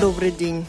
Добрый 0.00 0.30
день. 0.30 0.64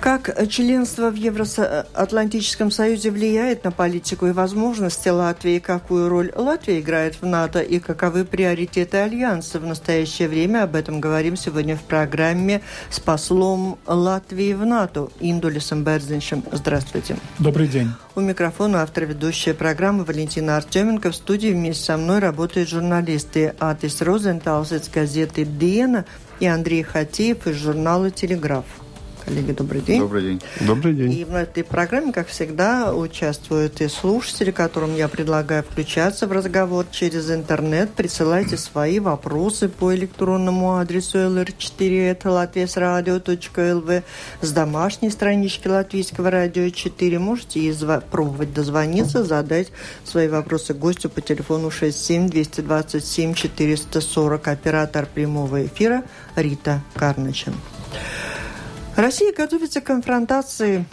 Как 0.00 0.48
членство 0.50 1.10
в 1.10 1.14
Евроатлантическом 1.14 2.70
Союзе 2.70 3.10
влияет 3.10 3.64
на 3.64 3.72
политику 3.72 4.26
и 4.26 4.32
возможности 4.32 5.08
Латвии, 5.08 5.58
какую 5.58 6.08
роль 6.08 6.30
Латвия 6.36 6.78
играет 6.78 7.20
в 7.20 7.26
НАТО 7.26 7.60
и 7.60 7.80
каковы 7.80 8.24
приоритеты 8.24 8.98
Альянса 8.98 9.58
в 9.58 9.66
настоящее 9.66 10.28
время, 10.28 10.64
об 10.64 10.76
этом 10.76 11.00
говорим 11.00 11.36
сегодня 11.36 11.74
в 11.74 11.82
программе 11.82 12.60
с 12.90 13.00
послом 13.00 13.78
Латвии 13.86 14.52
в 14.52 14.64
НАТО 14.64 15.08
Индулисом 15.20 15.82
Берзинчем. 15.82 16.44
Здравствуйте. 16.52 17.16
Добрый 17.38 17.66
день. 17.66 17.88
У 18.14 18.20
микрофона 18.20 18.82
автор 18.82 19.04
ведущая 19.04 19.54
программы 19.54 20.04
Валентина 20.04 20.58
Артеменко. 20.58 21.10
В 21.10 21.16
студии 21.16 21.48
вместе 21.48 21.84
со 21.84 21.96
мной 21.96 22.18
работают 22.18 22.68
журналисты 22.68 23.54
Атис 23.58 24.02
Розенталс 24.02 24.72
из 24.72 24.88
газеты 24.88 25.44
«Диена» 25.44 26.04
и 26.40 26.46
Андрей 26.46 26.82
Хатиев 26.82 27.46
из 27.46 27.56
журнала 27.56 28.10
«Телеграф». 28.10 28.64
Коллеги, 29.28 29.52
добрый 29.52 29.80
день. 29.82 30.00
Добрый 30.00 30.22
день. 30.22 30.40
Добрый 30.60 30.94
день. 30.94 31.12
И 31.12 31.26
в 31.26 31.34
этой 31.34 31.62
программе, 31.62 32.14
как 32.14 32.28
всегда, 32.28 32.94
участвуют 32.94 33.82
и 33.82 33.88
слушатели, 33.88 34.50
которым 34.50 34.96
я 34.96 35.06
предлагаю 35.06 35.62
включаться 35.62 36.26
в 36.26 36.32
разговор 36.32 36.86
через 36.90 37.30
интернет. 37.30 37.90
Присылайте 37.90 38.56
свои 38.56 39.00
вопросы 39.00 39.68
по 39.68 39.94
электронному 39.94 40.78
адресу 40.78 41.18
lr4.latviasradio.lv 41.18 44.02
с 44.40 44.50
домашней 44.50 45.10
странички 45.10 45.68
Латвийского 45.68 46.30
радио 46.30 46.70
4. 46.70 47.18
Можете 47.18 47.60
и 47.60 47.74
пробовать 48.10 48.54
дозвониться, 48.54 49.24
задать 49.24 49.68
свои 50.04 50.28
вопросы 50.28 50.72
гостю 50.72 51.10
по 51.10 51.20
телефону 51.20 51.70
67 51.70 52.30
227 52.30 53.34
440. 53.34 54.48
Оператор 54.48 55.04
прямого 55.04 55.66
эфира 55.66 56.04
Рита 56.34 56.80
Карначен. 56.94 57.52
Россия 58.98 59.32
готовится 59.32 59.80
к 59.80 59.84
конфронтации 59.84 60.84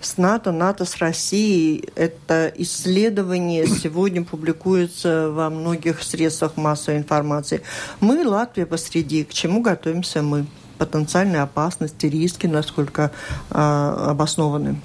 с 0.00 0.18
НАТО, 0.18 0.50
НАТО 0.50 0.84
с 0.84 0.96
Россией. 0.96 1.88
Это 1.94 2.52
исследование 2.56 3.68
сегодня 3.68 4.24
публикуется 4.24 5.30
во 5.30 5.50
многих 5.50 6.02
средствах 6.02 6.56
массовой 6.56 6.98
информации. 6.98 7.62
Мы, 8.00 8.26
Латвия, 8.26 8.66
посреди. 8.66 9.22
К 9.22 9.32
чему 9.32 9.62
готовимся 9.62 10.20
мы? 10.20 10.46
Потенциальные 10.78 11.42
опасности, 11.42 12.06
риски, 12.06 12.48
насколько 12.48 13.12
э, 13.50 13.54
обоснованы? 13.54 14.80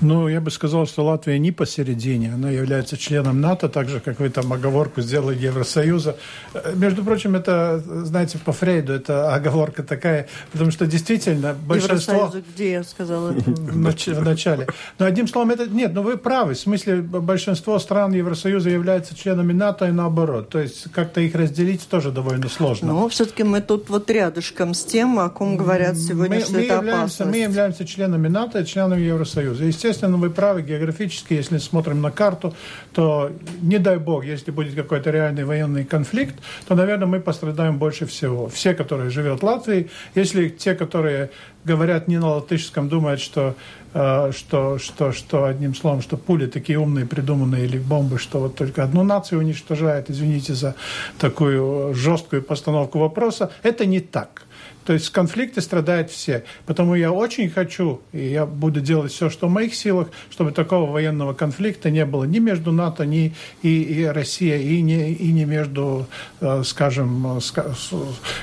Ну, 0.00 0.28
я 0.28 0.40
бы 0.40 0.50
сказал, 0.50 0.86
что 0.86 1.04
Латвия 1.04 1.38
не 1.38 1.52
посередине. 1.52 2.32
Она 2.34 2.50
является 2.50 2.98
членом 2.98 3.40
НАТО, 3.40 3.68
так 3.68 3.88
же, 3.88 4.00
как 4.00 4.20
вы 4.20 4.28
там 4.28 4.52
оговорку 4.52 5.00
сделали 5.00 5.38
Евросоюза. 5.38 6.16
Э, 6.52 6.74
между 6.74 7.02
прочим, 7.02 7.34
это, 7.34 7.82
знаете, 8.04 8.38
по 8.38 8.52
Фрейду, 8.52 8.92
это 8.92 9.34
оговорка 9.34 9.82
такая, 9.82 10.28
потому 10.52 10.70
что 10.70 10.86
действительно 10.86 11.54
большинство... 11.54 12.14
Евросоюза 12.14 12.44
где 12.54 12.72
я 12.72 12.84
сказала? 12.84 13.30
В 13.32 14.22
начале. 14.22 14.66
Но 14.98 15.06
одним 15.06 15.28
словом, 15.28 15.50
это... 15.50 15.66
Нет, 15.66 15.92
ну 15.94 16.02
вы 16.02 16.18
правы. 16.18 16.54
В 16.54 16.58
смысле, 16.58 16.96
большинство 16.96 17.78
стран 17.78 18.12
Евросоюза 18.12 18.68
являются 18.68 19.16
членами 19.16 19.54
НАТО 19.54 19.86
и 19.86 19.92
наоборот. 19.92 20.50
То 20.50 20.58
есть 20.58 20.92
как-то 20.92 21.22
их 21.22 21.34
разделить 21.34 21.88
тоже 21.88 22.10
довольно 22.10 22.48
сложно. 22.50 22.88
Но 22.88 23.08
все-таки 23.08 23.44
мы 23.44 23.62
тут 23.62 23.88
вот 23.88 24.10
рядышком 24.10 24.74
с 24.74 24.84
тем, 24.84 25.18
о 25.18 25.30
ком 25.30 25.56
говорят 25.56 25.96
сегодня, 25.96 26.36
мы, 26.36 26.42
что 26.42 26.52
мы 26.52 26.58
это 26.60 26.74
являемся, 26.74 26.98
опасность. 26.98 27.30
Мы 27.30 27.38
являемся 27.38 27.86
членами 27.86 28.28
НАТО 28.28 28.60
и 28.60 28.66
членами 28.66 29.00
Евросоюза. 29.00 29.64
Естественно, 29.64 29.85
естественно, 29.86 30.16
вы 30.16 30.30
правы 30.30 30.62
географически, 30.62 31.34
если 31.34 31.58
смотрим 31.58 32.00
на 32.02 32.10
карту, 32.10 32.54
то 32.92 33.30
не 33.62 33.78
дай 33.78 33.98
бог, 33.98 34.24
если 34.24 34.50
будет 34.50 34.74
какой-то 34.74 35.10
реальный 35.10 35.44
военный 35.44 35.84
конфликт, 35.84 36.34
то, 36.66 36.74
наверное, 36.74 37.06
мы 37.06 37.20
пострадаем 37.20 37.78
больше 37.78 38.06
всего. 38.06 38.48
Все, 38.48 38.74
которые 38.74 39.10
живут 39.10 39.40
в 39.40 39.44
Латвии, 39.44 39.88
если 40.14 40.48
те, 40.48 40.74
которые 40.74 41.30
говорят 41.64 42.08
не 42.08 42.18
на 42.18 42.28
латышском, 42.28 42.88
думают, 42.88 43.20
что, 43.20 43.54
э, 43.94 44.32
что, 44.36 44.78
что, 44.78 45.12
что 45.12 45.44
одним 45.44 45.74
словом, 45.74 46.02
что 46.02 46.16
пули 46.16 46.46
такие 46.46 46.78
умные, 46.78 47.06
придуманные, 47.06 47.64
или 47.64 47.78
бомбы, 47.78 48.18
что 48.18 48.40
вот 48.40 48.56
только 48.56 48.82
одну 48.82 49.02
нацию 49.02 49.40
уничтожает, 49.40 50.10
извините 50.10 50.54
за 50.54 50.74
такую 51.18 51.94
жесткую 51.94 52.42
постановку 52.42 52.98
вопроса, 52.98 53.50
это 53.62 53.86
не 53.86 54.00
так. 54.00 54.46
То 54.86 54.92
есть 54.92 55.10
конфликты 55.10 55.60
страдают 55.60 56.10
все. 56.10 56.44
Потому 56.64 56.94
я 56.94 57.10
очень 57.10 57.50
хочу, 57.50 58.00
и 58.12 58.28
я 58.28 58.46
буду 58.46 58.80
делать 58.80 59.12
все, 59.12 59.28
что 59.28 59.48
в 59.48 59.50
моих 59.50 59.74
силах, 59.74 60.08
чтобы 60.30 60.52
такого 60.52 60.90
военного 60.90 61.34
конфликта 61.34 61.90
не 61.90 62.06
было 62.06 62.22
ни 62.24 62.38
между 62.38 62.70
НАТО, 62.70 63.04
ни 63.04 63.34
и, 63.62 63.82
и 63.82 64.04
Россией, 64.04 64.78
и 64.78 64.82
не, 64.82 65.12
и 65.12 65.32
не 65.32 65.44
между, 65.44 66.06
э, 66.40 66.62
скажем, 66.64 67.40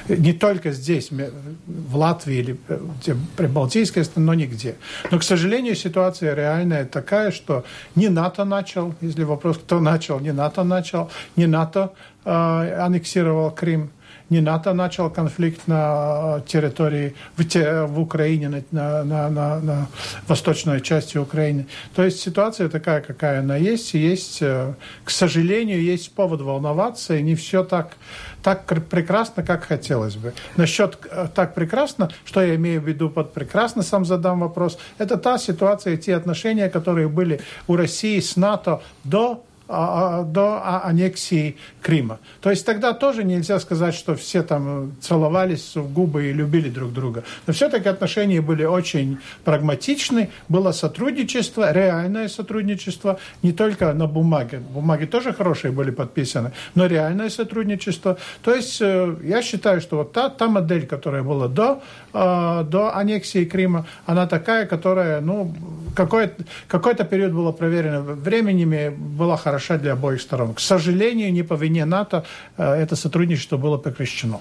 не 0.10 0.34
только 0.34 0.72
здесь, 0.72 1.10
в 1.66 1.96
Латвии 1.96 2.36
или 2.36 2.58
в 2.68 3.36
Прибалтийской 3.38 4.04
стране, 4.04 4.26
но 4.26 4.34
нигде. 4.34 4.76
Но, 5.12 5.20
к 5.20 5.24
сожалению, 5.24 5.76
ситуация 5.76 6.36
реальная 6.36 6.84
такая, 6.84 7.32
что 7.32 7.64
не 7.96 8.10
НАТО 8.10 8.44
начал, 8.44 8.94
если 9.00 9.24
вопрос, 9.24 9.58
кто 9.58 9.80
начал, 9.80 10.20
не 10.20 10.34
НАТО 10.34 10.64
начал, 10.64 11.10
не 11.38 11.48
НАТО 11.48 11.94
э, 12.26 12.30
аннексировал 12.30 13.50
Крым, 13.52 13.92
не 14.34 14.42
НАТО 14.42 14.74
начал 14.74 15.10
конфликт 15.10 15.68
на 15.68 16.42
территории, 16.48 17.16
в, 17.38 17.46
те, 17.46 17.84
в 17.84 18.00
Украине, 18.00 18.64
на, 18.72 19.04
на, 19.04 19.30
на, 19.30 19.60
на 19.60 19.88
восточной 20.28 20.82
части 20.82 21.18
Украины. 21.18 21.68
То 21.96 22.04
есть 22.04 22.20
ситуация 22.20 22.68
такая, 22.70 23.02
какая 23.02 23.40
она 23.40 23.56
есть. 23.56 23.94
Есть, 23.94 24.42
э, 24.42 24.74
к 25.06 25.10
сожалению, 25.12 25.82
есть 25.82 26.14
повод 26.14 26.42
волноваться, 26.42 27.16
и 27.16 27.22
не 27.22 27.36
все 27.36 27.64
так, 27.64 27.96
так 28.42 28.66
прекрасно, 28.90 29.44
как 29.44 29.64
хотелось 29.66 30.16
бы. 30.16 30.34
Насчет 30.58 30.98
э, 31.10 31.28
так 31.34 31.54
прекрасно, 31.54 32.10
что 32.26 32.42
я 32.42 32.56
имею 32.56 32.82
в 32.82 32.88
виду 32.88 33.10
под 33.10 33.34
прекрасно, 33.34 33.84
сам 33.84 34.06
задам 34.06 34.40
вопрос, 34.40 34.78
это 34.98 35.18
та 35.18 35.38
ситуация, 35.38 35.98
те 35.98 36.16
отношения, 36.16 36.70
которые 36.70 37.08
были 37.08 37.40
у 37.68 37.76
России 37.76 38.20
с 38.20 38.36
НАТО 38.36 38.82
до 39.04 39.44
до 39.68 40.62
аннексии 40.84 41.56
Крыма. 41.82 42.20
То 42.42 42.50
есть 42.50 42.66
тогда 42.66 42.94
тоже 42.94 43.24
нельзя 43.24 43.60
сказать, 43.60 43.96
что 43.96 44.16
все 44.16 44.44
там 44.44 44.94
целовались 45.02 45.76
в 45.76 45.92
губы 45.92 46.30
и 46.30 46.34
любили 46.34 46.70
друг 46.70 46.92
друга. 46.94 47.24
Но 47.48 47.54
все-таки 47.54 47.88
отношения 47.88 48.42
были 48.42 48.66
очень 48.66 49.20
прагматичны, 49.46 50.30
было 50.50 50.74
сотрудничество, 50.74 51.72
реальное 51.72 52.28
сотрудничество, 52.28 53.20
не 53.42 53.54
только 53.54 53.94
на 53.94 54.08
бумаге. 54.08 54.60
Бумаги 54.60 55.06
тоже 55.06 55.34
хорошие 55.34 55.72
были 55.72 55.92
подписаны, 55.92 56.52
но 56.76 56.86
реальное 56.86 57.30
сотрудничество. 57.30 58.18
То 58.44 58.54
есть 58.54 58.82
э, 58.82 59.16
я 59.24 59.42
считаю, 59.42 59.82
что 59.82 59.98
вот 59.98 60.12
та, 60.12 60.30
та 60.30 60.48
модель, 60.48 60.86
которая 60.86 61.24
была 61.24 61.48
до, 61.48 61.82
э, 62.14 62.64
до 62.68 62.96
аннексии 62.96 63.46
Крыма, 63.46 63.86
она 64.06 64.28
такая, 64.28 64.66
которая, 64.66 65.22
ну, 65.22 65.56
какой-то 65.96 66.44
какой 66.68 66.96
период 66.96 67.34
была 67.34 67.52
проверена 67.52 68.02
временем, 68.02 68.96
была 69.18 69.38
хорошая 69.38 69.53
хороша 69.54 69.78
для 69.78 69.94
обоих 69.94 70.22
сторон. 70.22 70.54
К 70.54 70.60
сожалению, 70.60 71.32
не 71.32 71.44
по 71.44 71.54
вине 71.54 71.86
НАТО 71.86 72.26
э, 72.58 72.64
это 72.64 72.96
сотрудничество 72.96 73.58
было 73.58 73.78
прекращено. 73.78 74.40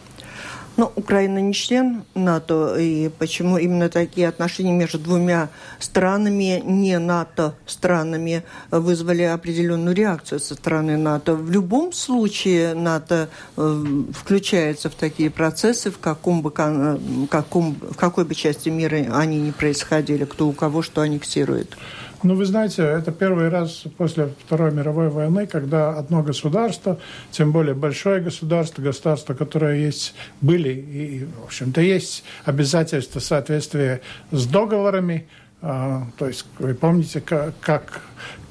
Ну, 0.78 0.90
Украина 0.96 1.38
не 1.38 1.52
член 1.52 2.04
НАТО, 2.14 2.76
и 2.78 3.10
почему 3.18 3.58
именно 3.58 3.90
такие 3.90 4.26
отношения 4.26 4.72
между 4.72 4.98
двумя 4.98 5.50
странами, 5.78 6.62
не 6.64 6.98
НАТО 6.98 7.54
странами, 7.66 8.42
вызвали 8.70 9.22
определенную 9.22 9.94
реакцию 9.94 10.40
со 10.40 10.54
стороны 10.54 10.96
НАТО. 10.96 11.34
В 11.34 11.50
любом 11.50 11.92
случае 11.92 12.72
НАТО 12.72 13.28
э, 13.58 13.84
включается 14.14 14.88
в 14.88 14.94
такие 14.94 15.28
процессы, 15.28 15.90
в, 15.90 15.98
каком 15.98 16.40
бы, 16.40 16.50
каком, 16.50 17.74
в 17.74 17.96
какой 17.96 18.24
бы 18.24 18.34
части 18.34 18.70
мира 18.70 18.96
они 19.12 19.40
не 19.40 19.52
происходили, 19.52 20.24
кто 20.24 20.48
у 20.48 20.52
кого 20.52 20.80
что 20.80 21.02
аннексирует. 21.02 21.76
Ну, 22.22 22.36
вы 22.36 22.44
знаете, 22.44 22.82
это 22.82 23.10
первый 23.10 23.48
раз 23.48 23.84
после 23.96 24.28
Второй 24.46 24.70
мировой 24.70 25.08
войны, 25.08 25.46
когда 25.48 25.90
одно 25.90 26.22
государство, 26.22 26.98
тем 27.32 27.50
более 27.50 27.74
большое 27.74 28.20
государство, 28.20 28.80
государство, 28.80 29.34
которое 29.34 29.78
есть, 29.78 30.14
были 30.40 30.70
и, 30.70 31.24
в 31.24 31.46
общем-то, 31.46 31.80
есть 31.80 32.22
обязательства 32.44 33.18
соответствия 33.18 34.02
с 34.30 34.46
договорами, 34.46 35.26
а, 35.62 36.06
то 36.16 36.28
есть 36.28 36.46
вы 36.58 36.74
помните, 36.74 37.20
как, 37.20 37.54
как, 37.60 38.02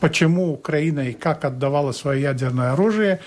почему 0.01 0.51
Украина 0.51 1.09
и 1.09 1.13
как 1.13 1.45
отдавала 1.45 1.93
свое 1.93 2.21
ядерное 2.21 2.73
оружие. 2.73 3.19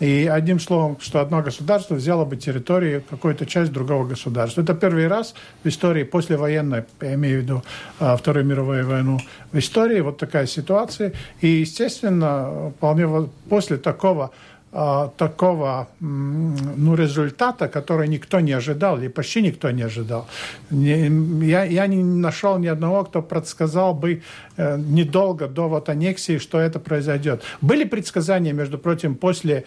И 0.00 0.26
одним 0.26 0.58
словом, 0.58 0.96
что 1.00 1.20
одно 1.20 1.42
государство 1.42 1.94
взяло 1.94 2.24
бы 2.24 2.36
территорию, 2.36 3.02
какую-то 3.08 3.44
часть 3.44 3.70
другого 3.70 4.06
государства. 4.06 4.62
Это 4.62 4.74
первый 4.74 5.06
раз 5.08 5.34
в 5.62 5.68
истории 5.68 6.04
послевоенной, 6.04 6.84
я 7.02 7.14
имею 7.14 7.40
в 7.40 7.42
виду 7.42 7.62
а, 7.98 8.16
Вторую 8.16 8.46
мировую 8.46 8.86
войну, 8.86 9.20
в 9.52 9.58
истории 9.58 10.00
вот 10.00 10.16
такая 10.16 10.46
ситуация. 10.46 11.12
И, 11.42 11.48
естественно, 11.48 12.72
вполне 12.76 13.28
после 13.50 13.76
такого 13.76 14.30
такого 14.72 15.88
ну, 15.98 16.94
результата, 16.94 17.66
который 17.68 18.06
никто 18.06 18.38
не 18.38 18.52
ожидал, 18.52 18.98
или 18.98 19.08
почти 19.08 19.42
никто 19.42 19.70
не 19.72 19.82
ожидал. 19.82 20.28
Не, 20.70 21.46
я, 21.46 21.64
я 21.64 21.86
не 21.88 22.04
нашел 22.04 22.56
ни 22.58 22.68
одного, 22.68 23.04
кто 23.04 23.20
предсказал 23.20 23.94
бы 23.94 24.22
э, 24.56 24.78
недолго 24.78 25.48
до 25.48 25.68
вот 25.68 25.88
аннексии, 25.88 26.38
что 26.38 26.60
это 26.60 26.78
произойдет. 26.78 27.42
Были 27.60 27.82
предсказания, 27.82 28.52
между 28.52 28.78
прочим, 28.78 29.16
после, 29.16 29.64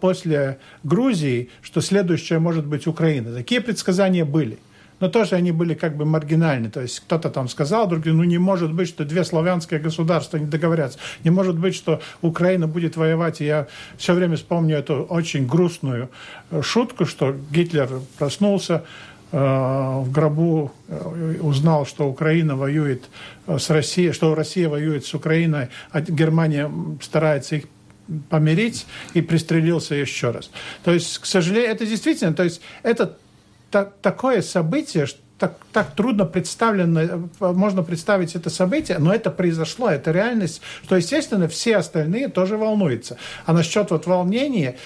после 0.00 0.58
Грузии, 0.84 1.50
что 1.62 1.80
следующее 1.80 2.38
может 2.38 2.66
быть 2.66 2.86
Украина. 2.86 3.34
Такие 3.34 3.60
предсказания 3.60 4.24
были. 4.24 4.58
Но 5.00 5.08
тоже 5.08 5.36
они 5.36 5.52
были 5.52 5.74
как 5.74 5.96
бы 5.96 6.04
маргинальны. 6.04 6.70
То 6.70 6.80
есть 6.80 7.00
кто-то 7.00 7.30
там 7.30 7.48
сказал, 7.48 7.86
другие, 7.86 8.14
ну 8.14 8.24
не 8.24 8.38
может 8.38 8.72
быть, 8.72 8.88
что 8.88 9.04
две 9.04 9.24
славянские 9.24 9.80
государства 9.80 10.38
не 10.38 10.46
договорятся. 10.46 10.98
Не 11.24 11.30
может 11.30 11.58
быть, 11.58 11.74
что 11.74 12.00
Украина 12.22 12.66
будет 12.66 12.96
воевать. 12.96 13.40
И 13.40 13.44
я 13.44 13.66
все 13.96 14.14
время 14.14 14.36
вспомню 14.36 14.76
эту 14.76 15.02
очень 15.02 15.46
грустную 15.46 16.10
э, 16.50 16.62
шутку, 16.62 17.04
что 17.04 17.34
Гитлер 17.50 17.88
проснулся, 18.18 18.84
э, 19.32 19.38
в 19.38 20.10
гробу 20.10 20.72
э, 20.88 21.36
узнал, 21.40 21.86
что 21.86 22.08
Украина 22.08 22.56
воюет 22.56 23.04
с 23.46 23.70
Россией, 23.70 24.12
что 24.12 24.34
Россия 24.34 24.68
воюет 24.68 25.04
с 25.04 25.14
Украиной, 25.14 25.68
а 25.90 26.00
Германия 26.00 26.70
старается 27.02 27.56
их 27.56 27.64
помирить 28.30 28.86
и 29.14 29.20
пристрелился 29.20 29.94
еще 29.94 30.30
раз. 30.30 30.50
То 30.84 30.92
есть, 30.92 31.18
к 31.18 31.26
сожалению, 31.26 31.70
это 31.70 31.86
действительно, 31.86 32.32
то 32.32 32.44
есть 32.44 32.60
это 32.82 33.18
та, 33.76 33.84
такое 33.84 34.40
событие, 34.40 35.04
что 35.04 35.20
так, 35.38 35.58
так 35.70 35.94
трудно 35.94 36.24
представлено, 36.24 37.28
можно 37.40 37.82
представить 37.82 38.34
это 38.34 38.48
событие, 38.48 38.98
но 38.98 39.12
это 39.12 39.30
произошло, 39.30 39.90
это 39.90 40.10
реальность, 40.10 40.62
что, 40.82 40.96
естественно, 40.96 41.46
все 41.46 41.76
остальные 41.76 42.28
тоже 42.28 42.56
волнуются. 42.56 43.18
А 43.44 43.52
насчет 43.52 43.90
вот 43.90 44.06
волнения, 44.06 44.76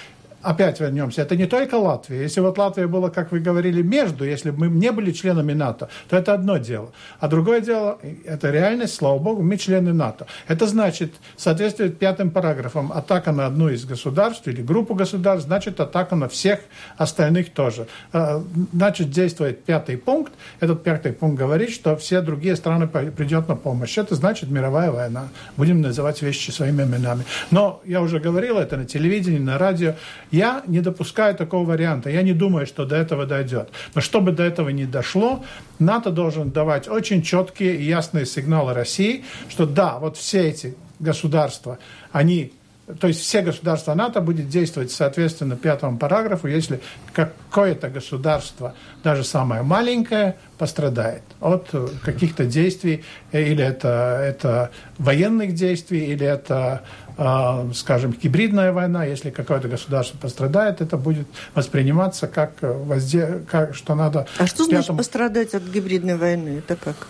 опять 0.43 0.81
вернемся, 0.81 1.23
это 1.23 1.37
не 1.37 1.47
только 1.47 1.75
Латвия. 1.75 2.23
Если 2.23 2.41
вот 2.41 2.59
Латвия 2.59 2.87
была, 2.87 3.11
как 3.11 3.33
вы 3.33 3.41
говорили, 3.41 3.83
между, 3.83 4.25
если 4.25 4.51
бы 4.51 4.69
мы 4.69 4.69
не 4.69 4.93
были 4.93 5.13
членами 5.13 5.53
НАТО, 5.53 5.89
то 6.09 6.17
это 6.17 6.35
одно 6.35 6.57
дело. 6.59 6.93
А 7.19 7.29
другое 7.29 7.61
дело, 7.61 7.99
это 8.25 8.51
реальность, 8.51 8.95
слава 8.95 9.19
богу, 9.19 9.43
мы 9.43 9.57
члены 9.57 9.93
НАТО. 9.93 10.27
Это 10.49 10.67
значит, 10.67 11.15
соответствует 11.37 11.99
пятым 11.99 12.31
параграфам, 12.31 12.93
атака 12.93 13.33
на 13.33 13.47
одну 13.47 13.69
из 13.69 13.85
государств 13.85 14.47
или 14.49 14.63
группу 14.63 14.95
государств, 14.95 15.47
значит 15.47 15.81
атака 15.81 16.17
на 16.17 16.29
всех 16.29 16.61
остальных 16.97 17.53
тоже. 17.53 17.87
А, 18.13 18.43
значит, 18.73 19.11
действует 19.11 19.65
пятый 19.65 19.97
пункт. 19.97 20.33
Этот 20.61 20.83
пятый 20.83 21.13
пункт 21.13 21.39
говорит, 21.39 21.71
что 21.71 21.97
все 21.97 22.21
другие 22.21 22.57
страны 22.57 22.87
придет 22.87 23.49
на 23.49 23.57
помощь. 23.57 23.99
Это 23.99 24.15
значит 24.15 24.51
мировая 24.51 24.91
война. 24.91 25.29
Будем 25.57 25.81
называть 25.81 26.23
вещи 26.23 26.51
своими 26.51 26.83
именами. 26.83 27.25
Но 27.51 27.81
я 27.85 28.01
уже 28.01 28.19
говорил 28.21 28.59
это 28.59 28.77
на 28.77 28.85
телевидении, 28.85 29.39
на 29.39 29.59
радио. 29.59 29.95
Я 30.31 30.63
не 30.67 30.81
допускаю 30.81 31.35
такого 31.35 31.67
варианта. 31.67 32.11
Я 32.11 32.23
не 32.23 32.33
думаю, 32.33 32.67
что 32.67 32.85
до 32.85 32.97
этого 32.97 33.27
дойдет. 33.27 33.71
Но 33.95 34.01
чтобы 34.01 34.33
до 34.33 34.43
этого 34.43 34.69
не 34.69 34.85
дошло, 34.85 35.45
НАТО 35.79 36.11
должен 36.11 36.51
давать 36.51 36.89
очень 36.89 37.23
четкие 37.23 37.77
и 37.77 37.85
ясные 37.85 38.27
сигналы 38.27 38.75
России, 38.75 39.25
что 39.49 39.67
да, 39.67 39.99
вот 39.99 40.17
все 40.17 40.49
эти 40.49 40.77
государства, 41.01 41.79
они 42.13 42.53
то 42.99 43.09
есть 43.09 43.21
все 43.21 43.43
государства 43.43 43.95
НАТО 43.95 44.21
будет 44.21 44.49
действовать 44.49 44.91
соответственно 44.91 45.57
пятому 45.57 45.99
параграфу, 45.99 46.49
если 46.49 46.81
какое-то 47.13 47.89
государство, 47.89 48.75
даже 49.05 49.25
самое 49.25 49.63
маленькое, 49.63 50.37
пострадает 50.59 51.23
от 51.41 51.69
каких-то 52.05 52.45
действий, 52.45 53.05
или 53.33 53.65
это, 53.65 54.21
это 54.23 54.71
военных 54.99 55.55
действий, 55.55 56.07
или 56.07 56.27
это 56.27 56.83
а, 57.17 57.69
скажем, 57.75 58.13
гибридная 58.13 58.73
война, 58.73 59.05
если 59.05 59.29
какое-то 59.29 59.69
государство 59.69 60.17
пострадает, 60.17 60.81
это 60.81 60.97
будет 60.97 61.29
восприниматься 61.55 62.27
как, 62.29 62.53
возде... 62.63 63.43
как 63.51 63.75
что 63.75 63.95
надо... 63.95 64.27
А 64.39 64.47
что 64.47 64.65
значит 64.65 64.85
пятому... 64.85 64.99
пострадать 64.99 65.55
от 65.55 65.65
гибридной 65.65 66.17
войны? 66.17 66.63
Это 66.67 66.77
как? 66.77 67.09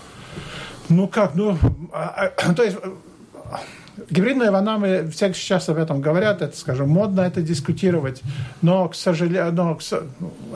Ну 0.88 1.06
как, 1.06 1.36
ну, 1.36 1.56
а, 1.92 2.32
а, 2.36 2.54
то 2.54 2.64
есть 2.64 2.76
Гибридная 4.08 4.50
война, 4.50 4.78
мы 4.78 5.08
все 5.10 5.32
сейчас 5.34 5.68
об 5.68 5.78
этом 5.78 6.00
говорят, 6.00 6.42
это, 6.42 6.56
скажем, 6.56 6.88
модно 6.88 7.22
это 7.22 7.42
дискутировать, 7.42 8.22
но, 8.62 8.88
к 8.88 8.94
сожалению, 8.94 9.52
но, 9.52 9.74
к, 9.76 9.82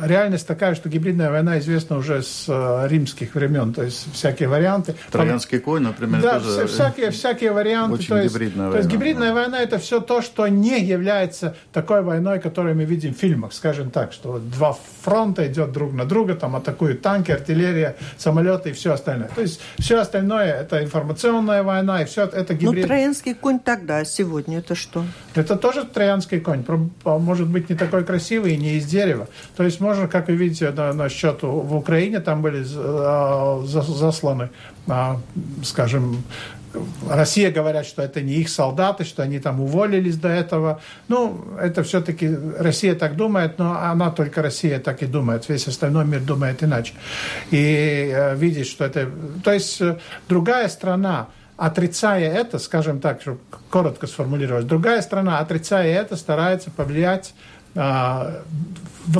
реальность 0.00 0.46
такая, 0.46 0.74
что 0.74 0.88
гибридная 0.88 1.30
война 1.30 1.58
известна 1.58 1.96
уже 1.96 2.22
с 2.22 2.46
э, 2.48 2.88
римских 2.88 3.34
времен, 3.34 3.72
то 3.72 3.82
есть 3.82 4.12
всякие 4.12 4.48
варианты. 4.48 4.94
Троянский 5.10 5.58
конь, 5.58 5.82
например, 5.82 6.22
да, 6.22 6.40
тоже 6.40 6.66
всякие, 6.66 7.10
всякие 7.10 7.52
варианты. 7.52 7.94
Очень 7.94 8.08
то 8.08 8.22
есть, 8.22 8.34
гибридная 8.34 8.70
то 8.70 8.76
есть 8.76 8.88
гибридная 8.88 9.28
да. 9.28 9.34
война 9.34 9.60
это 9.60 9.78
все 9.78 10.00
то, 10.00 10.22
что 10.22 10.46
не 10.48 10.80
является 10.80 11.56
такой 11.72 12.02
войной, 12.02 12.40
которую 12.40 12.76
мы 12.76 12.84
видим 12.84 13.14
в 13.14 13.18
фильмах, 13.18 13.52
скажем 13.52 13.90
так, 13.90 14.12
что 14.12 14.32
вот 14.32 14.50
два 14.50 14.76
фронта 15.02 15.46
идет 15.46 15.72
друг 15.72 15.92
на 15.92 16.04
друга, 16.04 16.34
там 16.34 16.56
атакуют 16.56 17.02
танки, 17.02 17.30
артиллерия, 17.30 17.96
самолеты 18.16 18.70
и 18.70 18.72
все 18.72 18.92
остальное. 18.92 19.28
То 19.34 19.42
есть 19.42 19.60
все 19.78 19.98
остальное 19.98 20.52
это 20.60 20.82
информационная 20.82 21.62
война 21.62 22.02
и 22.02 22.04
все 22.04 22.24
это 22.24 22.54
гибрид. 22.54 22.86
Конь 23.34 23.58
тогда, 23.58 23.98
а 23.98 24.04
сегодня 24.04 24.58
это 24.58 24.74
что? 24.74 25.04
Это 25.34 25.56
тоже 25.56 25.84
троянский 25.84 26.40
конь, 26.40 26.64
может 27.04 27.48
быть 27.48 27.70
не 27.70 27.76
такой 27.76 28.04
красивый 28.04 28.54
и 28.54 28.56
не 28.56 28.74
из 28.74 28.86
дерева. 28.86 29.28
То 29.56 29.64
есть 29.64 29.80
можно, 29.80 30.08
как 30.08 30.28
вы 30.28 30.34
видите, 30.34 30.70
на, 30.70 30.92
на 30.92 31.08
счет 31.08 31.42
в 31.42 31.76
Украине 31.76 32.20
там 32.20 32.42
были 32.42 32.64
а, 32.76 33.62
засланы, 33.64 34.50
а, 34.86 35.20
скажем, 35.62 36.24
Россия 37.08 37.50
говорят, 37.50 37.86
что 37.86 38.02
это 38.02 38.20
не 38.20 38.34
их 38.34 38.48
солдаты, 38.48 39.04
что 39.04 39.22
они 39.22 39.38
там 39.38 39.60
уволились 39.60 40.16
до 40.16 40.28
этого. 40.28 40.80
Ну, 41.08 41.44
это 41.60 41.82
все-таки 41.82 42.28
Россия 42.58 42.94
так 42.94 43.16
думает, 43.16 43.58
но 43.58 43.78
она 43.78 44.10
только 44.10 44.42
Россия 44.42 44.78
так 44.78 45.02
и 45.02 45.06
думает. 45.06 45.48
Весь 45.48 45.68
остальной 45.68 46.04
мир 46.04 46.20
думает 46.20 46.62
иначе. 46.62 46.94
И 47.50 48.10
э, 48.12 48.36
видеть, 48.36 48.66
что 48.66 48.84
это... 48.84 49.08
То 49.42 49.52
есть 49.52 49.80
э, 49.80 49.98
другая 50.28 50.68
страна, 50.68 51.28
отрицая 51.56 52.32
это, 52.32 52.58
скажем 52.58 53.00
так, 53.00 53.20
чтобы 53.20 53.38
коротко 53.70 54.06
сформулировать, 54.06 54.66
другая 54.66 55.02
страна, 55.02 55.38
отрицая 55.38 55.94
это, 55.94 56.16
старается 56.16 56.70
повлиять 56.70 57.34
а, 57.74 58.42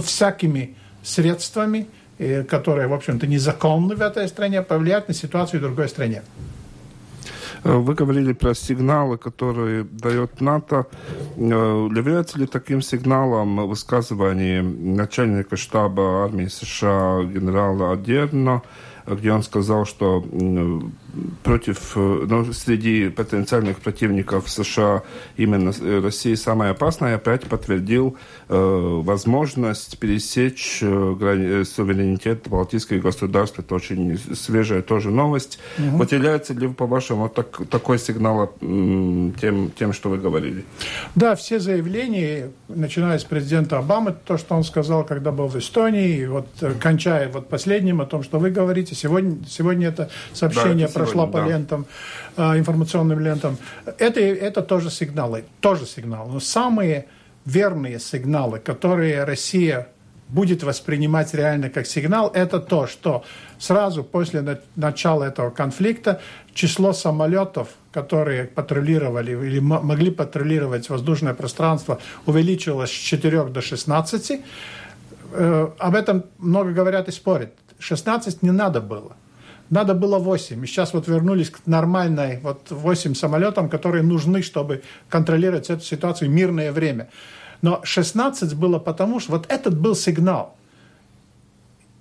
всякими 0.02 0.76
средствами, 1.02 1.88
и, 2.18 2.42
которые, 2.42 2.86
в 2.88 2.92
общем-то, 2.94 3.26
незаконны 3.26 3.96
в 3.96 4.00
этой 4.00 4.28
стране, 4.28 4.62
повлиять 4.62 5.08
на 5.08 5.14
ситуацию 5.14 5.60
в 5.60 5.62
другой 5.62 5.88
стране. 5.88 6.22
Вы 7.64 7.94
говорили 7.94 8.34
про 8.34 8.54
сигналы, 8.54 9.16
которые 9.16 9.84
дает 9.84 10.42
НАТО. 10.42 10.86
Э, 11.36 11.88
является 11.96 12.38
ли 12.38 12.46
таким 12.46 12.82
сигналом 12.82 13.66
высказывание 13.66 14.62
начальника 14.62 15.56
штаба 15.56 16.24
армии 16.24 16.46
США 16.46 17.22
генерала 17.24 17.92
Адерно, 17.92 18.62
где 19.06 19.32
он 19.32 19.42
сказал, 19.42 19.86
что 19.86 20.22
против, 21.42 21.92
э, 21.96 22.26
ну, 22.28 22.52
среди 22.52 23.08
потенциальных 23.08 23.80
противников 23.80 24.48
США 24.50 25.02
именно 25.36 25.72
э, 25.78 26.00
Россия 26.00 26.36
самая 26.36 26.72
опасная, 26.72 27.16
опять 27.16 27.42
подтвердил 27.42 28.16
э, 28.48 28.54
возможность 28.56 29.98
пересечь 29.98 30.78
э, 30.82 31.14
грани, 31.18 31.64
суверенитет 31.64 32.48
Балтийских 32.48 33.02
государств. 33.02 33.58
Это 33.58 33.74
очень 33.74 34.18
свежая 34.34 34.82
тоже 34.82 35.10
новость. 35.10 35.58
Угу. 35.78 35.96
Вот 35.98 36.12
является 36.12 36.54
ли, 36.54 36.68
по-вашему, 36.68 37.28
так, 37.28 37.60
такой 37.68 37.98
сигнал 37.98 38.52
тем, 38.60 39.70
тем, 39.78 39.92
что 39.92 40.10
вы 40.10 40.18
говорили? 40.18 40.64
Да, 41.14 41.34
все 41.34 41.60
заявления, 41.60 42.50
начиная 42.68 43.18
с 43.18 43.24
президента 43.24 43.78
Обамы, 43.78 44.14
то, 44.24 44.38
что 44.38 44.54
он 44.54 44.64
сказал, 44.64 45.04
когда 45.04 45.32
был 45.32 45.48
в 45.48 45.56
Эстонии, 45.56 46.18
и 46.18 46.26
вот 46.26 46.46
кончая 46.80 47.28
вот 47.28 47.48
последним 47.48 48.00
о 48.00 48.06
том, 48.06 48.22
что 48.22 48.38
вы 48.38 48.50
говорите, 48.50 48.94
сегодня, 48.94 49.38
сегодня 49.48 49.88
это 49.88 50.10
сообщение 50.32 50.86
да, 50.86 50.90
это 50.90 51.03
прошла 51.04 51.26
по 51.26 51.38
да. 51.38 51.46
лентам, 51.46 51.86
а, 52.36 52.58
информационным 52.58 53.20
лентам. 53.20 53.56
Это, 53.98 54.20
это 54.20 54.62
тоже 54.62 54.90
сигналы, 54.90 55.44
тоже 55.60 55.86
сигналы. 55.86 56.32
Но 56.32 56.40
самые 56.40 57.06
верные 57.44 57.98
сигналы, 57.98 58.58
которые 58.58 59.24
Россия 59.24 59.88
будет 60.28 60.62
воспринимать 60.62 61.34
реально 61.34 61.70
как 61.70 61.86
сигнал, 61.86 62.30
это 62.34 62.58
то, 62.58 62.86
что 62.86 63.24
сразу 63.58 64.02
после 64.02 64.58
начала 64.74 65.24
этого 65.24 65.50
конфликта 65.50 66.20
число 66.54 66.92
самолетов, 66.92 67.68
которые 67.92 68.44
патрулировали 68.44 69.32
или 69.32 69.58
могли 69.60 70.10
патрулировать 70.10 70.88
воздушное 70.88 71.34
пространство, 71.34 72.00
увеличилось 72.26 72.90
с 72.90 72.94
4 72.94 73.44
до 73.44 73.60
16. 73.60 74.40
Э, 75.32 75.68
об 75.78 75.94
этом 75.94 76.24
много 76.38 76.72
говорят 76.72 77.08
и 77.08 77.12
спорят. 77.12 77.52
16 77.78 78.42
не 78.42 78.50
надо 78.50 78.80
было. 78.80 79.16
Надо 79.70 79.94
было 79.94 80.18
8. 80.18 80.62
И 80.62 80.66
сейчас 80.66 80.92
вот 80.92 81.08
вернулись 81.08 81.50
к 81.50 81.66
нормальной, 81.66 82.38
вот 82.40 82.70
8 82.70 83.14
самолетам, 83.14 83.68
которые 83.68 84.02
нужны, 84.02 84.42
чтобы 84.42 84.82
контролировать 85.08 85.70
эту 85.70 85.82
ситуацию 85.82 86.30
в 86.30 86.34
мирное 86.34 86.72
время. 86.72 87.08
Но 87.62 87.80
16 87.82 88.54
было 88.54 88.78
потому, 88.78 89.20
что 89.20 89.32
вот 89.32 89.46
этот 89.48 89.78
был 89.78 89.94
сигнал. 89.94 90.56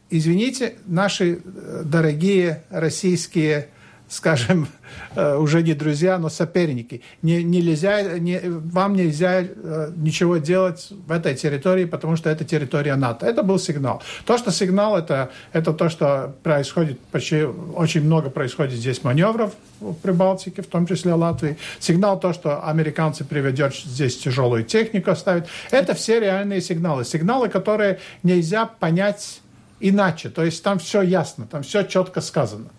Извините, 0.10 0.76
наши 0.86 1.42
э, 1.44 1.82
дорогие 1.86 2.64
российские 2.70 3.70
скажем, 4.14 4.68
э, 5.16 5.36
уже 5.36 5.64
не 5.64 5.74
друзья, 5.74 6.18
но 6.18 6.30
соперники. 6.30 7.02
Не, 7.22 7.44
нельзя, 7.44 8.20
не, 8.20 8.40
вам 8.44 8.96
нельзя 8.96 9.42
э, 9.42 9.92
ничего 9.96 10.38
делать 10.38 10.90
в 11.08 11.12
этой 11.12 11.36
территории, 11.36 11.86
потому 11.86 12.16
что 12.16 12.30
это 12.30 12.46
территория 12.46 12.96
НАТО. 12.96 13.26
Это 13.26 13.44
был 13.44 13.58
сигнал. 13.58 14.02
То, 14.26 14.38
что 14.38 14.52
сигнал, 14.52 14.98
это, 14.98 15.32
это 15.52 15.74
то, 15.74 15.90
что 15.90 16.36
происходит, 16.44 17.00
почти 17.12 17.44
очень 17.44 18.04
много 18.04 18.30
происходит 18.30 18.74
здесь 18.74 19.04
маневров 19.04 19.54
в 19.80 19.96
Прибалтике, 19.96 20.62
в 20.62 20.68
том 20.68 20.86
числе 20.86 21.14
Латвии. 21.14 21.58
Сигнал 21.80 22.20
то, 22.20 22.34
что 22.34 22.64
американцы 22.68 23.26
приведет 23.26 23.76
здесь 23.76 24.18
тяжелую 24.18 24.64
технику, 24.64 25.12
оставят. 25.12 25.48
Это 25.72 25.96
все 25.96 26.20
реальные 26.20 26.62
сигналы. 26.62 27.04
Сигналы, 27.04 27.50
которые 27.50 28.00
нельзя 28.22 28.66
понять 28.66 29.42
иначе. 29.80 30.30
То 30.30 30.44
есть 30.44 30.64
там 30.64 30.78
все 30.78 31.02
ясно, 31.02 31.48
там 31.48 31.64
все 31.64 31.84
четко 31.84 32.22
сказано. 32.22 32.70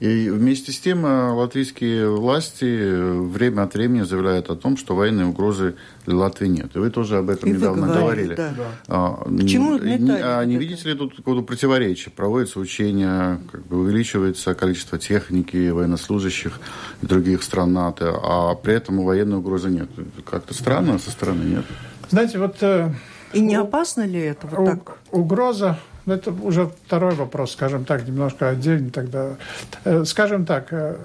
И 0.00 0.30
вместе 0.30 0.72
с 0.72 0.80
тем 0.80 1.04
э, 1.04 1.30
латвийские 1.32 2.08
власти 2.08 2.64
э, 2.64 3.20
время 3.20 3.64
от 3.64 3.74
времени 3.74 4.02
заявляют 4.02 4.48
о 4.48 4.56
том, 4.56 4.78
что 4.78 4.96
военной 4.96 5.26
угрозы 5.26 5.76
для 6.06 6.16
Латвии 6.16 6.46
нет. 6.46 6.74
И 6.74 6.78
вы 6.78 6.90
тоже 6.90 7.18
об 7.18 7.28
этом 7.28 7.50
и 7.50 7.52
недавно 7.52 7.86
говорили. 7.86 8.34
Да. 8.34 8.54
А, 8.88 9.10
Почему 9.24 9.76
не, 9.76 9.98
не, 9.98 10.12
а 10.12 10.42
не 10.44 10.56
видите 10.56 10.88
ли 10.88 10.94
тут 10.94 11.16
какого-то 11.16 11.42
противоречия? 11.42 12.08
Проводятся 12.08 12.60
учения, 12.60 13.40
как 13.52 13.66
бы 13.66 13.78
увеличивается 13.80 14.54
количество 14.54 14.98
техники, 14.98 15.68
военнослужащих 15.68 16.58
и 17.02 17.06
других 17.06 17.42
стран 17.42 17.74
НАТО, 17.74 18.18
а 18.22 18.54
при 18.54 18.72
этом 18.72 19.04
военной 19.04 19.36
угрозы 19.36 19.68
нет. 19.68 19.90
Как-то 20.24 20.54
странно 20.54 20.98
со 20.98 21.10
стороны, 21.10 21.42
нет? 21.44 21.64
Знаете, 22.08 22.38
вот... 22.38 22.56
Э, 22.62 22.90
и 23.34 23.40
не 23.40 23.54
опасно 23.54 24.06
ли 24.06 24.18
это 24.18 24.46
вот 24.46 24.64
так? 24.64 24.98
Угроза 25.10 25.78
ну, 26.10 26.16
это 26.16 26.32
уже 26.32 26.70
второй 26.86 27.14
вопрос, 27.14 27.52
скажем 27.52 27.84
так, 27.84 28.06
немножко 28.06 28.48
отдельный 28.48 28.90
тогда. 28.90 29.36
Э, 29.84 30.04
скажем 30.04 30.44
так, 30.44 30.72
э, 30.72 30.96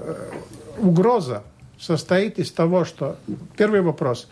угроза 0.80 1.44
состоит 1.80 2.40
из 2.40 2.52
того, 2.52 2.86
что... 2.86 3.18
Первый 3.56 3.82
вопрос. 3.82 4.28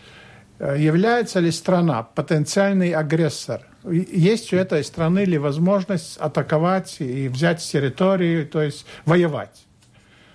Э, 0.58 0.76
является 0.76 1.38
ли 1.38 1.52
страна 1.52 2.02
потенциальный 2.02 2.90
агрессор? 2.90 3.60
Есть 3.84 4.52
у 4.52 4.56
этой 4.56 4.82
страны 4.82 5.24
ли 5.24 5.38
возможность 5.38 6.16
атаковать 6.16 6.96
и 7.00 7.28
взять 7.28 7.60
территорию, 7.60 8.44
то 8.46 8.60
есть 8.60 8.84
воевать? 9.04 9.66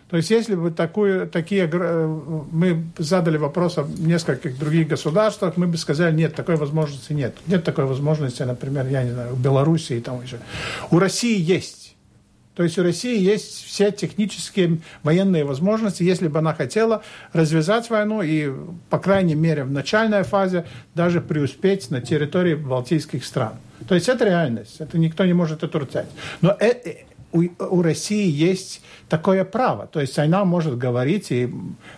То 0.09 0.17
есть 0.17 0.31
если 0.31 0.55
бы 0.55 0.71
такую, 0.71 1.27
такие, 1.27 1.69
э, 1.71 2.19
мы 2.51 2.83
задали 2.97 3.37
вопрос 3.37 3.77
о 3.77 3.87
нескольких 3.97 4.57
других 4.57 4.87
государствах, 4.87 5.55
мы 5.55 5.67
бы 5.67 5.77
сказали, 5.77 6.15
нет, 6.15 6.33
такой 6.33 6.55
возможности 6.55 7.13
нет. 7.13 7.35
Нет 7.45 7.63
такой 7.63 7.85
возможности, 7.85 8.41
например, 8.41 8.87
я 8.87 9.03
не 9.03 9.11
знаю, 9.11 9.35
в 9.35 9.41
Белоруссии 9.41 9.97
и 9.97 10.01
там 10.01 10.21
еще. 10.23 10.39
У 10.89 10.97
России 10.97 11.39
есть. 11.39 11.95
То 12.55 12.63
есть 12.63 12.77
у 12.77 12.83
России 12.83 13.17
есть 13.17 13.63
все 13.63 13.91
технические 13.91 14.79
военные 15.03 15.45
возможности, 15.45 16.03
если 16.03 16.27
бы 16.27 16.39
она 16.39 16.53
хотела 16.53 17.03
развязать 17.31 17.89
войну 17.89 18.21
и, 18.21 18.51
по 18.89 18.99
крайней 18.99 19.35
мере, 19.35 19.63
в 19.63 19.71
начальной 19.71 20.23
фазе 20.23 20.65
даже 20.95 21.21
преуспеть 21.21 21.89
на 21.91 22.01
территории 22.01 22.55
балтийских 22.55 23.23
стран. 23.23 23.53
То 23.87 23.95
есть 23.95 24.09
это 24.09 24.25
реальность, 24.25 24.77
это 24.79 24.97
никто 24.97 25.23
не 25.25 25.33
может 25.33 25.63
отрицать. 25.63 26.07
Но 26.41 26.57
э, 26.59 26.67
э, 26.67 26.95
у, 27.31 27.43
у 27.59 27.81
России 27.81 28.29
есть 28.29 28.81
такое 29.07 29.45
право. 29.45 29.87
То 29.87 29.99
есть 30.01 30.17
она 30.19 30.45
может 30.45 30.77
говорить, 30.77 31.31
и 31.31 31.53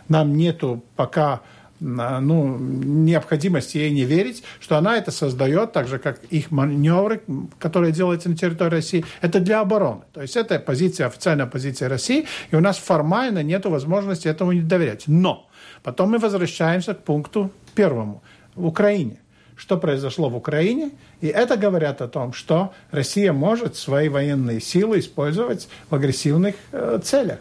нам 0.07 0.35
нету 0.35 0.83
пока 0.95 1.41
ну, 1.81 2.57
необходимости 2.59 3.77
ей 3.77 3.89
не 3.89 4.03
верить, 4.03 4.43
что 4.59 4.77
она 4.77 4.97
это 4.97 5.09
создает, 5.11 5.71
так 5.71 5.87
же, 5.87 5.97
как 5.97 6.23
их 6.25 6.51
маневры, 6.51 7.23
которые 7.57 7.91
делаются 7.91 8.29
на 8.29 8.37
территории 8.37 8.69
России, 8.69 9.05
это 9.21 9.39
для 9.39 9.61
обороны. 9.61 10.01
То 10.13 10.21
есть 10.21 10.37
это 10.37 10.59
позиция, 10.59 11.07
официальная 11.07 11.47
позиция 11.47 11.89
России, 11.89 12.27
и 12.51 12.55
у 12.55 12.59
нас 12.59 12.77
формально 12.77 13.41
нет 13.41 13.65
возможности 13.65 14.27
этому 14.27 14.51
не 14.51 14.61
доверять. 14.61 15.05
Но 15.07 15.49
потом 15.81 16.11
мы 16.11 16.19
возвращаемся 16.19 16.93
к 16.93 17.03
пункту 17.03 17.51
первому. 17.73 18.21
В 18.53 18.67
Украине 18.67 19.20
что 19.61 19.77
произошло 19.77 20.27
в 20.27 20.35
Украине, 20.35 20.89
и 21.21 21.27
это 21.27 21.55
говорят 21.55 22.01
о 22.01 22.07
том, 22.07 22.33
что 22.33 22.73
Россия 22.89 23.31
может 23.31 23.75
свои 23.75 24.09
военные 24.09 24.59
силы 24.59 24.97
использовать 24.97 25.67
в 25.87 25.93
агрессивных 25.93 26.55
э, 26.71 26.99
целях. 27.03 27.37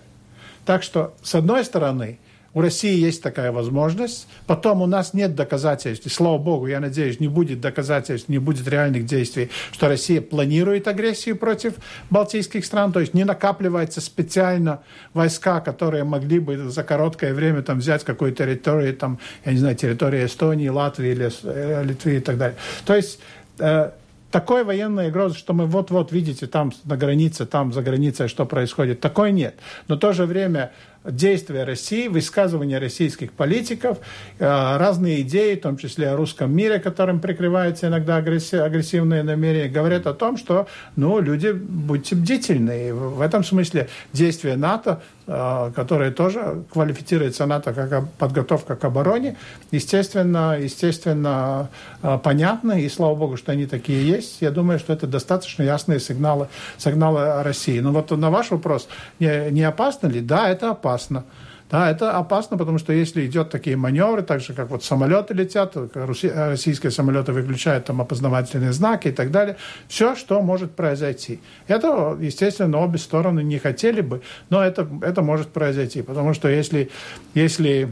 Так 0.66 0.82
что, 0.82 1.14
с 1.22 1.34
одной 1.34 1.64
стороны, 1.64 2.18
у 2.52 2.60
России 2.60 2.98
есть 2.98 3.22
такая 3.22 3.52
возможность. 3.52 4.26
Потом 4.46 4.82
у 4.82 4.86
нас 4.86 5.14
нет 5.14 5.34
доказательств, 5.34 6.06
и 6.06 6.08
слава 6.08 6.38
богу, 6.38 6.66
я 6.66 6.80
надеюсь, 6.80 7.20
не 7.20 7.28
будет 7.28 7.60
доказательств, 7.60 8.28
не 8.28 8.38
будет 8.38 8.66
реальных 8.66 9.06
действий, 9.06 9.50
что 9.72 9.88
Россия 9.88 10.20
планирует 10.20 10.88
агрессию 10.88 11.36
против 11.36 11.74
балтийских 12.10 12.64
стран, 12.64 12.92
то 12.92 13.00
есть 13.00 13.14
не 13.14 13.24
накапливается 13.24 14.00
специально 14.00 14.82
войска, 15.14 15.60
которые 15.60 16.04
могли 16.04 16.40
бы 16.40 16.56
за 16.70 16.82
короткое 16.82 17.34
время 17.34 17.62
там, 17.62 17.78
взять 17.78 18.04
какую-то 18.04 18.44
территорию, 18.44 18.96
там, 18.96 19.18
я 19.44 19.52
не 19.52 19.58
знаю, 19.58 19.76
территорию 19.76 20.26
Эстонии, 20.26 20.68
Латвии 20.68 21.10
или 21.10 21.30
э, 21.44 21.84
Литвы 21.84 22.16
и 22.16 22.20
так 22.20 22.36
далее. 22.36 22.56
То 22.84 22.96
есть 22.96 23.20
э, 23.58 23.90
такой 24.30 24.64
военной 24.64 25.08
угрозы, 25.08 25.36
что 25.36 25.52
мы 25.52 25.66
вот-вот 25.66 26.12
видите 26.12 26.46
там 26.46 26.72
на 26.84 26.96
границе, 26.96 27.46
там 27.46 27.72
за 27.72 27.82
границей, 27.82 28.28
что 28.28 28.46
происходит, 28.46 29.00
такой 29.00 29.32
нет. 29.32 29.56
Но 29.88 29.96
в 29.96 29.98
то 29.98 30.12
же 30.12 30.26
время 30.26 30.72
действия 31.04 31.64
России, 31.64 32.08
высказывания 32.08 32.78
российских 32.78 33.32
политиков, 33.32 33.98
э, 34.38 34.76
разные 34.76 35.22
идеи, 35.22 35.54
в 35.54 35.62
том 35.62 35.78
числе 35.78 36.10
о 36.10 36.16
русском 36.16 36.54
мире, 36.54 36.78
которым 36.78 37.20
прикрываются 37.20 37.88
иногда 37.88 38.16
агрессивные 38.16 39.22
намерения, 39.22 39.68
говорят 39.68 40.06
о 40.06 40.12
том, 40.12 40.36
что 40.36 40.66
ну, 40.96 41.18
люди, 41.20 41.52
будьте 41.52 42.16
бдительны. 42.16 42.88
И 42.88 42.92
в 42.92 43.20
этом 43.22 43.44
смысле 43.44 43.88
действия 44.12 44.56
НАТО, 44.56 45.00
э, 45.26 45.72
которые 45.74 46.10
тоже 46.10 46.64
квалифицируется 46.70 47.46
НАТО 47.46 47.72
как 47.72 48.10
подготовка 48.18 48.76
к 48.76 48.84
обороне, 48.84 49.36
естественно, 49.70 50.58
естественно 50.60 51.70
э, 52.02 52.18
понятны, 52.22 52.82
и 52.82 52.88
слава 52.90 53.14
богу, 53.14 53.38
что 53.38 53.52
они 53.52 53.64
такие 53.64 54.06
есть. 54.06 54.42
Я 54.42 54.50
думаю, 54.50 54.78
что 54.78 54.92
это 54.92 55.06
достаточно 55.06 55.62
ясные 55.62 55.98
сигналы, 55.98 56.48
сигналы 56.76 57.42
России. 57.42 57.80
Но 57.80 57.90
вот 57.90 58.10
на 58.10 58.30
ваш 58.30 58.50
вопрос, 58.50 58.86
не 59.18 59.62
опасно 59.62 60.08
ли? 60.08 60.20
Да, 60.20 60.50
это 60.50 60.72
опасно 60.72 60.89
опасно. 60.90 61.24
Да, 61.70 61.88
это 61.88 62.16
опасно, 62.16 62.58
потому 62.58 62.78
что 62.78 62.92
если 62.92 63.24
идет 63.26 63.50
такие 63.50 63.76
маневры, 63.76 64.22
так 64.22 64.40
же, 64.40 64.54
как 64.54 64.70
вот 64.70 64.82
самолеты 64.82 65.34
летят, 65.34 65.76
российские 65.94 66.90
самолеты 66.90 67.32
выключают 67.32 67.84
там 67.84 68.00
опознавательные 68.00 68.72
знаки 68.72 69.08
и 69.08 69.12
так 69.12 69.30
далее, 69.30 69.56
все, 69.86 70.16
что 70.16 70.42
может 70.42 70.72
произойти. 70.72 71.38
Это, 71.68 72.18
естественно, 72.20 72.78
обе 72.78 72.98
стороны 72.98 73.44
не 73.44 73.58
хотели 73.60 74.00
бы, 74.00 74.20
но 74.48 74.64
это, 74.64 74.88
это 75.02 75.22
может 75.22 75.48
произойти, 75.48 76.02
потому 76.02 76.34
что 76.34 76.48
если, 76.48 76.90
если 77.34 77.88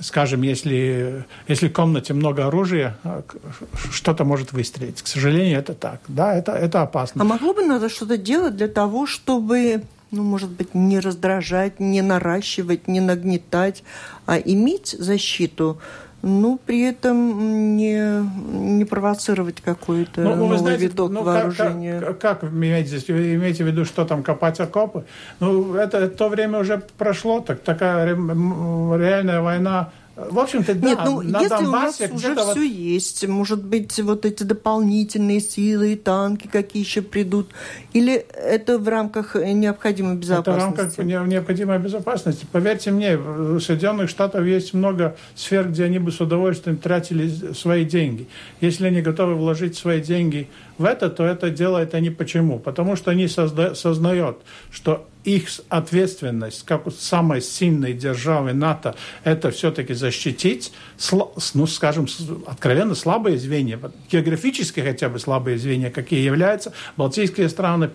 скажем, 0.00 0.42
если, 0.42 1.24
если 1.48 1.68
в 1.68 1.72
комнате 1.72 2.14
много 2.14 2.46
оружия, 2.46 2.96
что-то 3.92 4.24
может 4.24 4.52
выстрелить. 4.52 5.02
К 5.02 5.08
сожалению, 5.08 5.58
это 5.58 5.74
так. 5.74 6.00
Да, 6.06 6.34
это, 6.34 6.52
это 6.52 6.82
опасно. 6.82 7.22
А 7.22 7.24
могло 7.24 7.52
бы 7.52 7.64
надо 7.64 7.88
что-то 7.88 8.16
делать 8.16 8.56
для 8.56 8.68
того, 8.68 9.06
чтобы 9.06 9.82
ну, 10.10 10.22
может 10.22 10.50
быть, 10.50 10.74
не 10.74 10.98
раздражать, 11.00 11.80
не 11.80 12.02
наращивать, 12.02 12.88
не 12.88 13.00
нагнетать, 13.00 13.84
а 14.26 14.38
иметь 14.38 14.96
защиту, 14.98 15.78
ну, 16.22 16.58
при 16.64 16.82
этом 16.82 17.76
не, 17.76 18.22
не 18.52 18.84
провоцировать 18.84 19.60
какой-то 19.62 20.20
ну, 20.20 20.34
новый 20.34 20.58
знаете, 20.58 20.82
видок 20.82 21.10
ну, 21.10 21.22
вооружения. 21.22 22.00
Как, 22.00 22.18
как, 22.18 22.40
как 22.40 22.50
имеете, 22.50 23.12
вы 23.12 23.34
имеете 23.36 23.64
в 23.64 23.66
виду, 23.66 23.84
что 23.84 24.04
там 24.04 24.22
копать 24.22 24.60
окопы? 24.60 25.04
Ну, 25.38 25.74
это 25.74 26.08
то 26.08 26.28
время 26.28 26.58
уже 26.58 26.82
прошло, 26.98 27.40
так 27.40 27.60
такая 27.60 28.06
реальная 28.14 29.40
война 29.40 29.92
в 30.16 30.38
общем-то, 30.38 30.74
да, 30.74 30.88
Нет, 30.88 30.98
ну, 31.04 31.22
на 31.22 31.40
если 31.40 31.56
Донбассе 31.56 32.08
у 32.08 32.12
нас 32.12 32.22
уже 32.22 32.34
вот... 32.34 32.50
все 32.50 32.68
есть, 32.68 33.26
может 33.26 33.64
быть, 33.64 33.98
вот 34.00 34.26
эти 34.26 34.42
дополнительные 34.42 35.40
силы, 35.40 35.96
танки 35.96 36.48
какие 36.48 36.82
еще 36.82 37.00
придут, 37.02 37.50
или 37.92 38.14
это 38.14 38.78
в 38.78 38.88
рамках 38.88 39.34
необходимой 39.36 40.16
безопасности? 40.16 40.50
Это 40.50 41.02
в 41.02 41.08
рамках 41.08 41.26
необходимой 41.28 41.78
безопасности. 41.78 42.46
Поверьте 42.50 42.90
мне, 42.90 43.16
в 43.16 43.60
Соединенных 43.60 44.10
Штатах 44.10 44.44
есть 44.44 44.74
много 44.74 45.16
сфер, 45.34 45.68
где 45.68 45.84
они 45.84 45.98
бы 45.98 46.10
с 46.12 46.20
удовольствием 46.20 46.76
тратили 46.76 47.52
свои 47.54 47.84
деньги. 47.84 48.28
Если 48.60 48.86
они 48.86 49.02
готовы 49.02 49.36
вложить 49.36 49.76
свои 49.76 50.02
деньги 50.02 50.48
в 50.76 50.84
это, 50.84 51.08
то 51.08 51.24
это 51.24 51.50
делают 51.50 51.94
они 51.94 52.10
почему? 52.10 52.58
Потому 52.58 52.96
что 52.96 53.10
они 53.10 53.26
созда- 53.26 53.74
сознают, 53.74 54.38
что 54.70 55.06
их 55.24 55.48
ответственность, 55.68 56.64
как 56.64 56.86
у 56.86 56.90
самой 56.90 57.42
сильной 57.42 57.92
державы 57.92 58.52
НАТО, 58.52 58.94
это 59.22 59.50
все-таки 59.50 59.92
защитить, 59.92 60.72
ну, 61.54 61.66
скажем, 61.66 62.06
откровенно 62.46 62.94
слабые 62.94 63.38
звенья, 63.38 63.78
географически 64.10 64.80
хотя 64.80 65.08
бы 65.08 65.18
слабые 65.18 65.58
звенья, 65.58 65.90
какие 65.90 66.20
являются 66.20 66.72
Балтийские 66.96 67.48
страны, 67.48 67.90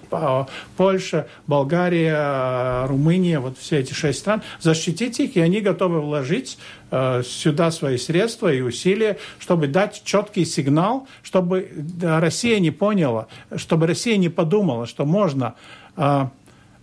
Польша, 0.77 1.27
Болгария, 1.47 2.85
Румыния, 2.87 3.39
вот 3.39 3.57
все 3.57 3.79
эти 3.79 3.93
шесть 3.93 4.19
стран, 4.19 4.43
защитить 4.59 5.19
их, 5.19 5.35
и 5.35 5.39
они 5.39 5.61
готовы 5.61 6.01
вложить 6.01 6.57
э, 6.91 7.23
сюда 7.25 7.71
свои 7.71 7.97
средства 7.97 8.53
и 8.53 8.61
усилия, 8.61 9.17
чтобы 9.39 9.67
дать 9.67 10.03
четкий 10.03 10.45
сигнал, 10.45 11.07
чтобы 11.23 11.71
Россия 12.01 12.59
не 12.59 12.71
поняла, 12.71 13.27
чтобы 13.55 13.87
Россия 13.87 14.17
не 14.17 14.29
подумала, 14.29 14.85
что 14.85 15.05
можно 15.05 15.55
э, 15.97 16.27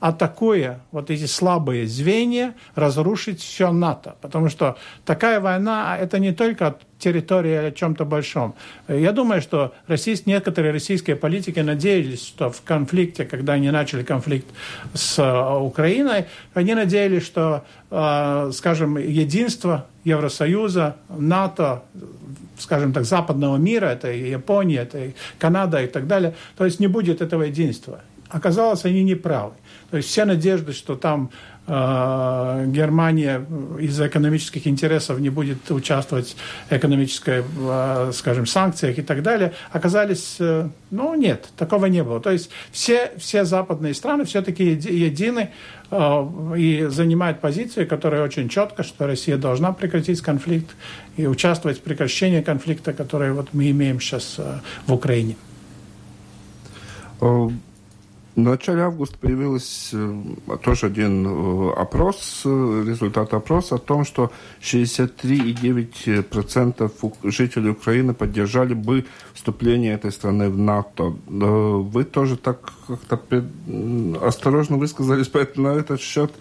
атакуя 0.03 0.81
вот 0.91 1.11
эти 1.11 1.27
слабые 1.27 1.87
звенья, 1.87 2.55
разрушить 2.75 3.41
все 3.41 3.71
НАТО. 3.71 4.17
Потому 4.21 4.49
что 4.49 4.77
такая 5.05 5.39
война– 5.39 5.97
это 6.01 6.19
не 6.19 6.33
только 6.33 6.77
территории 6.99 7.69
о 7.69 7.71
чем-то 7.71 8.05
большом. 8.05 8.57
Я 8.89 9.13
думаю, 9.13 9.41
что 9.41 9.73
российские, 9.87 10.35
некоторые 10.35 10.73
российские 10.73 11.15
политики 11.15 11.61
надеялись, 11.61 12.27
что 12.27 12.51
в 12.51 12.63
конфликте, 12.63 13.25
когда 13.25 13.53
они 13.53 13.71
начали 13.71 14.03
конфликт 14.03 14.47
с 14.93 15.21
э, 15.21 15.57
Украиной, 15.59 16.25
они 16.53 16.75
надеялись, 16.75 17.25
что, 17.25 17.65
э, 17.93 18.51
скажем, 18.53 18.99
единство 18.99 19.87
Евросоюза, 20.03 20.97
НАТО, 21.11 21.85
скажем 22.59 22.93
так, 22.93 23.05
западного 23.05 23.57
мира, 23.57 23.87
это 23.87 24.11
и 24.11 24.31
Япония, 24.31 24.79
это 24.79 24.99
и 24.99 25.13
Канада 25.39 25.81
и 25.81 25.87
так 25.87 26.09
далее, 26.09 26.35
то 26.57 26.65
есть 26.65 26.81
не 26.81 26.89
будет 26.89 27.23
этого 27.23 27.45
единства. 27.45 28.01
Оказалось, 28.33 28.85
они 28.85 29.05
не 29.05 29.15
правы. 29.15 29.53
То 29.93 29.99
есть 29.99 30.09
все 30.09 30.25
надежды, 30.25 30.73
что 30.73 30.97
там 30.97 31.29
э, 31.67 32.65
Германия 32.67 33.45
из-за 33.79 34.07
экономических 34.07 34.67
интересов 34.67 35.21
не 35.21 35.29
будет 35.29 35.71
участвовать 35.71 36.35
в 36.71 36.73
экономической, 36.75 37.45
э, 37.45 38.11
скажем, 38.15 38.47
санкциях 38.47 38.99
и 38.99 39.03
так 39.03 39.23
далее, 39.23 39.53
оказались, 39.71 40.37
э, 40.41 40.67
ну, 40.91 41.15
нет, 41.15 41.51
такого 41.59 41.85
не 41.87 42.03
было. 42.03 42.23
То 42.23 42.31
есть 42.31 42.49
все, 42.71 43.13
все 43.19 43.45
западные 43.45 43.93
страны 43.93 44.25
все-таки 44.25 44.65
едины 44.65 45.51
э, 45.91 46.57
и 46.57 46.87
занимают 46.89 47.41
позицию, 47.41 47.87
которая 47.87 48.25
очень 48.25 48.49
четко, 48.49 48.85
что 48.85 49.07
Россия 49.07 49.37
должна 49.37 49.73
прекратить 49.73 50.23
конфликт 50.23 50.75
и 51.19 51.27
участвовать 51.27 51.81
в 51.81 51.83
прекращении 51.83 52.41
конфликта, 52.41 52.95
который 52.95 53.35
вот 53.35 53.49
мы 53.53 53.71
имеем 53.71 54.01
сейчас 54.01 54.37
э, 54.39 54.61
в 54.87 54.95
Украине. 54.95 55.37
Э, 57.21 57.51
в 58.35 58.41
начале 58.41 58.83
августа 58.83 59.19
появился 59.19 59.99
э, 59.99 60.23
тоже 60.63 60.87
один 60.87 61.27
э, 61.27 61.73
опрос, 61.75 62.41
э, 62.47 62.85
результат 62.87 63.35
опроса 63.35 63.75
о 63.75 63.79
том, 63.79 64.07
что 64.07 64.33
63,9% 64.63 67.15
жителей 67.25 67.71
Украины 67.71 68.15
поддержали 68.15 68.73
бы 68.73 69.05
вступление 69.35 69.93
этой 69.93 70.11
страны 70.13 70.49
в 70.49 70.57
НАТО. 70.57 71.15
Вы 71.27 72.05
тоже 72.05 72.39
так 72.39 72.73
как-то 72.87 73.21
осторожно 74.23 74.79
высказались 74.79 75.31
на 75.57 75.69
этот 75.69 76.01
счет. 76.01 76.33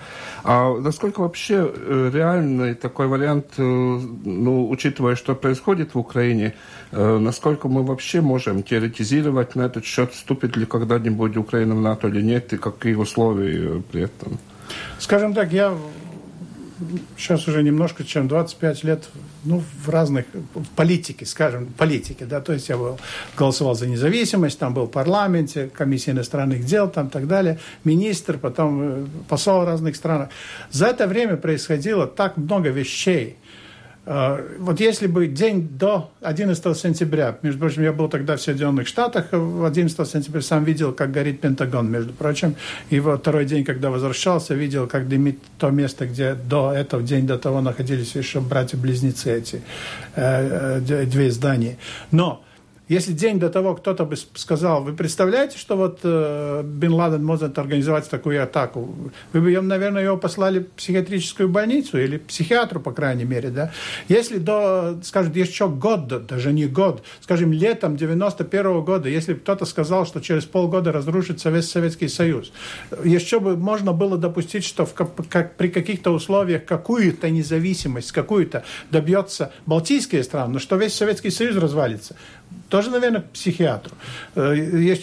А 0.43 0.73
насколько 0.77 1.21
вообще 1.21 1.71
реальный 2.13 2.75
такой 2.75 3.07
вариант, 3.07 3.57
ну, 3.57 4.69
учитывая, 4.69 5.15
что 5.15 5.35
происходит 5.35 5.93
в 5.93 5.99
Украине, 5.99 6.53
насколько 6.91 7.67
мы 7.67 7.83
вообще 7.83 8.21
можем 8.21 8.63
теоретизировать 8.63 9.55
на 9.55 9.63
этот 9.63 9.83
счет, 9.85 10.13
вступит 10.13 10.55
ли 10.57 10.65
когда-нибудь 10.65 11.37
Украина 11.37 11.75
в 11.75 11.80
НАТО 11.81 12.07
или 12.07 12.21
нет, 12.21 12.53
и 12.53 12.57
какие 12.57 12.95
условия 12.95 13.81
при 13.91 14.03
этом? 14.03 14.37
Скажем 14.99 15.33
так, 15.33 15.51
я 15.51 15.75
сейчас 17.17 17.47
уже 17.47 17.63
немножко, 17.63 18.03
чем 18.03 18.27
25 18.27 18.83
лет, 18.83 19.09
ну, 19.43 19.63
в 19.83 19.89
разных, 19.89 20.25
в 20.33 20.67
политике, 20.75 21.25
скажем, 21.25 21.67
политике, 21.77 22.25
да, 22.25 22.41
то 22.41 22.53
есть 22.53 22.69
я 22.69 22.77
был, 22.77 22.99
голосовал 23.37 23.75
за 23.75 23.87
независимость, 23.87 24.59
там 24.59 24.73
был 24.73 24.85
в 24.85 24.91
парламенте, 24.91 25.69
комиссия 25.73 26.11
иностранных 26.11 26.65
дел, 26.65 26.89
там 26.89 27.09
так 27.09 27.27
далее, 27.27 27.59
министр, 27.83 28.37
потом 28.37 28.81
э, 28.81 29.05
посол 29.27 29.65
разных 29.65 29.95
странах. 29.95 30.29
За 30.71 30.87
это 30.87 31.07
время 31.07 31.37
происходило 31.37 32.07
так 32.07 32.37
много 32.37 32.69
вещей, 32.69 33.37
вот 34.05 34.79
если 34.79 35.05
бы 35.05 35.27
день 35.27 35.69
до 35.77 36.11
11 36.21 36.77
сентября, 36.77 37.37
между 37.43 37.59
прочим, 37.59 37.83
я 37.83 37.93
был 37.93 38.09
тогда 38.09 38.35
в 38.35 38.41
Соединенных 38.41 38.87
Штатах, 38.87 39.27
в 39.31 39.63
11 39.63 40.09
сентября 40.09 40.41
сам 40.41 40.63
видел, 40.63 40.91
как 40.91 41.11
горит 41.11 41.39
Пентагон, 41.39 41.91
между 41.91 42.11
прочим, 42.11 42.55
и 42.89 42.99
во 42.99 43.17
второй 43.17 43.45
день, 43.45 43.63
когда 43.63 43.91
возвращался, 43.91 44.55
видел, 44.55 44.87
как 44.87 45.07
дымит 45.07 45.37
то 45.59 45.69
место, 45.69 46.07
где 46.07 46.33
до 46.33 46.71
этого, 46.71 47.03
день 47.03 47.27
до 47.27 47.37
того 47.37 47.61
находились 47.61 48.15
еще 48.15 48.41
братья-близнецы 48.41 49.31
эти, 49.37 49.61
э, 50.15 50.79
э, 50.87 51.05
две 51.05 51.29
здания. 51.29 51.77
Но 52.09 52.43
если 52.91 53.13
день 53.13 53.39
до 53.39 53.49
того 53.49 53.73
кто-то 53.75 54.03
бы 54.03 54.17
сказал, 54.17 54.83
вы 54.83 54.91
представляете, 54.91 55.57
что 55.57 55.77
вот 55.77 56.01
э, 56.03 56.61
Бен 56.65 56.91
Ладен 56.91 57.23
может 57.23 57.57
организовать 57.57 58.09
такую 58.09 58.43
атаку, 58.43 58.93
вы 59.31 59.39
бы, 59.39 59.61
наверное, 59.61 60.03
его 60.03 60.17
послали 60.17 60.59
в 60.59 60.67
психиатрическую 60.71 61.47
больницу 61.47 61.97
или 61.97 62.17
психиатру, 62.17 62.81
по 62.81 62.91
крайней 62.91 63.23
мере, 63.23 63.49
да? 63.49 63.71
Если 64.09 64.39
до, 64.39 64.99
скажем, 65.03 65.31
еще 65.33 65.69
год, 65.69 66.25
даже 66.25 66.51
не 66.51 66.65
год, 66.65 67.01
скажем, 67.21 67.53
летом 67.53 67.95
91 67.95 68.65
-го 68.65 68.83
года, 68.83 69.07
если 69.07 69.35
кто-то 69.35 69.63
сказал, 69.63 70.05
что 70.05 70.19
через 70.19 70.43
полгода 70.43 70.91
разрушится 70.91 71.49
весь 71.49 71.71
Советский 71.71 72.09
Союз, 72.09 72.51
еще 73.05 73.39
бы 73.39 73.55
можно 73.55 73.93
было 73.93 74.17
допустить, 74.17 74.65
что 74.65 74.85
в, 74.85 74.93
как, 74.93 75.55
при 75.55 75.69
каких-то 75.69 76.11
условиях 76.11 76.65
какую-то 76.65 77.29
независимость, 77.29 78.11
какую-то 78.11 78.65
добьется 78.89 79.53
Балтийские 79.65 80.23
страны, 80.23 80.53
но 80.53 80.59
что 80.59 80.75
весь 80.75 80.93
Советский 80.93 81.29
Союз 81.29 81.55
развалится 81.55 82.17
тоже, 82.69 82.89
наверное, 82.89 83.21
психиатру. 83.21 83.95
Э, 84.35 84.95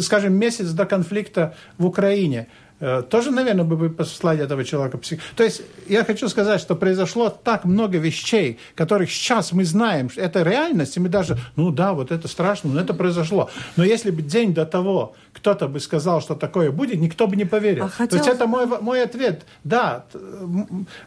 скажем, 0.00 0.34
месяц 0.34 0.70
до 0.70 0.84
конфликта 0.84 1.54
в 1.78 1.86
Украине– 1.86 2.48
тоже, 2.80 3.30
наверное, 3.30 3.64
бы 3.64 3.88
послали 3.88 4.42
этого 4.42 4.64
человека 4.64 4.98
псих. 4.98 5.20
То 5.36 5.44
есть 5.44 5.62
я 5.88 6.04
хочу 6.04 6.28
сказать, 6.28 6.60
что 6.60 6.74
произошло 6.74 7.30
так 7.30 7.64
много 7.64 7.98
вещей, 7.98 8.58
которых 8.74 9.10
сейчас 9.10 9.52
мы 9.52 9.64
знаем, 9.64 10.10
что 10.10 10.20
это 10.20 10.42
реальность, 10.42 10.96
и 10.96 11.00
мы 11.00 11.08
даже, 11.08 11.38
ну 11.56 11.70
да, 11.70 11.92
вот 11.92 12.10
это 12.10 12.28
страшно, 12.28 12.70
но 12.70 12.80
это 12.80 12.92
произошло. 12.92 13.48
Но 13.76 13.84
если 13.84 14.10
бы 14.10 14.22
день 14.22 14.52
до 14.52 14.66
того 14.66 15.14
кто-то 15.32 15.68
бы 15.68 15.80
сказал, 15.80 16.20
что 16.20 16.34
такое 16.34 16.70
будет, 16.70 17.00
никто 17.00 17.26
бы 17.26 17.36
не 17.36 17.44
поверил. 17.44 17.84
А 17.84 17.88
хотел... 17.88 18.08
То 18.08 18.16
есть 18.16 18.28
это 18.28 18.46
мой, 18.46 18.66
мой 18.66 19.02
ответ. 19.02 19.44
Да, 19.64 20.04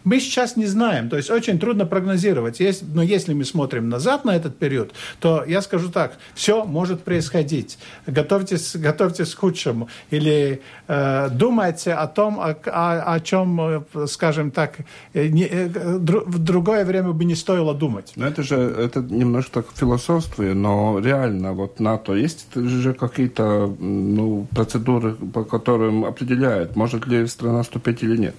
мы 0.03 0.19
сейчас 0.19 0.55
не 0.55 0.65
знаем, 0.65 1.09
то 1.09 1.17
есть 1.17 1.29
очень 1.29 1.59
трудно 1.59 1.85
прогнозировать. 1.85 2.59
Есть, 2.59 2.83
но 2.93 3.01
если 3.03 3.33
мы 3.33 3.45
смотрим 3.45 3.89
назад 3.89 4.25
на 4.25 4.35
этот 4.35 4.57
период, 4.57 4.91
то 5.19 5.43
я 5.45 5.61
скажу 5.61 5.89
так, 5.89 6.17
все 6.33 6.65
может 6.65 7.03
происходить. 7.03 7.77
Готовьтесь, 8.05 8.75
готовьтесь 8.75 9.33
к 9.33 9.39
худшему. 9.39 9.89
Или 10.11 10.61
э, 10.87 11.29
думайте 11.31 11.56
думаете 11.57 11.93
о 11.93 12.07
том, 12.07 12.39
о, 12.39 12.55
о, 12.65 13.13
о 13.15 13.19
чем, 13.19 13.59
э, 13.61 14.07
скажем 14.07 14.51
так, 14.51 14.77
э, 15.13 15.27
не, 15.27 15.43
э, 15.43 15.67
в 16.27 16.37
другое 16.37 16.85
время 16.85 17.11
бы 17.13 17.25
не 17.25 17.35
стоило 17.35 17.73
думать. 17.73 18.13
Но 18.15 18.27
это 18.27 18.43
же 18.43 18.55
это 18.55 18.99
немножко 18.99 19.51
так 19.51 19.65
философствие, 19.75 20.53
но 20.53 20.99
реально 20.99 21.53
вот 21.53 21.79
НАТО 21.79 22.13
есть 22.13 22.55
же 22.55 22.93
какие-то 22.93 23.75
ну, 23.79 24.47
процедуры, 24.55 25.13
по 25.13 25.43
которым 25.43 26.05
определяет, 26.05 26.75
может 26.75 27.07
ли 27.07 27.27
страна 27.27 27.61
вступить 27.61 28.03
или 28.03 28.17
нет. 28.17 28.35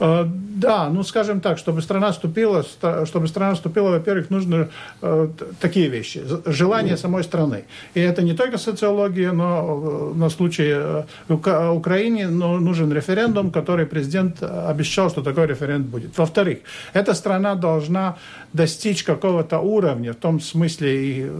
Э, 0.00 0.24
да, 0.58 0.88
ну 0.90 1.02
скажем 1.04 1.40
так, 1.40 1.58
чтобы 1.58 1.82
страна 1.82 2.10
вступила, 2.10 2.64
чтобы 3.04 3.28
страна 3.28 3.54
вступила, 3.54 3.90
во-первых, 3.90 4.30
нужны 4.30 4.68
э, 5.02 5.28
такие 5.60 5.88
вещи. 5.88 6.22
Желание 6.46 6.96
самой 6.96 7.22
страны. 7.22 7.64
И 7.94 8.00
это 8.00 8.22
не 8.22 8.34
только 8.34 8.58
социология, 8.58 9.32
но 9.32 10.12
э, 10.14 10.18
на 10.18 10.30
случай 10.30 10.70
э, 10.70 11.04
Украине 11.72 12.28
но 12.28 12.58
нужен 12.58 12.92
референдум, 12.92 13.50
который 13.50 13.86
президент 13.86 14.42
обещал, 14.42 15.10
что 15.10 15.22
такой 15.22 15.46
референдум 15.46 15.90
будет. 15.90 16.18
Во-вторых, 16.18 16.58
эта 16.92 17.14
страна 17.14 17.54
должна 17.54 18.16
достичь 18.52 19.04
какого-то 19.04 19.60
уровня, 19.60 20.12
в 20.12 20.16
том 20.16 20.40
смысле, 20.40 21.30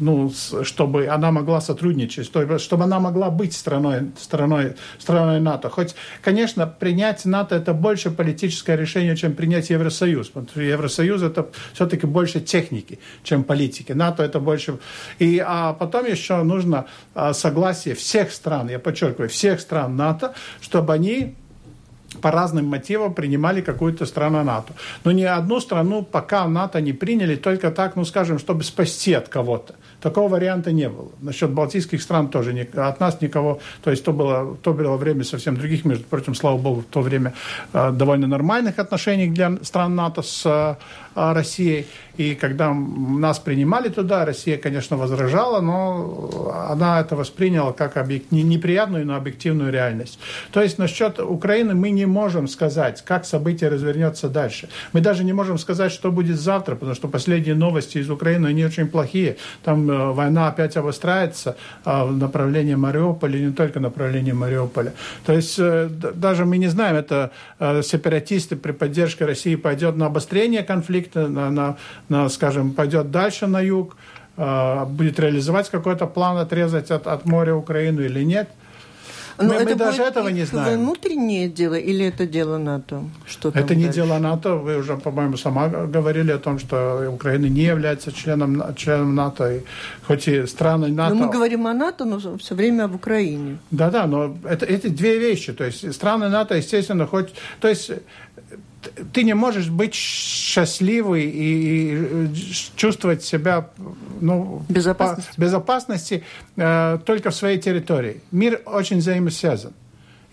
ну, 0.00 0.32
чтобы 0.62 1.06
она 1.06 1.30
могла 1.30 1.60
сотрудничать, 1.60 2.30
чтобы 2.60 2.84
она 2.84 2.98
могла 3.00 3.30
быть 3.30 3.54
страной, 3.54 4.10
страной, 4.18 4.74
страной 4.98 5.40
НАТО. 5.40 5.70
Хоть, 5.70 5.94
конечно, 6.22 6.66
принять 6.66 7.24
НАТО 7.24 7.54
это 7.56 7.72
больше 7.72 8.05
политическое 8.10 8.76
решение, 8.76 9.16
чем 9.16 9.34
принять 9.34 9.70
Евросоюз. 9.70 10.28
Потому 10.28 10.48
что 10.48 10.60
Евросоюз 10.60 11.22
это 11.22 11.48
все-таки 11.72 12.06
больше 12.06 12.40
техники, 12.40 12.98
чем 13.22 13.44
политики. 13.44 13.92
НАТО 13.92 14.22
это 14.22 14.40
больше... 14.40 14.78
И, 15.18 15.42
а 15.44 15.72
потом 15.72 16.06
еще 16.06 16.42
нужно 16.42 16.86
а, 17.14 17.32
согласие 17.32 17.94
всех 17.94 18.32
стран, 18.32 18.68
я 18.68 18.78
подчеркиваю, 18.78 19.28
всех 19.28 19.60
стран 19.60 19.96
НАТО, 19.96 20.34
чтобы 20.60 20.92
они 20.92 21.34
по 22.20 22.30
разным 22.30 22.66
мотивам 22.66 23.14
принимали 23.14 23.60
какую-то 23.60 24.06
страну 24.06 24.42
НАТО. 24.42 24.72
Но 25.04 25.12
ни 25.12 25.22
одну 25.22 25.60
страну 25.60 26.02
пока 26.02 26.46
НАТО 26.48 26.80
не 26.80 26.92
приняли, 26.92 27.36
только 27.36 27.70
так, 27.70 27.96
ну 27.96 28.04
скажем, 28.04 28.38
чтобы 28.38 28.64
спасти 28.64 29.12
от 29.12 29.28
кого-то. 29.28 29.74
Такого 30.00 30.28
варианта 30.28 30.72
не 30.72 30.88
было. 30.88 31.10
Насчет 31.20 31.50
балтийских 31.50 32.02
стран 32.02 32.28
тоже 32.28 32.52
не, 32.52 32.62
от 32.62 33.00
нас 33.00 33.20
никого, 33.20 33.60
то 33.82 33.90
есть 33.90 34.04
то 34.04 34.12
было, 34.12 34.56
то 34.62 34.72
было 34.72 34.96
время 34.96 35.24
совсем 35.24 35.56
других, 35.56 35.84
между 35.84 36.04
прочим, 36.04 36.34
слава 36.34 36.58
богу, 36.58 36.80
в 36.80 36.92
то 36.92 37.00
время 37.00 37.32
э, 37.72 37.90
довольно 37.92 38.26
нормальных 38.26 38.78
отношений 38.78 39.28
для 39.28 39.56
стран 39.62 39.94
НАТО 39.94 40.22
с 40.22 40.44
э, 40.44 40.76
Россией. 41.16 41.86
И 42.16 42.34
когда 42.34 42.72
нас 42.72 43.38
принимали 43.38 43.90
туда, 43.90 44.24
Россия, 44.24 44.56
конечно, 44.56 44.96
возражала, 44.96 45.60
но 45.60 46.50
она 46.70 47.00
это 47.00 47.14
восприняла 47.14 47.72
как 47.72 47.98
объект... 47.98 48.32
неприятную, 48.32 49.04
но 49.04 49.16
объективную 49.16 49.70
реальность. 49.70 50.18
То 50.50 50.62
есть 50.62 50.78
насчет 50.78 51.18
Украины 51.18 51.74
мы 51.74 51.90
не 51.90 52.06
не 52.06 52.12
можем 52.12 52.48
сказать, 52.48 53.02
как 53.04 53.24
событие 53.24 53.68
развернется 53.70 54.28
дальше. 54.28 54.68
Мы 54.92 55.00
даже 55.00 55.24
не 55.24 55.32
можем 55.32 55.58
сказать, 55.58 55.92
что 55.92 56.12
будет 56.12 56.38
завтра, 56.38 56.74
потому 56.74 56.94
что 56.94 57.08
последние 57.08 57.54
новости 57.54 57.98
из 57.98 58.10
Украины, 58.10 58.46
они 58.46 58.64
очень 58.64 58.86
плохие. 58.86 59.36
Там 59.64 59.90
э, 59.90 60.12
война 60.12 60.48
опять 60.48 60.76
обостряется 60.76 61.56
э, 61.84 62.04
в 62.04 62.16
направлении 62.16 62.76
Мариуполя, 62.76 63.38
не 63.38 63.52
только 63.52 63.78
в 63.78 63.82
направлении 63.82 64.32
Мариуполя. 64.32 64.92
То 65.26 65.32
есть 65.32 65.58
э, 65.58 65.88
даже 66.14 66.44
мы 66.44 66.58
не 66.58 66.68
знаем, 66.68 66.96
это 66.96 67.30
э, 67.58 67.82
сепаратисты 67.82 68.56
при 68.56 68.72
поддержке 68.72 69.26
России 69.26 69.56
пойдет 69.56 69.96
на 69.96 70.06
обострение 70.06 70.62
конфликта, 70.62 71.05
на, 71.14 71.50
на, 71.50 71.76
на 72.08 72.28
скажем, 72.28 72.72
пойдет 72.72 73.10
дальше 73.10 73.46
на 73.46 73.60
юг, 73.60 73.96
э, 74.36 74.84
будет 74.86 75.20
реализовать 75.20 75.70
какой-то 75.70 76.06
план 76.06 76.38
отрезать 76.38 76.90
от, 76.90 77.06
от 77.06 77.24
моря 77.26 77.54
Украину 77.54 78.02
или 78.02 78.24
нет– 78.24 78.48
но 79.38 79.44
мы, 79.44 79.54
это 79.54 79.70
мы 79.70 79.74
даже 79.74 80.02
этого 80.02 80.28
не 80.28 80.44
знаем. 80.44 80.80
внутреннее 80.80 81.48
дело 81.48 81.74
или 81.74 82.06
это 82.06 82.26
дело 82.26 82.58
НАТО? 82.58 83.04
Что 83.26 83.50
это 83.50 83.74
не 83.74 83.84
дальше? 83.84 84.00
дело 84.00 84.18
НАТО. 84.18 84.54
Вы 84.54 84.78
уже, 84.78 84.96
по-моему, 84.96 85.36
сама 85.36 85.68
говорили 85.68 86.32
о 86.32 86.38
том, 86.38 86.58
что 86.58 87.10
Украина 87.12 87.46
не 87.46 87.62
является 87.62 88.12
членом, 88.12 88.74
членом 88.76 89.14
НАТО. 89.14 89.56
И 89.56 89.60
хоть 90.06 90.28
и 90.28 90.46
страны 90.46 90.88
НАТО... 90.88 91.14
Но 91.14 91.26
мы 91.26 91.32
говорим 91.32 91.66
о 91.66 91.74
НАТО, 91.74 92.04
но 92.04 92.18
все 92.38 92.54
время 92.54 92.84
об 92.84 92.94
Украине. 92.94 93.58
Да-да, 93.70 94.06
но 94.06 94.36
это, 94.44 94.64
эти 94.64 94.88
две 94.88 95.18
вещи. 95.18 95.52
То 95.52 95.64
есть 95.64 95.92
страны 95.92 96.28
НАТО, 96.28 96.56
естественно, 96.56 97.06
хоть... 97.06 97.34
То 97.60 97.68
есть 97.68 97.90
ты 99.12 99.22
не 99.22 99.34
можешь 99.34 99.68
быть 99.68 99.94
счастливый 99.94 101.30
и 101.32 102.28
чувствовать 102.76 103.24
себя 103.24 103.70
ну, 104.20 104.62
безопасности, 104.68 105.34
по 105.34 105.40
безопасности 105.40 106.24
э, 106.56 106.98
только 107.04 107.30
в 107.30 107.34
своей 107.34 107.58
территории. 107.58 108.20
Мир 108.30 108.60
очень 108.66 108.98
взаимосвязан. 108.98 109.72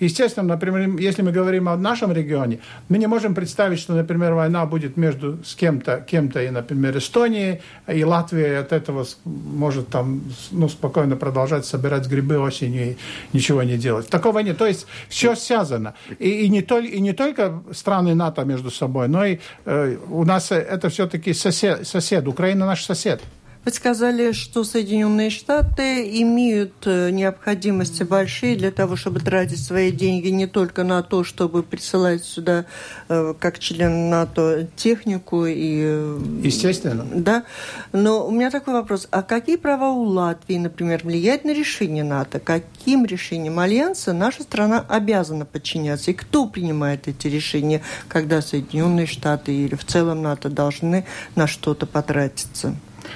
Естественно, 0.03 0.47
например, 0.47 0.97
если 0.97 1.21
мы 1.21 1.31
говорим 1.31 1.69
о 1.69 1.77
нашем 1.77 2.11
регионе, 2.11 2.59
мы 2.89 2.97
не 2.97 3.07
можем 3.07 3.33
представить, 3.33 3.79
что, 3.79 3.93
например, 3.93 4.33
война 4.33 4.65
будет 4.65 4.97
между 4.97 5.39
с 5.43 5.55
кем-то, 5.55 6.05
кем-то 6.07 6.41
и, 6.41 6.49
например, 6.49 6.97
Эстонией, 6.97 7.61
и 7.87 8.03
Латвия 8.03 8.59
от 8.59 8.71
этого 8.71 9.05
может 9.25 9.89
там 9.89 10.21
ну, 10.51 10.69
спокойно 10.69 11.15
продолжать 11.15 11.65
собирать 11.65 12.07
грибы 12.07 12.37
осенью 12.37 12.91
и 12.91 12.97
ничего 13.33 13.63
не 13.63 13.77
делать. 13.77 14.09
Такого 14.09 14.39
нет. 14.39 14.57
То 14.57 14.65
есть 14.65 14.87
все 15.09 15.35
связано. 15.35 15.93
И, 16.19 16.29
и, 16.29 16.49
не, 16.49 16.61
толь, 16.61 16.85
и 16.85 16.99
не 16.99 17.13
только 17.13 17.61
страны 17.71 18.15
НАТО 18.15 18.43
между 18.43 18.71
собой, 18.71 19.07
но 19.07 19.25
и 19.25 19.39
э, 19.65 19.97
у 20.09 20.23
нас 20.25 20.51
это 20.51 20.89
все-таки 20.89 21.33
сосед, 21.33 21.87
сосед. 21.87 22.27
Украина 22.27 22.65
наш 22.65 22.83
сосед. 22.83 23.21
Вы 23.65 23.71
сказали, 23.71 24.33
что 24.33 24.65
Соединенные 24.65 25.29
Штаты 25.29 26.21
имеют 26.21 26.73
э, 26.85 27.11
необходимости 27.11 28.03
большие 28.03 28.57
для 28.57 28.71
того, 28.71 28.97
чтобы 28.97 29.21
тратить 29.21 29.63
свои 29.63 29.89
деньги 29.89 30.27
не 30.27 30.47
только 30.47 30.83
на 30.83 31.01
то, 31.01 31.23
чтобы 31.23 31.63
присылать 31.63 32.25
сюда, 32.25 32.65
э, 33.07 33.33
как 33.39 33.59
член 33.59 34.09
НАТО, 34.09 34.67
технику 34.75 35.45
и... 35.45 35.79
Э, 35.81 36.19
Естественно. 36.43 37.07
Да. 37.15 37.45
Но 37.93 38.27
у 38.27 38.31
меня 38.31 38.51
такой 38.51 38.73
вопрос. 38.73 39.07
А 39.11 39.23
какие 39.23 39.55
права 39.55 39.91
у 39.91 40.03
Латвии, 40.03 40.57
например, 40.57 40.99
влиять 41.05 41.45
на 41.45 41.53
решение 41.53 42.03
НАТО? 42.03 42.41
Каким 42.41 43.05
решением 43.05 43.59
Альянса 43.59 44.11
наша 44.11 44.43
страна 44.43 44.85
обязана 44.89 45.45
подчиняться? 45.45 46.11
И 46.11 46.13
кто 46.13 46.47
принимает 46.47 47.07
эти 47.07 47.27
решения, 47.27 47.81
когда 48.09 48.41
Соединенные 48.41 49.05
Штаты 49.05 49.55
или 49.55 49.75
в 49.75 49.85
целом 49.85 50.21
НАТО 50.21 50.49
должны 50.49 51.05
на 51.35 51.47
что-то 51.47 51.85
потратиться? 51.85 52.75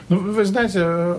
Ну, 0.10 0.20
вы 0.20 0.46
знаете, 0.46 0.80
э, 0.82 1.16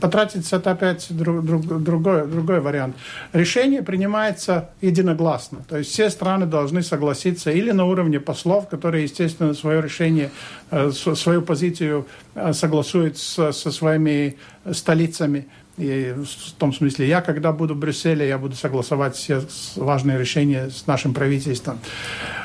потратиться 0.00 0.56
это 0.56 0.72
опять 0.72 1.06
друг, 1.10 1.44
друг, 1.44 1.66
другой, 1.66 2.26
другой 2.26 2.60
вариант. 2.60 2.96
Решение 3.32 3.82
принимается 3.82 4.70
единогласно. 4.80 5.58
То 5.68 5.78
есть 5.78 5.90
все 5.90 6.10
страны 6.10 6.46
должны 6.46 6.82
согласиться 6.82 7.50
или 7.50 7.70
на 7.70 7.84
уровне 7.84 8.20
послов, 8.20 8.68
которые, 8.68 9.04
естественно, 9.04 9.54
свое 9.54 9.80
решение, 9.80 10.30
э, 10.70 10.90
свою 10.92 11.42
позицию 11.42 12.06
э, 12.34 12.52
согласуют 12.52 13.18
со, 13.18 13.52
со 13.52 13.70
своими 13.70 14.36
столицами, 14.72 15.46
и 15.80 16.14
в 16.14 16.52
том 16.58 16.74
смысле, 16.74 17.08
я, 17.08 17.22
когда 17.22 17.52
буду 17.52 17.74
в 17.74 17.78
Брюсселе, 17.78 18.28
я 18.28 18.36
буду 18.36 18.54
согласовать 18.54 19.16
все 19.16 19.42
важные 19.76 20.18
решения 20.18 20.68
с 20.68 20.86
нашим 20.86 21.14
правительством. 21.14 21.78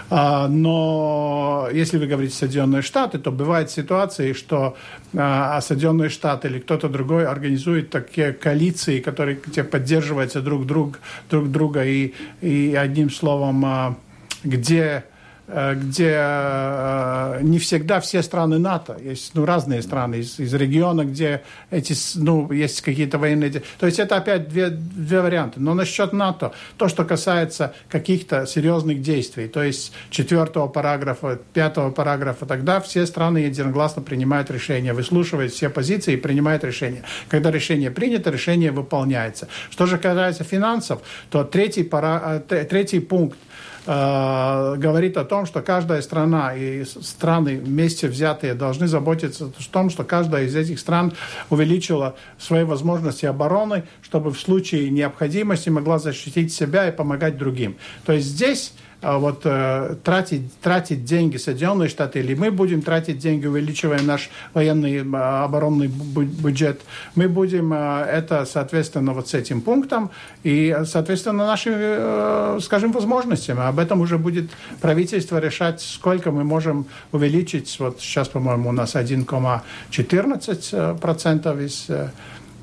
А, 0.10 0.48
но 0.48 1.68
если 1.72 1.98
вы 1.98 2.08
говорите 2.08 2.36
Соединенные 2.36 2.82
Штаты, 2.82 3.18
то 3.18 3.32
бывают 3.32 3.72
ситуации, 3.72 4.34
что 4.34 4.78
а, 5.16 5.60
Соединенные 5.62 6.10
Штаты 6.10 6.48
или 6.48 6.60
кто-то 6.60 6.90
другой 6.90 7.26
организует 7.26 7.90
такие 7.90 8.34
коалиции, 8.34 9.00
которые 9.00 9.40
где 9.44 9.64
поддерживаются 9.64 10.42
друг, 10.42 10.66
друг, 10.66 11.00
друг 11.30 11.52
друга, 11.52 11.86
и, 11.86 12.14
и 12.42 12.76
одним 12.76 13.10
словом, 13.10 13.66
а, 13.66 13.96
где 14.44 15.06
где 15.48 16.16
э, 16.18 17.40
не 17.44 17.60
всегда 17.60 18.00
все 18.00 18.24
страны 18.24 18.58
НАТО, 18.58 18.98
есть 19.00 19.36
ну, 19.36 19.46
разные 19.46 19.84
страны 19.84 20.16
из, 20.16 20.40
из 20.40 20.54
региона, 20.54 21.06
где 21.06 21.44
эти, 21.70 21.94
ну, 22.16 22.52
есть 22.52 22.82
какие-то 22.82 23.20
военные... 23.20 23.62
То 23.80 23.86
есть 23.86 24.00
это 24.00 24.18
опять 24.18 24.50
две, 24.50 24.70
две 24.70 25.22
варианты. 25.22 25.60
Но 25.60 25.76
насчет 25.76 26.14
НАТО, 26.14 26.54
то, 26.78 26.88
что 26.88 27.06
касается 27.06 27.76
каких-то 27.90 28.48
серьезных 28.48 29.02
действий, 29.02 29.48
то 29.48 29.62
есть 29.62 29.94
четвертого 30.10 30.68
параграфа, 30.68 31.40
пятого 31.54 31.92
параграфа, 31.92 32.48
тогда 32.48 32.80
все 32.80 33.06
страны 33.06 33.40
единогласно 33.40 34.02
принимают 34.02 34.50
решение, 34.50 34.94
выслушивают 34.94 35.54
все 35.54 35.70
позиции 35.70 36.14
и 36.14 36.18
принимают 36.18 36.64
решение. 36.64 37.04
Когда 37.30 37.52
решение 37.52 37.92
принято, 37.92 38.32
решение 38.32 38.72
выполняется. 38.72 39.48
Что 39.70 39.86
же 39.86 40.00
касается 40.00 40.44
финансов, 40.44 41.02
то 41.30 41.44
третий, 41.44 41.84
пара, 41.84 42.44
э, 42.50 42.66
третий 42.66 43.00
пункт– 43.00 43.38
Э, 43.88 44.76
говорит 44.78 45.16
о 45.18 45.26
том, 45.26 45.46
что 45.46 45.62
каждая 45.62 46.02
страна 46.02 46.56
и 46.56 46.84
страны 46.86 47.58
вместе 47.58 48.08
взятые 48.08 48.56
должны 48.56 48.88
заботиться 48.88 49.46
о 49.46 49.72
том, 49.72 49.90
что 49.90 50.04
каждая 50.04 50.46
из 50.46 50.56
этих 50.56 50.80
стран 50.80 51.14
увеличила 51.50 52.16
свои 52.40 52.64
возможности 52.64 53.26
обороны, 53.26 53.84
чтобы 54.02 54.32
в 54.32 54.40
случае 54.40 54.90
необходимости 54.90 55.70
могла 55.70 56.00
защитить 56.00 56.52
себя 56.52 56.88
и 56.88 56.92
помогать 56.92 57.38
другим. 57.38 57.78
То 58.06 58.14
есть 58.14 58.28
здесь 58.28 58.74
вот 59.06 59.42
э, 59.46 59.96
тратить, 60.04 60.52
тратить 60.62 61.06
деньги 61.06 61.38
Соединенные 61.38 61.88
Штаты, 61.90 62.20
или 62.20 62.34
мы 62.34 62.50
будем 62.52 62.82
тратить 62.82 63.20
деньги, 63.20 63.46
увеличивая 63.46 64.02
наш 64.02 64.32
военный 64.54 65.02
оборонный 65.44 65.88
бюджет, 65.88 66.82
мы 67.14 67.30
будем 67.30 67.72
э, 67.74 68.08
это, 68.12 68.46
соответственно, 68.46 69.14
вот 69.14 69.30
с 69.30 69.36
этим 69.36 69.62
пунктом 69.62 70.10
и, 70.44 70.76
соответственно, 70.86 71.46
нашими, 71.46 71.76
э, 71.78 72.60
скажем, 72.62 72.92
возможностями. 72.92 73.68
Об 73.68 73.78
этом 73.80 74.02
уже 74.02 74.18
будет 74.18 74.50
правительство 74.82 75.40
решать, 75.40 75.82
сколько 75.82 76.32
мы 76.32 76.44
можем 76.44 76.88
увеличить. 77.12 77.78
Вот 77.80 78.02
сейчас, 78.02 78.28
по-моему, 78.28 78.70
у 78.70 78.74
нас 78.74 78.96
1,14% 78.96 81.64
из 81.64 81.88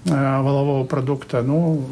волового 0.05 0.85
продукта. 0.85 1.43
Ну, 1.43 1.87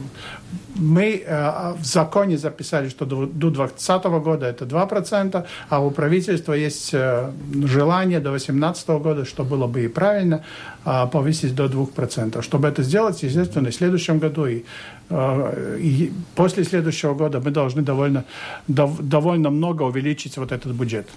мы 0.77 1.23
э, 1.27 1.75
в 1.79 1.85
законе 1.85 2.39
записали, 2.39 2.89
что 2.89 3.05
до 3.05 3.27
2020 3.27 4.05
года 4.05 4.47
это 4.47 4.65
2%, 4.65 5.47
а 5.69 5.81
у 5.81 5.91
правительства 5.91 6.55
есть 6.55 6.91
э, 6.95 7.31
желание 7.65 8.21
до 8.21 8.31
2018 8.31 8.89
года, 8.89 9.25
что 9.25 9.45
было 9.45 9.67
бы 9.67 9.85
и 9.85 9.89
правильно, 9.89 10.45
э, 10.85 11.07
повысить 11.13 11.55
до 11.55 11.67
2%. 11.67 12.43
Чтобы 12.43 12.69
это 12.69 12.83
сделать, 12.83 13.23
естественно, 13.23 13.71
в 13.71 13.75
следующем 13.75 14.19
году 14.19 14.47
и, 14.47 14.65
и 15.11 16.13
после 16.35 16.65
следующего 16.65 17.15
года 17.15 17.41
мы 17.41 17.51
должны 17.51 17.83
довольно, 17.83 18.25
дов, 18.69 18.99
довольно 19.01 19.51
много 19.51 19.83
увеличить 19.83 20.37
вот 20.39 20.53
этот 20.53 20.73
бюджет. 20.73 21.09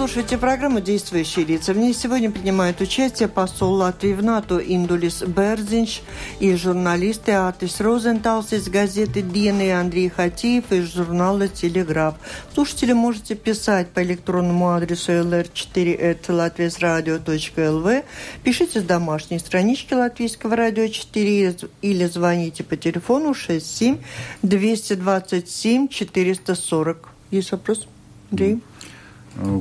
Слушаете 0.00 0.38
программу 0.38 0.80
«Действующие 0.80 1.44
лица». 1.44 1.74
В 1.74 1.76
ней 1.76 1.92
сегодня 1.92 2.30
принимают 2.30 2.80
участие 2.80 3.28
посол 3.28 3.74
Латвии 3.74 4.14
в 4.14 4.22
НАТО 4.22 4.56
Индулис 4.56 5.20
Берзинч 5.20 6.00
и 6.38 6.54
журналисты 6.54 7.32
Атис 7.32 7.82
Розенталс 7.82 8.54
из 8.54 8.70
газеты 8.70 9.20
«Дена» 9.20 9.60
и 9.60 9.68
Андрей 9.68 10.08
Хатиев 10.08 10.72
из 10.72 10.94
журнала 10.94 11.48
«Телеграф». 11.48 12.14
Слушатели 12.54 12.94
можете 12.94 13.34
писать 13.34 13.90
по 13.90 14.02
электронному 14.02 14.70
адресу 14.70 15.12
lr4.latviasradio.lv, 15.12 18.04
пишите 18.42 18.80
с 18.80 18.84
домашней 18.84 19.38
странички 19.38 19.92
Латвийского 19.92 20.56
радио 20.56 20.88
4 20.88 21.56
или 21.82 22.04
звоните 22.06 22.64
по 22.64 22.78
телефону 22.78 23.34
67 23.34 23.98
227 24.40 25.88
440. 25.88 27.08
Есть 27.32 27.52
вопрос? 27.52 27.86
Андрей? 28.30 28.62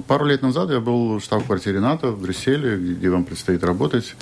Пару 0.08 0.26
лет 0.26 0.42
назад 0.42 0.72
я 0.72 0.80
был 0.80 1.20
в 1.20 1.24
штаб-квартире 1.24 1.80
НАТО 1.80 2.12
в 2.12 2.22
Брюсселе, 2.22 2.78
где 2.78 3.10
вам 3.10 3.24
предстоит 3.24 3.64
работать. 3.64 4.16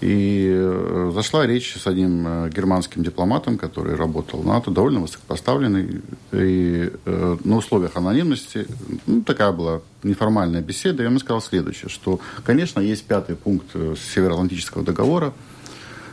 И 0.00 0.48
э, 0.52 1.10
зашла 1.14 1.46
речь 1.46 1.74
с 1.76 1.86
одним 1.86 2.26
э, 2.26 2.50
германским 2.50 3.02
дипломатом, 3.02 3.56
который 3.56 3.94
работал 3.94 4.40
в 4.40 4.46
НАТО, 4.46 4.70
довольно 4.70 5.00
высокопоставленный. 5.00 6.02
И 6.32 6.90
э, 7.04 7.36
на 7.44 7.56
условиях 7.56 7.96
анонимности, 7.96 8.66
ну, 9.06 9.22
такая 9.22 9.52
была 9.52 9.80
неформальная 10.02 10.60
беседа, 10.60 11.02
и 11.02 11.06
он 11.06 11.18
сказал 11.18 11.40
следующее, 11.40 11.88
что, 11.88 12.20
конечно, 12.44 12.80
есть 12.80 13.04
пятый 13.04 13.36
пункт 13.36 13.72
Североатлантического 13.72 14.84
договора, 14.84 15.32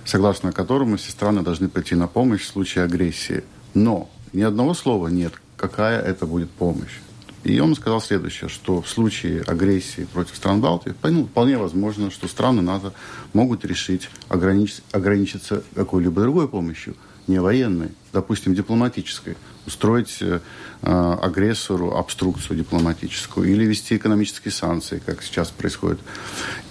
согласно 0.05 0.51
которому 0.51 0.97
все 0.97 1.11
страны 1.11 1.41
должны 1.41 1.67
прийти 1.67 1.95
на 1.95 2.07
помощь 2.07 2.41
в 2.43 2.47
случае 2.47 2.85
агрессии. 2.85 3.43
Но 3.73 4.09
ни 4.31 4.41
одного 4.41 4.73
слова 4.73 5.07
нет, 5.07 5.33
какая 5.57 6.01
это 6.01 6.25
будет 6.25 6.49
помощь. 6.51 6.99
И 7.43 7.59
он 7.59 7.75
сказал 7.75 8.01
следующее, 8.01 8.49
что 8.49 8.81
в 8.81 8.87
случае 8.87 9.41
агрессии 9.41 10.05
против 10.05 10.35
стран 10.35 10.61
Балтии 10.61 10.93
ну, 11.03 11.25
вполне 11.25 11.57
возможно, 11.57 12.09
что 12.09 12.27
страны 12.27 12.61
НАТО 12.61 12.93
могут 13.33 13.65
решить 13.65 14.09
ограничить, 14.29 14.83
ограничиться 14.91 15.63
какой-либо 15.75 16.21
другой 16.21 16.47
помощью, 16.47 16.95
не 17.27 17.39
военной, 17.39 17.89
допустим, 18.11 18.53
дипломатической, 18.53 19.37
устроить 19.65 20.17
э, 20.21 20.39
агрессору 20.81 21.95
обструкцию 21.95 22.57
дипломатическую 22.57 23.49
или 23.49 23.65
вести 23.65 23.95
экономические 23.95 24.51
санкции, 24.51 25.01
как 25.05 25.23
сейчас 25.23 25.51
происходит, 25.51 25.99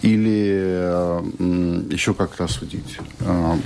или 0.03 0.51
э, 0.55 1.23
еще 1.91 2.15
как-то 2.15 2.45
осудить. 2.45 2.99
Э, 3.21 3.57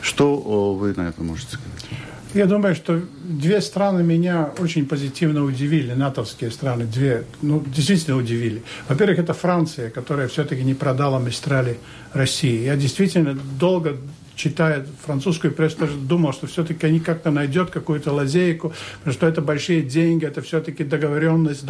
что 0.00 0.74
вы 0.74 0.94
на 0.94 1.08
это 1.08 1.22
можете 1.22 1.56
сказать? 1.56 2.11
Я 2.34 2.46
думаю, 2.46 2.74
что 2.74 2.98
две 3.24 3.60
страны 3.60 4.02
меня 4.02 4.50
очень 4.58 4.86
позитивно 4.86 5.44
удивили, 5.44 5.92
натовские 5.92 6.50
страны, 6.50 6.86
две, 6.86 7.24
ну, 7.42 7.62
действительно 7.66 8.16
удивили. 8.16 8.62
Во-первых, 8.88 9.18
это 9.18 9.34
Франция, 9.34 9.90
которая 9.90 10.28
все-таки 10.28 10.62
не 10.64 10.72
продала 10.72 11.20
Мистрали 11.20 11.78
России. 12.14 12.64
Я 12.64 12.76
действительно 12.76 13.34
долго 13.34 13.98
читая 14.34 14.84
французскую 15.04 15.52
прессу, 15.52 15.78
тоже 15.78 15.96
думал, 15.96 16.32
что 16.32 16.46
все-таки 16.46 16.86
они 16.86 17.00
как-то 17.00 17.30
найдет 17.30 17.70
какую-то 17.70 18.12
лазейку, 18.12 18.72
потому 18.98 19.14
что 19.14 19.26
это 19.26 19.42
большие 19.42 19.82
деньги, 19.82 20.24
это 20.24 20.40
все-таки 20.42 20.84
договоренность. 20.84 21.64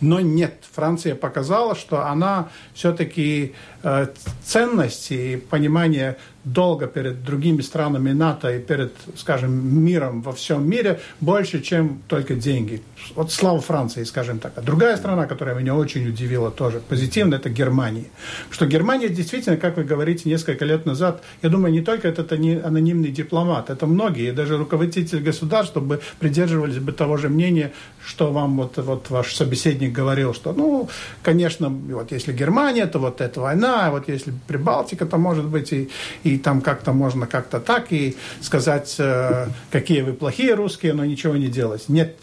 Но 0.00 0.20
нет, 0.20 0.54
Франция 0.74 1.14
показала, 1.14 1.74
что 1.74 2.06
она 2.06 2.48
все-таки 2.74 3.54
э, 3.82 4.08
ценность 4.44 5.10
и 5.10 5.36
понимание 5.36 6.16
долга 6.52 6.86
перед 6.86 7.24
другими 7.24 7.62
странами 7.62 8.12
НАТО 8.12 8.54
и 8.54 8.58
перед, 8.58 8.92
скажем, 9.16 9.84
миром 9.84 10.22
во 10.22 10.32
всем 10.32 10.68
мире 10.68 11.00
больше, 11.20 11.60
чем 11.60 12.02
только 12.08 12.34
деньги. 12.34 12.82
Вот 13.14 13.32
слава 13.32 13.60
Франции, 13.60 14.04
скажем 14.04 14.38
так. 14.38 14.52
А 14.56 14.62
другая 14.62 14.96
страна, 14.96 15.26
которая 15.26 15.54
меня 15.54 15.74
очень 15.74 16.08
удивила 16.08 16.50
тоже 16.50 16.80
позитивно, 16.80 17.36
это 17.36 17.50
Германия. 17.50 18.06
Что 18.50 18.66
Германия 18.66 19.08
действительно, 19.08 19.56
как 19.56 19.76
вы 19.76 19.84
говорите, 19.84 20.28
несколько 20.28 20.64
лет 20.64 20.86
назад, 20.86 21.22
я 21.42 21.48
думаю, 21.48 21.72
не 21.72 21.80
только 21.80 22.08
этот 22.08 22.32
анонимный 22.32 23.10
дипломат, 23.10 23.70
это 23.70 23.86
многие, 23.86 24.32
даже 24.32 24.56
руководители 24.56 25.20
государств, 25.20 25.72
чтобы 25.72 26.00
придерживались 26.18 26.78
бы 26.78 26.92
того 26.92 27.16
же 27.16 27.28
мнения, 27.28 27.72
что 28.04 28.32
вам 28.32 28.56
вот, 28.56 28.76
вот 28.76 29.10
ваш 29.10 29.34
собеседник 29.34 29.92
говорил, 29.92 30.34
что, 30.34 30.52
ну, 30.52 30.88
конечно, 31.22 31.68
вот 31.68 32.12
если 32.12 32.32
Германия, 32.32 32.86
то 32.86 32.98
вот 32.98 33.20
эта 33.20 33.40
война, 33.40 33.86
а 33.86 33.90
вот 33.90 34.08
если 34.08 34.32
Прибалтика, 34.46 35.06
то 35.06 35.18
может 35.18 35.44
быть 35.44 35.72
и, 35.72 35.90
и 36.24 36.37
там 36.38 36.60
как-то 36.60 36.92
можно 36.92 37.26
как-то 37.26 37.60
так 37.60 37.92
и 37.92 38.16
сказать, 38.40 38.96
э, 38.98 39.48
какие 39.70 40.02
вы 40.02 40.12
плохие 40.12 40.54
русские, 40.54 40.92
но 40.94 41.04
ничего 41.04 41.36
не 41.36 41.48
делать. 41.48 41.88
Нет. 41.88 42.16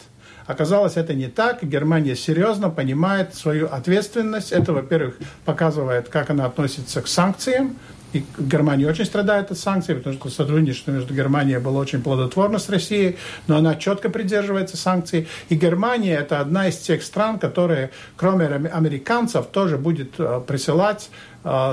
Оказалось, 0.46 0.96
это 0.96 1.12
не 1.14 1.26
так. 1.26 1.64
Германия 1.64 2.14
серьезно 2.14 2.70
понимает 2.70 3.34
свою 3.34 3.66
ответственность. 3.66 4.52
Это, 4.52 4.72
во-первых, 4.72 5.16
показывает, 5.44 6.08
как 6.08 6.30
она 6.30 6.46
относится 6.46 7.02
к 7.02 7.08
санкциям. 7.08 7.76
И 8.12 8.24
Германия 8.38 8.86
очень 8.86 9.04
страдает 9.04 9.50
от 9.50 9.58
санкций, 9.58 9.96
потому 9.96 10.14
что 10.14 10.30
сотрудничество 10.30 10.92
между 10.92 11.12
Германией 11.12 11.58
было 11.58 11.78
очень 11.78 12.02
плодотворно 12.02 12.58
с 12.58 12.68
Россией, 12.68 13.16
но 13.46 13.56
она 13.56 13.74
четко 13.74 14.08
придерживается 14.08 14.76
санкций. 14.76 15.28
И 15.48 15.56
Германия– 15.56 16.16
это 16.20 16.40
одна 16.40 16.68
из 16.68 16.76
тех 16.78 17.02
стран, 17.02 17.38
которые, 17.38 17.90
кроме 18.16 18.46
американцев, 18.46 19.46
тоже 19.46 19.76
будет 19.76 20.14
э, 20.18 20.40
присылать 20.46 21.10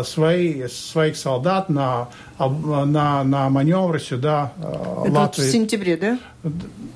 свои, 0.04 0.68
своих 0.68 1.18
солдат 1.18 1.70
на, 1.70 2.10
на, 2.40 3.24
на 3.24 3.50
маневры 3.50 4.00
сюда, 4.00 4.54
э, 4.58 5.04
это 5.06 5.12
Латвии. 5.12 5.44
в 5.44 5.52
сентябре, 5.52 5.98
да? 5.98 6.20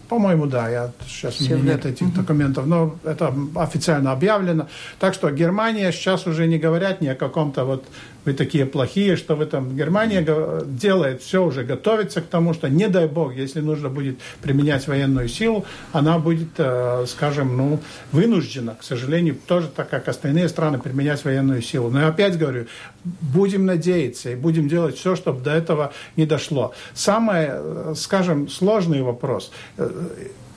По-моему, 0.09 0.45
да. 0.45 0.69
Я, 0.69 0.91
сейчас 1.07 1.39
меня 1.39 1.57
нет 1.57 1.85
этих 1.85 2.13
документов, 2.13 2.65
но 2.65 2.95
это 3.03 3.33
официально 3.55 4.11
объявлено. 4.11 4.67
Так 4.99 5.13
что 5.13 5.29
Германия 5.31 5.91
сейчас 5.91 6.27
уже 6.27 6.47
не 6.47 6.57
говорят 6.57 7.01
ни 7.01 7.07
о 7.07 7.15
каком-то 7.15 7.65
вот 7.65 7.85
вы 8.27 8.33
такие 8.33 8.65
плохие, 8.65 9.15
что 9.15 9.35
вы 9.35 9.45
там... 9.45 9.73
Германия 9.77 10.21
делает 10.65 11.21
все, 11.21 11.45
уже 11.45 11.63
готовится 11.63 12.21
к 12.21 12.25
тому, 12.25 12.53
что, 12.53 12.67
не 12.67 12.89
дай 12.89 13.07
бог, 13.07 13.33
если 13.33 13.61
нужно 13.61 13.87
будет 13.87 14.19
применять 14.41 14.85
военную 14.85 15.29
силу, 15.29 15.65
она 15.93 16.19
будет, 16.19 16.49
э, 16.57 17.05
скажем, 17.07 17.55
ну, 17.55 17.79
вынуждена, 18.11 18.75
к 18.77 18.83
сожалению, 18.83 19.37
тоже 19.47 19.69
так, 19.73 19.89
как 19.89 20.09
остальные 20.09 20.49
страны, 20.49 20.77
применять 20.77 21.23
военную 21.23 21.61
силу. 21.61 21.89
Но 21.89 22.01
я 22.01 22.07
опять 22.09 22.37
говорю, 22.37 22.66
будем 23.03 23.65
надеяться 23.65 24.31
и 24.31 24.35
будем 24.35 24.67
делать 24.67 24.97
все, 24.97 25.15
чтобы 25.15 25.41
до 25.41 25.51
этого 25.51 25.93
не 26.15 26.25
дошло. 26.25 26.73
Самый, 26.93 27.47
э, 27.49 27.93
скажем, 27.95 28.49
сложный 28.49 29.01
вопрос. 29.01 29.51
Э, 29.77 29.89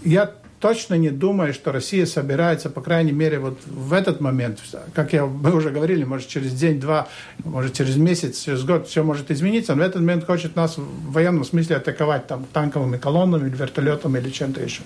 я 0.02 0.30
точно 0.60 0.94
не 0.94 1.10
думаю, 1.10 1.54
что 1.54 1.72
Россия 1.72 2.06
собирается, 2.06 2.70
по 2.70 2.82
крайней 2.82 3.12
мере, 3.12 3.38
вот 3.38 3.58
в 3.66 3.92
этот 3.92 4.20
момент, 4.20 4.60
как 4.94 5.12
я, 5.12 5.24
мы 5.26 5.54
уже 5.54 5.70
говорили, 5.70 6.04
может, 6.04 6.28
через 6.28 6.52
день-два, 6.52 7.08
может, 7.44 7.72
через 7.72 7.96
месяц, 7.96 8.40
через 8.44 8.62
год 8.64 8.86
все 8.86 9.02
может 9.02 9.30
измениться, 9.30 9.74
но 9.74 9.82
в 9.82 9.86
этот 9.86 10.02
момент 10.02 10.26
хочет 10.26 10.56
нас 10.56 10.76
в 10.76 11.12
военном 11.12 11.44
смысле 11.44 11.76
атаковать 11.76 12.26
там 12.26 12.44
танковыми 12.52 12.98
колоннами, 12.98 13.48
или 13.48 13.56
вертолетами 13.56 14.18
или 14.18 14.30
чем-то 14.30 14.62
еще. 14.62 14.82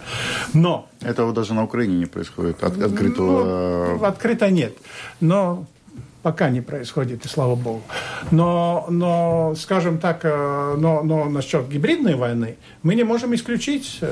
Но... 0.54 0.88
Этого 1.00 1.32
даже 1.32 1.54
на 1.54 1.64
Украине 1.64 1.96
не 1.96 2.06
происходит, 2.06 2.62
от, 2.62 2.80
открытого... 2.80 3.98
Ну, 3.98 4.04
открыто 4.04 4.50
нет. 4.50 4.74
Но 5.20 5.66
пока 6.24 6.48
не 6.48 6.62
происходит, 6.62 7.26
и 7.26 7.28
слава 7.28 7.54
богу. 7.54 7.82
Но, 8.30 8.86
но 8.88 9.54
скажем 9.56 9.98
так, 9.98 10.20
э, 10.24 10.74
но, 10.78 11.02
но 11.02 11.26
насчет 11.26 11.68
гибридной 11.68 12.14
войны 12.14 12.56
мы 12.82 12.94
не 12.94 13.04
можем 13.04 13.34
исключить, 13.34 13.98
э, 14.00 14.10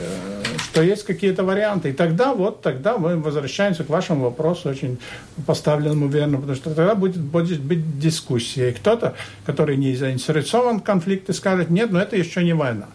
что 0.59 0.83
есть 0.83 1.05
какие-то 1.05 1.42
варианты. 1.42 1.88
И 1.88 1.92
тогда 1.94 2.35
вот, 2.35 2.61
тогда 2.61 2.98
мы 2.98 3.16
возвращаемся 3.16 3.83
к 3.85 3.88
вашему 3.88 4.25
вопросу, 4.25 4.68
очень 4.68 4.98
поставленному 5.46 6.09
верно, 6.09 6.37
потому 6.37 6.55
что 6.55 6.75
тогда 6.75 6.94
будет, 6.94 7.22
будет 7.22 7.61
быть 7.61 7.98
дискуссия. 7.98 8.68
И 8.68 8.72
кто-то, 8.75 9.14
который 9.46 9.79
не 9.79 9.96
заинтересован 9.96 10.81
в 10.81 10.83
конфликте, 10.83 11.33
скажет, 11.33 11.70
нет, 11.70 11.92
но 11.92 11.98
это 11.98 12.14
еще 12.16 12.44
не 12.44 12.53
война. 12.53 12.88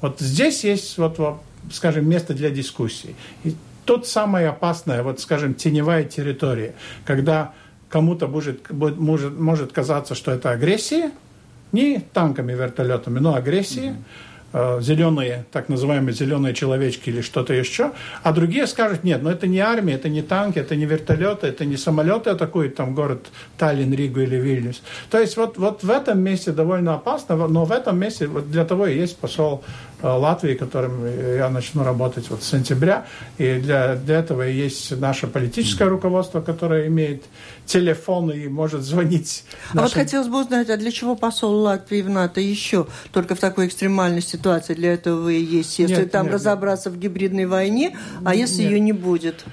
Вот 0.00 0.18
здесь 0.18 0.64
есть, 0.64 0.98
вот 0.98 1.20
скажем, 1.70 2.08
место 2.08 2.34
для 2.34 2.50
дискуссии. 2.50 3.14
И 3.44 3.54
тут 3.84 4.08
самое 4.08 4.48
опасное, 4.48 5.04
вот, 5.04 5.20
скажем, 5.20 5.54
теневая 5.54 6.02
территория, 6.02 6.74
когда 7.04 7.52
кому-то 7.90 8.28
может, 8.28 8.70
может, 8.70 9.38
может 9.38 9.72
казаться, 9.72 10.14
что 10.14 10.30
это 10.30 10.50
агрессия, 10.50 11.10
не 11.72 12.00
танками, 12.12 12.52
вертолетами, 12.52 13.18
но 13.18 13.34
агрессия. 13.34 13.90
Mm-hmm 13.90 14.30
Э, 14.52 14.80
зеленые, 14.82 15.44
так 15.52 15.68
называемые 15.68 16.12
зеленые 16.12 16.54
человечки 16.54 17.08
или 17.08 17.20
что-то 17.20 17.54
еще, 17.54 17.92
а 18.24 18.32
другие 18.32 18.66
скажут, 18.66 19.04
нет, 19.04 19.22
но 19.22 19.30
это 19.30 19.46
не 19.46 19.60
армия, 19.60 19.94
это 19.94 20.08
не 20.08 20.22
танки, 20.22 20.58
это 20.58 20.74
не 20.74 20.86
вертолеты, 20.86 21.46
это 21.46 21.64
не 21.64 21.76
самолеты 21.76 22.30
атакуют 22.30 22.74
там 22.74 22.96
город 22.96 23.28
Таллин, 23.58 23.94
Ригу 23.94 24.18
или 24.18 24.34
Вильнюс. 24.34 24.82
То 25.08 25.20
есть 25.20 25.36
вот, 25.36 25.56
вот 25.56 25.84
в 25.84 25.90
этом 25.90 26.18
месте 26.18 26.50
довольно 26.50 26.94
опасно, 26.94 27.36
но 27.36 27.64
в 27.64 27.70
этом 27.70 27.96
месте 27.96 28.26
вот 28.26 28.50
для 28.50 28.64
того 28.64 28.88
и 28.88 28.96
есть 28.96 29.18
посол 29.18 29.62
э, 30.02 30.08
Латвии, 30.08 30.54
которым 30.54 31.06
я 31.06 31.48
начну 31.48 31.84
работать 31.84 32.28
вот 32.28 32.42
с 32.42 32.48
сентября, 32.48 33.06
и 33.38 33.60
для, 33.60 33.94
для 33.94 34.18
этого 34.18 34.48
и 34.48 34.52
есть 34.52 34.98
наше 34.98 35.28
политическое 35.28 35.86
руководство, 35.86 36.40
которое 36.40 36.88
имеет 36.88 37.22
телефон 37.70 38.30
и 38.32 38.48
может 38.48 38.82
звонить. 38.82 39.44
Нашим... 39.72 39.78
А 39.78 39.82
вот 39.82 39.92
хотелось 39.92 40.28
бы 40.28 40.40
узнать, 40.40 40.68
а 40.70 40.76
для 40.76 40.90
чего 40.90 41.14
посол 41.14 41.54
Латвии 41.54 42.02
в 42.02 42.10
НАТО 42.10 42.40
еще 42.40 42.86
только 43.12 43.34
в 43.34 43.40
такой 43.40 43.68
экстремальной 43.68 44.22
ситуации 44.22 44.74
для 44.74 44.94
этого 44.94 45.22
вы 45.22 45.34
есть, 45.34 45.78
если 45.78 46.02
нет, 46.02 46.10
там 46.10 46.26
нет, 46.26 46.34
разобраться 46.34 46.90
нет. 46.90 46.98
в 46.98 47.00
гибридной 47.00 47.46
войне, 47.46 47.96
а 48.24 48.34
если 48.34 48.62
нет. 48.62 48.72
ее 48.72 48.80
не 48.80 48.92
будет? 48.92 49.44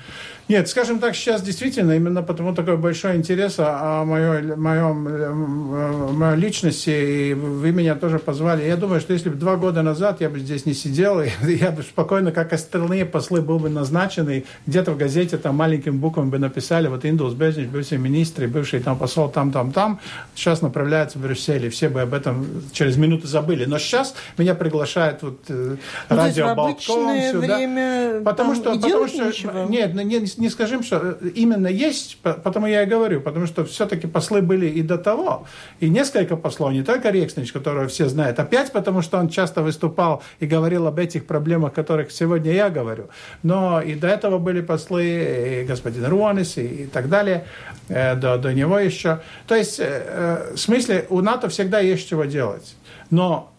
Нет, 0.49 0.69
скажем 0.69 0.99
так, 0.99 1.13
сейчас 1.13 1.41
действительно 1.41 1.91
именно 1.91 2.23
потому 2.23 2.55
такой 2.55 2.77
большой 2.77 3.17
интерес 3.17 3.55
о 3.57 4.05
моей, 4.05 4.55
моем, 4.55 6.17
моей 6.17 6.37
личности, 6.37 6.89
и 6.89 7.33
вы 7.33 7.73
меня 7.73 7.95
тоже 7.95 8.17
позвали. 8.17 8.65
Я 8.65 8.77
думаю, 8.77 9.01
что 9.01 9.11
если 9.11 9.27
бы 9.27 9.35
два 9.35 9.57
года 9.57 9.81
назад 9.81 10.21
я 10.21 10.29
бы 10.29 10.39
здесь 10.39 10.65
не 10.65 10.73
сидел, 10.73 11.21
я 11.41 11.71
бы 11.71 11.83
спокойно, 11.83 12.31
как 12.31 12.53
остальные 12.53 13.05
послы, 13.05 13.41
был 13.41 13.59
бы 13.59 13.69
назначен, 13.69 14.29
и 14.29 14.43
где-то 14.65 14.93
в 14.93 14.97
газете 14.97 15.37
там 15.37 15.55
маленьким 15.55 15.99
буквами 15.99 16.29
бы 16.29 16.39
написали, 16.39 16.87
вот 16.87 17.05
Индус 17.05 17.33
Безнич, 17.33 17.67
бывший 17.67 17.97
министр, 17.97 18.47
бывший 18.47 18.79
там 18.79 18.97
посол 18.97 19.29
там-там-там, 19.29 19.99
сейчас 20.33 20.61
направляется 20.61 21.19
в 21.19 21.23
Брюссель, 21.23 21.65
и 21.65 21.69
все 21.69 21.89
бы 21.89 22.01
об 22.01 22.13
этом 22.13 22.47
через 22.71 22.95
минуту 22.95 23.27
забыли. 23.27 23.65
Но 23.65 23.79
сейчас 23.79 24.15
меня 24.37 24.55
приглашают 24.55 25.23
вот 25.23 25.39
э, 25.49 25.75
ну, 26.09 26.15
радио 26.15 26.55
Балкон 26.55 27.19
сюда. 27.19 27.57
Время 27.57 28.21
потому 28.23 28.55
что, 28.55 28.73
потому 28.75 29.07
что 29.07 29.65
нет, 29.67 29.93
не, 30.37 30.49
скажем, 30.49 30.83
что 30.83 31.17
именно 31.35 31.67
есть, 31.67 32.17
потому 32.21 32.67
я 32.67 32.83
и 32.83 32.85
говорю, 32.85 33.21
потому 33.21 33.47
что 33.47 33.65
все-таки 33.65 34.07
послы 34.07 34.41
были 34.41 34.67
и 34.67 34.81
до 34.81 34.97
того, 34.97 35.45
и 35.79 35.89
несколько 35.89 36.35
послов, 36.35 36.73
не 36.73 36.83
только 36.83 37.09
Рекснич, 37.09 37.51
которого 37.51 37.87
все 37.87 38.07
знают, 38.07 38.39
опять 38.39 38.71
потому 38.71 39.01
что 39.01 39.17
он 39.17 39.29
часто 39.29 39.61
выступал 39.61 40.21
и 40.39 40.45
говорил 40.45 40.87
об 40.87 40.99
этих 40.99 41.25
проблемах, 41.25 41.71
о 41.71 41.75
которых 41.75 42.11
сегодня 42.11 42.53
я 42.53 42.69
говорю. 42.69 43.09
Но 43.43 43.81
и 43.81 43.95
до 43.95 44.07
этого 44.07 44.37
были 44.37 44.61
послы, 44.61 45.61
и 45.61 45.65
господин 45.65 46.05
Руанис, 46.05 46.57
и, 46.57 46.83
и 46.83 46.85
так 46.85 47.09
далее, 47.09 47.45
э, 47.89 48.15
до, 48.15 48.37
до 48.37 48.53
него 48.53 48.79
еще. 48.79 49.19
То 49.47 49.55
есть, 49.55 49.79
э, 49.79 50.53
в 50.53 50.57
смысле, 50.57 51.05
у 51.09 51.21
НАТО 51.21 51.49
всегда 51.49 51.79
есть 51.79 52.07
чего 52.07 52.25
делать. 52.25 52.75
Но 53.09 53.51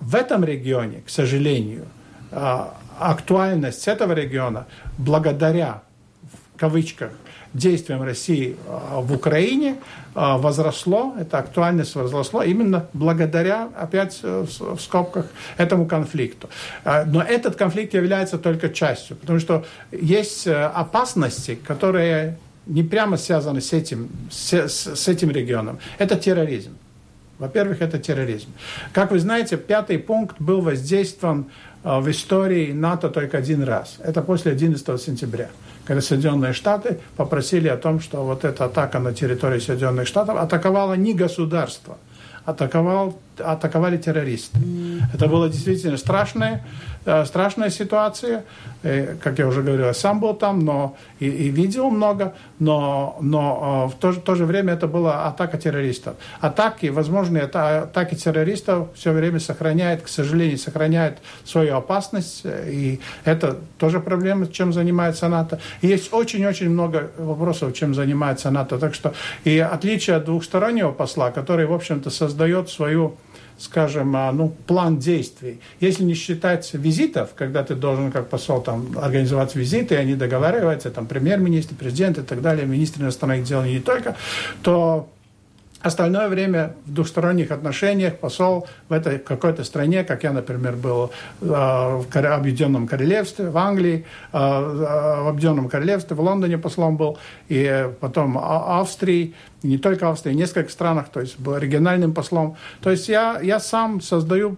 в 0.00 0.14
этом 0.14 0.44
регионе, 0.44 1.02
к 1.06 1.10
сожалению, 1.10 1.86
а, 2.30 2.74
актуальность 2.98 3.86
этого 3.88 4.12
региона 4.12 4.66
благодаря, 4.98 5.82
кавычках, 6.56 7.10
действиям 7.52 8.02
России 8.02 8.56
а, 8.66 9.00
в 9.00 9.12
Украине 9.12 9.76
а, 10.14 10.38
возросло, 10.38 11.14
эта 11.18 11.38
актуальность 11.38 11.94
возросла 11.94 12.44
именно 12.44 12.86
благодаря, 12.92 13.68
опять 13.76 14.20
э, 14.22 14.44
в 14.58 14.80
скобках, 14.80 15.26
этому 15.56 15.86
конфликту. 15.86 16.48
Но 16.84 17.22
этот 17.22 17.54
конфликт 17.56 17.94
является 17.94 18.38
только 18.38 18.68
частью, 18.70 19.16
потому 19.16 19.38
что 19.38 19.64
есть 19.92 20.46
э, 20.46 20.64
опасности, 20.64 21.54
которые 21.54 22.38
не 22.66 22.82
прямо 22.82 23.16
связаны 23.16 23.60
с 23.60 23.72
этим, 23.72 24.08
с, 24.30 24.52
с 24.68 25.08
этим 25.08 25.30
регионом. 25.30 25.78
Это 25.98 26.16
терроризм. 26.16 26.76
Во-первых, 27.38 27.82
это 27.82 27.98
терроризм. 27.98 28.48
Как 28.92 29.10
вы 29.10 29.18
знаете, 29.18 29.56
пятый 29.56 29.98
пункт 29.98 30.36
был 30.38 30.60
воздействован 30.60 31.46
э, 31.82 32.00
в 32.00 32.10
истории 32.10 32.72
НАТО 32.72 33.10
только 33.10 33.38
один 33.38 33.62
раз. 33.62 33.96
Это 34.02 34.22
после 34.22 34.52
11 34.52 35.00
сентября, 35.00 35.50
когда 35.86 36.00
Соединенные 36.00 36.52
Штаты 36.52 37.00
попросили 37.16 37.68
о 37.68 37.76
том, 37.76 38.00
что 38.00 38.24
вот 38.24 38.44
эта 38.44 38.64
атака 38.64 38.98
на 38.98 39.12
территории 39.12 39.58
Соединенных 39.58 40.06
Штатов 40.06 40.36
атаковала 40.36 40.94
не 40.94 41.14
государство, 41.14 41.98
атаковал, 42.44 43.18
атаковали 43.38 43.96
террористы. 43.96 44.58
Это 45.12 45.28
было 45.28 45.48
действительно 45.48 45.96
страшное 45.96 46.64
Э, 47.06 47.24
страшная 47.26 47.70
ситуация. 47.70 48.44
Э, 48.82 49.16
как 49.22 49.38
я 49.38 49.46
уже 49.46 49.62
говорил, 49.62 49.86
я 49.86 49.94
сам 49.94 50.20
был 50.20 50.34
там, 50.34 50.64
но 50.64 50.96
и, 51.20 51.26
и 51.26 51.48
видел 51.50 51.90
много, 51.90 52.34
но, 52.58 53.18
но 53.20 53.90
э, 53.90 53.94
в 53.94 54.00
то, 54.00 54.12
в 54.12 54.20
то 54.20 54.34
же 54.34 54.46
время 54.46 54.72
это 54.72 54.86
была 54.86 55.26
атака 55.26 55.58
террористов. 55.58 56.14
Атаки, 56.40 56.86
возможные 56.86 57.44
атаки 57.44 58.14
террористов 58.14 58.88
все 58.94 59.12
время 59.12 59.38
сохраняют, 59.38 60.02
к 60.02 60.08
сожалению, 60.08 60.56
сохраняют 60.56 61.18
свою 61.44 61.76
опасность, 61.76 62.42
и 62.44 63.00
это 63.24 63.58
тоже 63.78 64.00
проблема, 64.00 64.46
чем 64.46 64.72
занимается 64.72 65.28
НАТО. 65.28 65.60
И 65.82 65.88
есть 65.88 66.12
очень-очень 66.12 66.70
много 66.70 67.10
вопросов, 67.18 67.74
чем 67.74 67.94
занимается 67.94 68.50
НАТО. 68.50 68.78
Так 68.78 68.94
что 68.94 69.12
и 69.44 69.58
отличие 69.58 70.16
от 70.16 70.24
двухстороннего 70.24 70.92
посла, 70.92 71.30
который, 71.30 71.66
в 71.66 71.72
общем-то, 71.72 72.08
создает 72.08 72.70
свою 72.70 73.16
скажем, 73.58 74.14
а, 74.16 74.32
ну, 74.32 74.54
план 74.66 74.98
действий. 74.98 75.60
Если 75.80 76.04
не 76.04 76.14
считать 76.14 76.72
визитов, 76.74 77.30
когда 77.34 77.62
ты 77.62 77.74
должен 77.74 78.10
как 78.10 78.28
посол 78.28 78.60
там 78.60 78.98
организовать 78.98 79.54
визиты, 79.54 79.94
и 79.94 79.98
они 79.98 80.14
договариваются, 80.14 80.90
там 80.90 81.06
премьер-министр, 81.06 81.74
президент 81.74 82.18
и 82.18 82.22
так 82.22 82.42
далее, 82.42 82.66
министр 82.66 83.02
иностранных 83.02 83.44
дел 83.44 83.62
не 83.62 83.80
только, 83.80 84.16
то 84.62 85.08
Остальное 85.84 86.28
время 86.28 86.76
в 86.86 86.94
двухсторонних 86.94 87.50
отношениях 87.50 88.18
посол 88.18 88.66
в 88.88 88.92
этой 88.94 89.18
какой-то 89.18 89.64
стране, 89.64 90.02
как 90.02 90.22
я, 90.22 90.32
например, 90.32 90.76
был 90.76 91.10
э, 91.42 91.46
в 91.46 92.06
Объединенном 92.16 92.88
Королевстве, 92.88 93.50
в 93.50 93.58
Англии, 93.58 94.06
э, 94.32 94.38
в 94.38 95.28
Объединенном 95.28 95.68
Королевстве, 95.68 96.16
в 96.16 96.20
Лондоне 96.20 96.56
послом 96.56 96.96
был, 96.96 97.18
и 97.50 97.90
потом 98.00 98.38
Австрии, 98.38 99.34
и 99.60 99.68
не 99.68 99.76
только 99.76 100.08
Австрии, 100.08 100.32
в 100.32 100.36
нескольких 100.36 100.70
странах, 100.70 101.10
то 101.10 101.20
есть 101.20 101.38
был 101.38 101.58
региональным 101.58 102.14
послом. 102.14 102.56
То 102.80 102.90
есть 102.90 103.10
я, 103.10 103.38
я 103.42 103.60
сам 103.60 104.00
создаю 104.00 104.56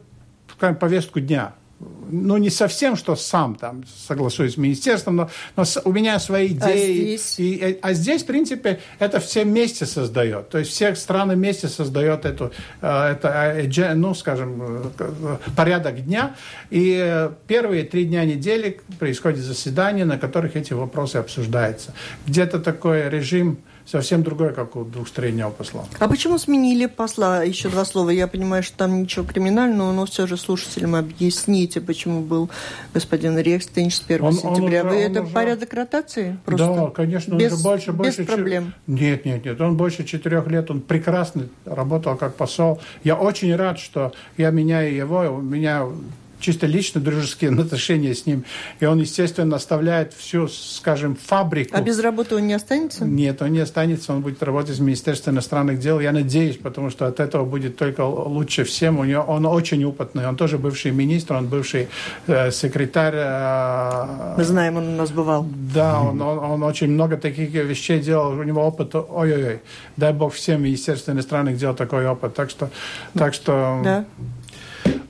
повестку 0.79 1.19
дня 1.19 1.55
ну, 1.79 2.37
не 2.39 2.51
совсем, 2.51 2.97
что 2.97 3.17
сам 3.17 3.55
там 3.55 3.85
соглашусь 4.07 4.55
с 4.55 4.57
министерством, 4.57 5.17
но, 5.17 5.31
но 5.57 5.65
у 5.85 5.93
меня 5.93 6.19
свои 6.19 6.49
а 6.49 6.53
идеи. 6.53 7.15
А 7.15 7.19
здесь? 7.19 7.39
И, 7.39 7.59
э, 7.61 7.79
а 7.83 7.93
здесь, 7.93 8.23
в 8.23 8.27
принципе, 8.27 8.81
это 8.99 9.21
все 9.21 9.45
вместе 9.45 9.87
создает. 9.87 10.49
То 10.49 10.59
есть 10.59 10.71
все 10.71 10.95
страны 10.95 11.35
вместе 11.35 11.69
создает 11.69 12.25
эту, 12.25 12.53
э, 12.81 13.12
это, 13.12 13.29
э, 13.29 13.95
ну, 13.95 14.15
скажем, 14.15 14.93
порядок 15.55 16.05
дня. 16.05 16.37
И 16.71 17.29
первые 17.47 17.85
три 17.85 18.05
дня 18.05 18.25
недели 18.25 18.81
происходит 18.99 19.41
заседание, 19.41 20.05
на 20.05 20.19
которых 20.19 20.57
эти 20.57 20.73
вопросы 20.73 21.17
обсуждаются. 21.17 21.93
Где-то 22.27 22.61
такой 22.61 23.09
режим 23.11 23.59
совсем 23.87 24.22
другое, 24.22 24.53
как 24.53 24.77
у 24.77 24.85
двухстороннего 24.85 25.51
посла. 25.51 25.85
А 25.99 26.09
почему 26.09 26.38
сменили 26.38 26.87
посла? 26.87 27.42
Еще 27.42 27.68
два 27.68 27.85
слова. 27.85 28.11
Я 28.11 28.27
понимаю, 28.27 28.62
что 28.62 28.77
там 28.77 29.03
ничего 29.03 29.25
криминального, 29.25 29.92
но 29.92 30.07
все 30.07 30.27
же 30.27 30.37
слушателям 30.37 30.94
объясните, 30.94 31.81
почему 31.81 32.20
был 32.20 32.51
господин 32.92 33.38
Рекстенч 33.38 33.94
с 33.94 34.05
1 34.07 34.25
он, 34.25 34.33
сентября. 34.33 34.83
Он 34.83 34.88
уже, 34.88 34.96
Вы 34.96 35.03
это 35.03 35.22
уже... 35.22 35.33
порядок 35.33 35.72
ротации? 35.72 36.38
Просто 36.44 36.66
да, 36.66 36.90
конечно, 36.90 37.35
без, 37.35 37.53
уже 37.53 37.62
больше, 37.62 37.90
без 37.92 37.96
больше... 37.96 38.25
проблем? 38.25 38.75
Нет, 38.87 39.25
нет, 39.25 39.44
нет. 39.44 39.61
Он 39.61 39.77
больше 39.77 40.05
четырех 40.05 40.46
лет, 40.49 40.70
он 40.70 40.81
прекрасно 40.81 41.49
работал 41.64 42.16
как 42.16 42.35
посол. 42.35 42.81
Я 43.05 43.14
очень 43.16 43.55
рад, 43.55 43.79
что 43.79 44.12
я 44.37 44.51
меняю 44.51 44.94
его. 44.94 45.25
Меня 45.40 45.87
чисто 46.47 46.67
лично 46.67 47.01
дружеские 47.01 47.51
отношения 47.61 48.15
с 48.15 48.25
ним. 48.25 48.45
И 48.79 48.87
он, 48.87 49.01
естественно, 49.01 49.57
оставляет 49.57 50.13
всю, 50.13 50.47
скажем, 50.49 51.17
фабрику. 51.17 51.77
А 51.77 51.81
без 51.81 51.99
работы 51.99 52.37
он 52.37 52.47
не 52.47 52.55
останется? 52.55 53.05
Нет, 53.05 53.43
он 53.43 53.53
не 53.53 53.59
останется. 53.59 54.13
Он 54.13 54.21
будет 54.21 54.43
работать 54.43 54.79
в 54.79 54.83
Министерстве 54.83 55.33
иностранных 55.33 55.81
дел. 55.81 55.99
Я 56.01 56.13
надеюсь, 56.13 56.57
потому 56.57 56.91
что 56.91 57.07
от 57.07 57.19
этого 57.19 57.45
будет 57.45 57.77
только 57.77 58.03
лучше 58.03 58.63
всем. 58.63 59.01
У 59.01 59.05
него, 59.05 59.23
он 59.23 59.45
очень 59.47 59.85
опытный. 59.85 60.29
Он 60.29 60.37
тоже 60.37 60.57
бывший 60.59 60.93
министр, 60.93 61.35
он 61.35 61.49
бывший 61.49 61.89
э, 62.29 62.53
секретарь. 62.53 63.15
Э, 63.17 64.35
Мы 64.37 64.45
знаем, 64.45 64.77
он 64.77 64.89
у 64.89 64.97
нас 64.97 65.11
бывал. 65.11 65.47
Да, 65.75 66.01
он, 66.01 66.23
он, 66.23 66.39
он 66.39 66.63
очень 66.63 66.91
много 66.91 67.17
таких 67.17 67.53
вещей 67.53 67.99
делал. 68.01 68.39
У 68.39 68.43
него 68.45 68.65
опыт, 68.65 68.95
ой-ой-ой. 68.95 69.61
Дай 69.97 70.13
бог 70.13 70.33
всем 70.33 70.63
Министерству 70.63 71.13
иностранных 71.13 71.57
дел 71.57 71.75
такой 71.75 72.07
опыт. 72.07 72.35
Так 72.35 72.51
что... 72.51 72.71
Так 73.15 73.35
что 73.35 73.81
да. 73.85 74.05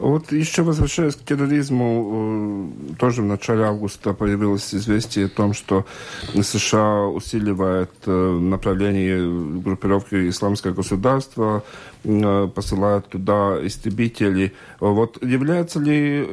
Вот 0.07 0.31
еще 0.31 0.62
возвращаясь 0.62 1.16
к 1.16 1.25
терроризму, 1.25 2.71
э, 2.92 2.95
тоже 2.95 3.23
в 3.23 3.25
начале 3.25 3.64
августа 3.64 4.12
появилось 4.12 4.73
известие 4.73 5.27
о 5.27 5.29
том, 5.29 5.53
что 5.53 5.85
США 6.33 7.07
усиливает 7.07 7.90
э, 8.07 8.38
направление 8.40 9.19
группировки 9.61 10.29
«Исламское 10.29 10.73
государство», 10.73 11.64
э, 12.05 12.49
посылает 12.55 13.09
туда 13.09 13.59
истребители. 13.66 14.53
Вот 14.79 15.21
является 15.25 15.81
ли 15.81 16.25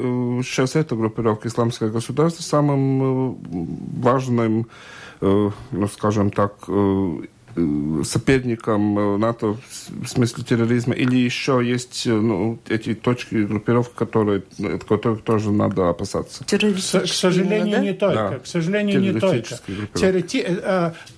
сейчас 0.43 0.75
эта 0.75 0.95
группировка 0.95 1.47
«Исламское 1.47 1.89
государство» 1.89 2.43
самым 2.43 3.39
важным, 4.01 4.67
ну, 5.19 5.87
скажем 5.91 6.29
так, 6.29 6.53
соперником 8.03 8.97
э, 8.97 9.17
НАТО 9.17 9.57
в 10.01 10.07
смысле 10.07 10.43
терроризма, 10.43 10.95
или 10.95 11.15
еще 11.15 11.61
есть 11.63 12.07
э, 12.07 12.11
ну, 12.11 12.59
эти 12.67 12.93
точки 12.93 13.35
группировок, 13.35 13.93
которые, 13.93 14.43
которых 14.87 15.21
тоже 15.21 15.51
надо 15.51 15.89
опасаться? 15.89 16.43
К 16.45 17.07
сожалению, 17.07 17.77
да? 17.77 17.83
не 17.83 17.93
только. 17.93 18.29
Да. 18.31 18.39
К 18.39 18.47
сожалению, 18.47 18.99
не 19.01 19.19
только. 19.19 19.59
Терри 19.93 20.23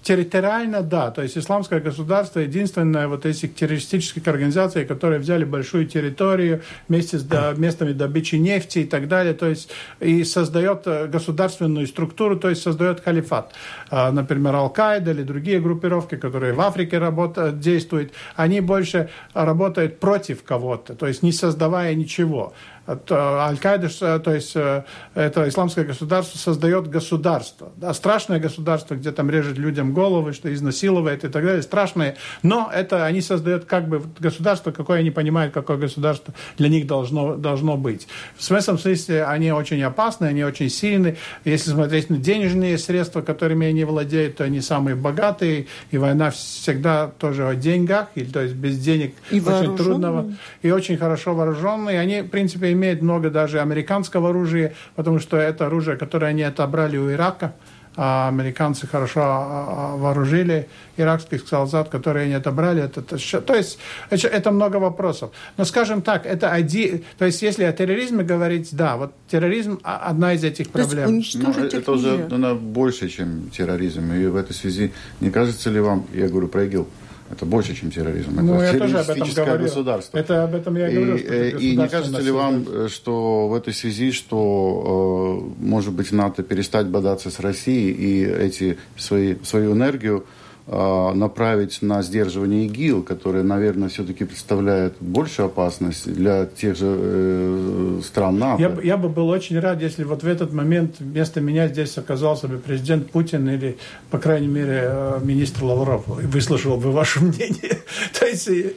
территориально, 0.04 0.82
да. 0.82 1.12
То 1.12 1.21
есть 1.24 1.38
исламское 1.38 1.80
государство 1.80 2.39
единственная 2.39 3.08
вот 3.08 3.26
этих 3.26 3.56
террористических 3.56 4.28
организаций, 4.28 4.86
которые 4.86 5.19
взяли 5.19 5.45
большую 5.45 5.88
территорию 5.88 6.62
вместе 6.88 7.17
с 7.17 7.26
местами 7.58 7.93
добычи 7.93 8.36
нефти 8.36 8.80
и 8.80 8.86
так 8.86 9.08
далее. 9.08 9.34
То 9.34 9.48
есть 9.48 9.69
и 10.00 10.24
создает 10.24 10.86
государственную 11.10 11.88
структуру, 11.88 12.38
то 12.38 12.50
есть 12.50 12.62
создает 12.62 13.00
халифат. 13.00 13.54
А, 13.89 14.12
например, 14.12 14.56
Аль-Каида 14.56 15.12
или 15.12 15.24
другие 15.24 15.60
группировки, 15.60 16.15
которые 16.25 16.53
в 16.53 16.61
Африке 16.61 16.97
работают, 16.97 17.59
действуют, 17.59 18.11
они 18.35 18.61
больше 18.61 19.09
работают 19.33 19.99
против 19.99 20.43
кого-то, 20.43 20.95
то 20.95 21.07
есть 21.07 21.23
не 21.23 21.31
создавая 21.31 21.93
ничего. 21.93 22.53
Аль-Каида, 22.88 23.89
э, 24.02 24.19
то 24.19 24.34
есть 24.34 24.56
э, 24.56 24.84
это 25.15 25.48
исламское 25.50 25.86
государство 25.86 26.38
создает 26.38 26.88
государство. 26.88 27.71
Да, 27.78 27.93
страшное 27.93 28.39
государство, 28.39 28.95
где 28.95 29.12
там 29.12 29.30
режет 29.30 29.58
людям 29.58 29.93
головы, 29.93 30.34
что 30.34 30.54
изнасилует 30.54 31.24
и 31.24 31.30
так 31.30 31.43
далее. 31.43 31.63
Страшное. 31.63 32.15
Но 32.43 32.69
это 32.71 33.06
они 33.06 33.21
создают 33.21 33.65
как 33.65 33.88
бы 33.88 34.04
государство, 34.19 34.71
какое 34.71 35.00
они 35.00 35.10
понимают, 35.10 35.54
какое 35.54 35.78
государство 35.78 36.34
для 36.58 36.69
них 36.69 36.86
должно, 36.86 37.36
должно 37.36 37.76
быть. 37.76 38.08
В 38.38 38.52
этом 38.52 38.78
смысле 38.78 39.26
они 39.26 39.52
очень 39.52 39.82
опасны, 39.82 40.26
они 40.26 40.43
очень 40.43 40.69
сильны. 40.69 41.17
Если 41.43 41.71
смотреть 41.71 42.12
на 42.12 42.17
денежные 42.17 42.78
средства, 42.78 43.21
которыми 43.21 43.65
они 43.65 43.84
владеют, 43.84 44.38
то 44.38 44.43
они 44.43 44.62
самые 44.62 44.95
богатые. 44.95 45.65
И 45.89 45.98
война 45.98 46.30
всегда 46.30 47.08
тоже 47.17 47.48
о 47.48 47.56
деньгах, 47.56 48.10
и, 48.13 48.24
то 48.24 48.41
есть 48.41 48.54
без 48.54 48.78
денег 48.78 49.15
и 49.32 49.39
очень 49.39 49.76
трудно. 49.76 50.38
И 50.62 50.69
очень 50.69 50.98
хорошо 50.98 51.34
вооруженные. 51.34 52.00
Они, 52.00 52.21
в 52.21 52.30
принципе, 52.30 52.74
имеет 52.75 53.01
много 53.01 53.29
даже 53.29 53.59
американского 53.59 54.29
оружия, 54.29 54.73
потому 54.95 55.19
что 55.19 55.38
это 55.38 55.65
оружие, 55.67 55.97
которое 55.97 56.27
они 56.27 56.43
отобрали 56.43 56.97
у 56.97 57.11
Ирака, 57.11 57.53
а 57.97 58.27
американцы 58.27 58.88
хорошо 58.88 59.21
а, 59.21 59.93
а, 59.93 59.95
вооружили 59.95 60.67
иракских 60.97 61.47
солдат, 61.47 61.89
которые 61.89 62.25
они 62.25 62.33
отобрали. 62.33 62.83
Это, 62.83 62.99
это, 62.99 63.41
то 63.41 63.55
есть 63.55 63.79
это, 64.09 64.27
это 64.27 64.51
много 64.51 64.78
вопросов. 64.78 65.32
Но, 65.57 65.65
скажем 65.65 66.01
так, 66.01 66.26
это 66.26 66.51
один... 66.51 67.03
То 67.17 67.26
есть 67.26 67.41
если 67.41 67.63
о 67.63 67.71
терроризме 67.71 68.23
говорить, 68.23 68.69
да, 68.76 68.97
вот 68.97 69.13
терроризм 69.30 69.80
одна 69.84 70.34
из 70.34 70.43
этих 70.43 70.69
проблем. 70.71 71.23
Но 71.36 71.51
это 71.51 71.91
уже 71.91 72.28
она 72.32 72.53
больше, 72.53 73.07
чем 73.07 73.49
терроризм. 73.49 74.11
И 74.11 74.26
в 74.26 74.36
этой 74.36 74.53
связи 74.53 74.91
не 75.21 75.30
кажется 75.30 75.69
ли 75.69 75.80
вам, 75.80 76.05
я 76.13 76.28
говорю 76.28 76.49
про 76.49 76.65
ИГИЛ, 76.65 76.88
это 77.32 77.45
больше, 77.45 77.76
чем 77.76 77.89
терроризм. 77.89 78.36
Ну, 78.36 78.59
это 78.59 78.73
я 78.73 78.80
тоже 78.80 78.99
об 78.99 79.09
этом 79.09 79.61
государство. 79.61 80.17
Это 80.17 80.43
об 80.43 80.53
этом 80.53 80.76
я 80.76 80.89
и 80.89 80.95
говорил. 80.95 81.17
Что 81.17 81.57
и 81.57 81.76
не 81.76 81.88
кажется 81.88 82.21
ли 82.21 82.32
вам, 82.32 82.65
э, 82.67 82.88
что 82.89 83.47
в 83.47 83.55
этой 83.55 83.73
связи, 83.73 84.11
что, 84.11 85.51
э, 85.59 85.65
может 85.65 85.93
быть, 85.93 86.11
НАТО 86.11 86.43
перестать 86.43 86.88
бодаться 86.88 87.32
с 87.32 87.39
Россией 87.39 87.91
и 87.91 88.26
эти 88.26 88.78
свои, 88.95 89.36
свою 89.43 89.73
энергию 89.73 90.26
направить 90.68 91.84
на 91.84 92.01
сдерживание 92.01 92.66
ИГИЛ, 92.66 93.03
которое, 93.03 93.43
наверное, 93.43 93.88
все-таки 93.89 94.26
представляет 94.26 94.95
большую 94.99 95.45
опасность 95.45 96.11
для 96.11 96.47
тех 96.47 96.76
же 96.76 96.88
э, 96.88 98.01
стран 98.03 98.39
НАТО. 98.39 98.61
Я, 98.61 98.78
я 98.82 98.97
бы 98.97 99.09
был 99.09 99.30
очень 99.30 99.59
рад, 99.59 99.82
если 99.82 100.03
вот 100.03 100.24
в 100.24 100.28
этот 100.28 100.53
момент 100.53 100.95
вместо 100.99 101.39
меня 101.39 101.68
здесь 101.68 101.97
оказался 101.97 102.47
бы 102.47 102.57
президент 102.57 103.11
Путин 103.11 103.47
или, 103.47 103.78
по 104.09 104.18
крайней 104.18 104.47
мере, 104.47 104.82
э, 104.86 105.20
министр 105.24 105.66
Лавров. 105.66 106.07
Выслушал 106.07 106.78
бы 106.78 106.91
ваше 106.91 107.20
мнение. 107.20 107.80
То 108.20 108.26
есть, 108.26 108.47
э, 108.47 108.74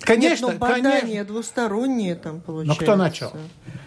конечно... 0.00 0.46
Нет, 0.46 0.60
но 0.60 0.66
конечно. 0.66 1.24
двусторонние 1.24 2.14
там 2.14 2.40
получается. 2.40 2.80
Но 2.80 2.84
кто 2.84 2.96
начал? 2.96 3.32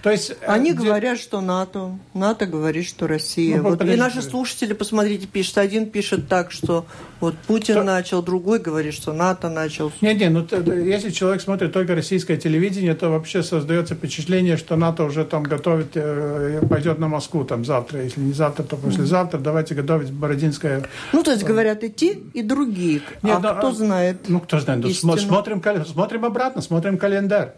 То 0.02 0.10
есть, 0.10 0.32
э, 0.32 0.36
Они 0.48 0.74
где... 0.74 0.86
говорят, 0.86 1.20
что 1.20 1.42
НАТО. 1.42 1.98
НАТО 2.14 2.46
говорит, 2.46 2.88
что 2.88 3.08
Россия. 3.08 3.58
Ну, 3.58 3.70
вот, 3.70 3.84
и 3.84 3.96
наши 3.96 4.22
слушатели, 4.22 4.74
посмотрите, 4.74 5.28
пишут. 5.28 5.58
Один 5.58 5.90
пишет 5.90 6.28
так, 6.28 6.52
что 6.52 6.86
вот 7.20 7.36
Путин 7.48 7.76
что... 7.76 7.84
начал, 7.84 8.22
другой 8.22 8.60
говорит, 8.60 8.94
что 8.94 9.14
НАТО 9.14 9.50
начал. 9.50 9.92
Не-не, 10.02 10.30
ну 10.30 10.46
если 10.76 11.10
человек 11.10 11.42
смотрит 11.42 11.74
только 11.74 11.96
российское 11.96 12.38
телевидение, 12.38 12.94
то 12.96 13.10
вообще 13.10 13.44
создается 13.44 13.96
впечатление, 13.96 14.58
что 14.58 14.76
НАТО 14.76 15.04
уже 15.04 15.26
там 15.26 15.44
готовит, 15.44 15.92
э, 15.96 16.62
пойдет 16.70 17.00
на 17.00 17.08
Москву 17.08 17.44
там 17.44 17.66
завтра. 17.66 18.04
Если 18.04 18.20
не 18.20 18.34
завтра, 18.34 18.64
то 18.64 18.78
послезавтра. 18.78 19.40
Давайте 19.40 19.76
готовить 19.76 20.12
Бородинское. 20.12 20.84
Ну, 21.14 21.24
то 21.24 21.32
есть 21.32 21.44
говорят 21.44 21.84
и 21.84 21.90
те, 21.90 22.20
и 22.34 22.42
другие. 22.42 23.02
Нет, 23.22 23.38
а 23.38 23.40
ну, 23.40 23.60
кто 23.60 23.68
а, 23.68 23.74
знает? 23.74 24.18
Ну, 24.28 24.40
кто 24.40 24.60
знает. 24.60 24.96
Смотрим, 24.96 25.62
смотрим 25.86 26.26
обратно, 26.26 26.62
смотрим 26.62 26.98
календарь. 26.98 27.54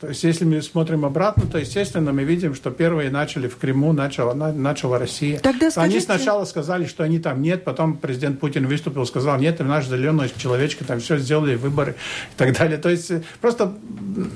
То 0.00 0.08
есть, 0.08 0.22
если 0.22 0.44
мы 0.44 0.62
смотрим 0.62 1.04
обратно, 1.04 1.44
то, 1.50 1.58
естественно, 1.58 2.12
мы 2.12 2.22
видим, 2.22 2.54
что 2.54 2.70
первые 2.70 3.10
начали 3.10 3.48
в 3.48 3.56
Крыму, 3.56 3.92
начала, 3.92 4.32
начала 4.34 4.96
Россия. 4.98 5.40
Тогда 5.40 5.72
скажите... 5.72 5.80
Они 5.80 6.00
сначала 6.00 6.44
сказали, 6.44 6.86
что 6.86 7.02
они 7.02 7.18
там 7.18 7.42
нет, 7.42 7.64
потом 7.64 7.96
президент 7.96 8.38
Путин 8.38 8.68
выступил, 8.68 9.04
сказал, 9.06 9.38
нет, 9.38 9.58
наш 9.58 9.86
зеленый 9.86 10.30
человечки 10.36 10.84
там 10.84 11.00
все 11.00 11.18
сделали, 11.18 11.56
выборы 11.56 11.96
и 12.34 12.38
так 12.38 12.56
далее. 12.56 12.78
То 12.78 12.90
есть, 12.90 13.12
просто 13.40 13.72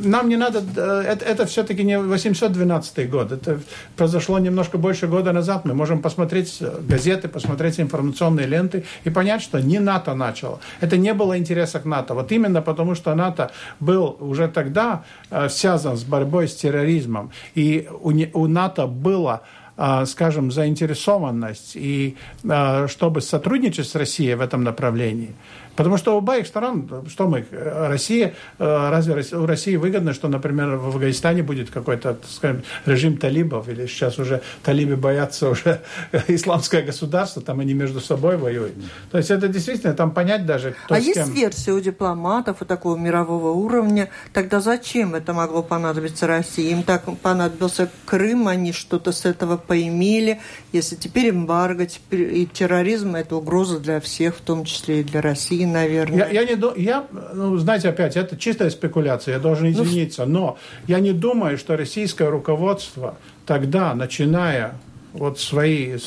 нам 0.01 0.29
не 0.29 0.37
надо... 0.37 0.65
Э, 0.77 1.03
это, 1.03 1.25
это 1.25 1.47
все-таки 1.47 1.85
не 1.85 1.97
812 1.97 3.09
год, 3.09 3.31
это 3.31 3.61
произошло 3.97 4.41
немножко 4.41 4.79
больше 4.79 5.07
года 5.07 5.33
назад. 5.33 5.65
Мы 5.65 5.75
можем 5.75 6.03
посмотреть 6.03 6.61
газеты, 6.89 7.29
посмотреть 7.29 7.79
информационные 7.79 8.49
ленты 8.49 8.85
и 9.05 9.11
понять, 9.11 9.43
что 9.43 9.61
не 9.61 9.79
НАТО 9.79 10.15
начало. 10.15 10.59
Это 10.81 10.97
не 10.97 11.15
было 11.15 11.39
интереса 11.39 11.79
к 11.79 11.85
НАТО. 11.85 12.15
Вот 12.15 12.33
именно 12.33 12.63
потому, 12.63 12.97
что 12.97 13.15
НАТО 13.15 13.53
был 13.79 14.17
уже 14.19 14.49
тогда 14.49 15.05
э, 15.31 15.49
связан 15.53 15.97
с 15.97 16.05
борьбой 16.05 16.49
с 16.49 16.55
терроризмом, 16.55 17.31
и 17.55 17.89
у, 18.01 18.13
у 18.35 18.47
НАТО 18.47 18.87
было 18.87 19.43
а, 19.75 20.05
скажем, 20.05 20.53
заинтересованность 20.53 21.73
и 21.77 22.17
а, 22.49 22.87
чтобы 22.89 23.23
сотрудничать 23.23 23.89
с 23.89 23.95
Россией 23.95 24.35
в 24.35 24.43
этом 24.43 24.65
направлении, 24.65 25.35
Потому 25.77 25.97
что 25.97 26.14
у 26.14 26.18
обоих 26.18 26.47
сторон, 26.47 26.89
что 27.09 27.29
мы, 27.29 27.45
Россия, 27.51 28.35
э, 28.59 28.91
разве 28.91 29.25
у 29.33 29.47
России 29.47 29.77
выгодно, 29.77 30.12
что, 30.12 30.29
например, 30.29 30.77
в 30.77 30.89
Афганистане 30.89 31.43
будет 31.43 31.70
какой-то, 31.70 32.18
скажем, 32.29 32.62
режим 32.87 33.16
талибов, 33.16 33.68
или 33.68 33.87
сейчас 33.87 34.18
уже 34.18 34.43
талибы 34.62 34.97
боятся 34.97 35.49
уже 35.49 35.81
исламское 36.29 36.83
государство, 36.83 37.43
там 37.43 37.61
они 37.61 37.75
между 37.75 38.01
собой 38.01 38.37
воюют. 38.37 38.75
То 39.11 39.18
есть 39.18 39.31
это 39.31 39.49
действительно, 39.49 39.95
там 39.95 40.11
понять 40.11 40.47
даже, 40.47 40.75
кто 40.85 40.95
А 40.95 41.01
с 41.01 41.05
кем. 41.05 41.14
есть 41.14 41.35
версия 41.35 41.73
у 41.73 41.81
дипломатов 41.81 42.62
и 42.62 42.64
такого 42.64 42.97
мирового 42.97 43.51
уровня, 43.51 44.11
тогда 44.33 44.61
зачем 44.61 45.14
это 45.14 45.33
могло 45.33 45.62
понадобиться 45.62 46.27
России? 46.27 46.70
Им 46.70 46.83
так 46.83 47.05
понадобился 47.20 47.91
Крым, 48.05 48.49
они 48.49 48.73
что-то 48.73 49.12
с 49.12 49.25
этого 49.25 49.57
поимели. 49.57 50.41
Если 50.73 50.97
теперь 50.97 51.31
эмбарго, 51.31 51.87
теперь 51.87 52.35
и 52.37 52.47
терроризм– 52.47 53.14
это 53.16 53.37
угроза 53.37 53.79
для 53.79 54.01
всех, 54.01 54.37
в 54.37 54.41
том 54.41 54.64
числе 54.64 55.01
и 55.01 55.05
для 55.05 55.20
России 55.20 55.62
наверное. 55.67 56.19
Я, 56.19 56.43
я 56.43 56.45
не 56.45 56.83
я, 56.83 57.07
ну, 57.33 57.57
знаете, 57.59 57.89
опять, 57.89 58.17
это 58.17 58.37
чистая 58.37 58.71
спекуляция, 58.71 59.35
я 59.35 59.41
должен 59.41 59.71
ну, 59.71 59.73
извиниться, 59.73 60.27
но 60.27 60.59
я 60.87 61.01
не 61.01 61.13
думаю, 61.13 61.59
что 61.59 61.77
российское 61.77 62.29
руководство 62.29 63.17
тогда, 63.47 63.95
начиная 63.95 64.75
вот 65.13 65.39
свои, 65.39 65.99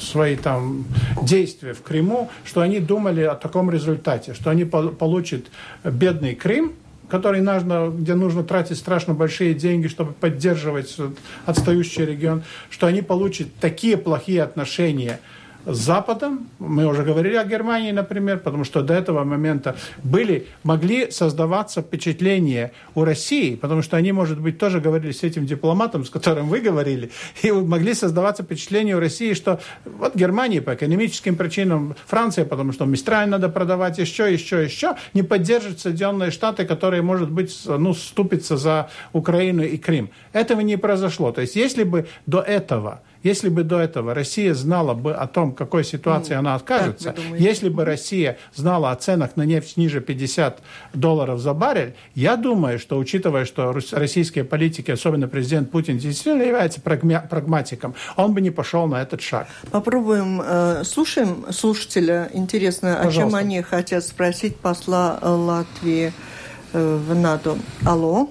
свои 0.00 0.36
там 0.36 0.84
действия 1.22 1.72
в 1.72 1.82
Крыму, 1.82 2.30
что 2.44 2.60
они 2.60 2.80
думали 2.80 3.22
о 3.22 3.34
таком 3.34 3.70
результате, 3.70 4.34
что 4.34 4.50
они 4.50 4.64
получат 4.64 5.46
бедный 5.84 6.34
Крым, 6.34 6.74
который 7.08 7.42
нужно, 7.42 7.90
где 7.90 8.14
нужно 8.14 8.42
тратить 8.42 8.78
страшно 8.78 9.14
большие 9.14 9.52
деньги, 9.54 9.86
чтобы 9.86 10.12
поддерживать 10.12 10.96
отстающий 11.44 12.06
регион, 12.06 12.42
что 12.70 12.86
они 12.86 13.02
получат 13.02 13.48
такие 13.60 13.96
плохие 13.96 14.42
отношения 14.42 15.20
с 15.64 15.76
Западом, 15.76 16.48
мы 16.58 16.86
уже 16.86 17.02
говорили 17.02 17.36
о 17.36 17.44
Германии, 17.44 17.92
например, 17.92 18.38
потому 18.38 18.64
что 18.64 18.82
до 18.82 18.94
этого 18.94 19.24
момента 19.24 19.76
были, 20.02 20.46
могли 20.64 21.10
создаваться 21.10 21.82
впечатления 21.82 22.72
у 22.94 23.04
России, 23.04 23.54
потому 23.54 23.82
что 23.82 23.96
они, 23.96 24.12
может 24.12 24.40
быть, 24.40 24.58
тоже 24.58 24.80
говорили 24.80 25.12
с 25.12 25.22
этим 25.22 25.46
дипломатом, 25.46 26.04
с 26.04 26.10
которым 26.10 26.48
вы 26.48 26.60
говорили, 26.60 27.10
и 27.42 27.52
могли 27.52 27.94
создаваться 27.94 28.42
впечатления 28.42 28.96
у 28.96 29.00
России, 29.00 29.34
что 29.34 29.60
вот 29.84 30.16
Германия 30.16 30.60
по 30.60 30.74
экономическим 30.74 31.36
причинам, 31.36 31.94
Франция, 32.06 32.44
потому 32.44 32.72
что 32.72 32.84
Мистраль 32.84 33.28
надо 33.28 33.48
продавать 33.48 33.98
еще, 33.98 34.32
еще, 34.32 34.64
еще, 34.64 34.96
не 35.14 35.22
поддержит 35.22 35.80
Соединенные 35.80 36.30
Штаты, 36.30 36.64
которые, 36.64 37.02
может 37.02 37.30
быть, 37.30 37.56
ну, 37.66 37.94
ступятся 37.94 38.56
за 38.56 38.90
Украину 39.12 39.62
и 39.62 39.76
Крым. 39.76 40.10
Этого 40.32 40.60
не 40.60 40.76
произошло. 40.76 41.32
То 41.32 41.40
есть, 41.40 41.56
если 41.56 41.84
бы 41.84 42.06
до 42.26 42.40
этого 42.40 43.02
если 43.22 43.48
бы 43.48 43.62
до 43.62 43.80
этого 43.80 44.14
Россия 44.14 44.54
знала 44.54 44.94
бы 44.94 45.12
о 45.12 45.26
том, 45.26 45.52
в 45.52 45.54
какой 45.54 45.84
ситуации 45.84 46.34
mm. 46.34 46.38
она 46.38 46.54
откажется, 46.54 47.14
если 47.38 47.68
бы 47.68 47.84
Россия 47.84 48.38
знала 48.54 48.90
о 48.90 48.96
ценах 48.96 49.36
на 49.36 49.42
нефть 49.42 49.76
ниже 49.76 50.00
50 50.00 50.60
долларов 50.94 51.40
за 51.40 51.54
баррель, 51.54 51.94
я 52.14 52.36
думаю, 52.36 52.78
что 52.78 52.98
учитывая, 52.98 53.44
что 53.44 53.72
российские 53.92 54.44
политики, 54.44 54.90
особенно 54.90 55.28
президент 55.28 55.70
Путин, 55.70 55.98
действительно 55.98 56.42
является 56.42 56.80
прагматиком, 56.80 57.94
он 58.16 58.34
бы 58.34 58.40
не 58.40 58.50
пошел 58.50 58.86
на 58.86 59.02
этот 59.02 59.20
шаг. 59.20 59.46
Попробуем, 59.70 60.40
э, 60.44 60.84
слушаем 60.84 61.46
слушателя. 61.50 62.28
Интересно, 62.32 62.94
Пожалуйста. 63.02 63.20
о 63.20 63.24
чем 63.24 63.34
они 63.34 63.62
хотят 63.62 64.04
спросить 64.04 64.56
посла 64.56 65.18
Латвии 65.22 66.12
э, 66.72 66.96
в 66.96 67.14
НАТО. 67.14 67.56
Алло. 67.86 68.28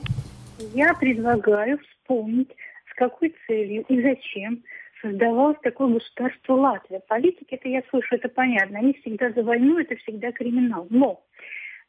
Я 0.73 0.93
предлагаю 0.93 1.79
вспомнить, 1.79 2.49
с 2.91 2.95
какой 2.95 3.33
целью 3.47 3.83
и 3.89 4.01
зачем 4.01 4.61
создавалось 5.01 5.57
такое 5.61 5.87
государство 5.87 6.53
Латвия. 6.53 7.01
Политики, 7.07 7.55
это 7.55 7.67
я 7.67 7.81
слышу, 7.89 8.15
это 8.15 8.29
понятно. 8.29 8.79
Они 8.79 8.93
всегда 8.93 9.31
за 9.31 9.43
войну, 9.43 9.79
это 9.79 9.95
всегда 9.97 10.31
криминал. 10.31 10.87
Но, 10.89 11.23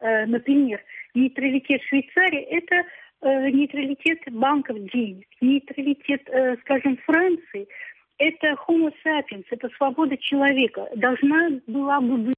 э, 0.00 0.26
например, 0.26 0.80
нейтралитет 1.14 1.82
Швейцарии– 1.82 2.40
это 2.50 2.76
э, 3.20 3.50
нейтралитет 3.50 4.20
банков 4.30 4.78
денег, 4.92 5.26
нейтралитет, 5.40 6.28
э, 6.28 6.56
скажем, 6.62 6.98
Франции– 7.04 7.68
это 8.18 8.56
homo 8.68 8.92
sapiens, 9.04 9.44
это 9.50 9.68
свобода 9.76 10.16
человека. 10.16 10.88
Должна 10.96 11.50
была 11.66 12.00
бы 12.00 12.16
быть 12.18 12.34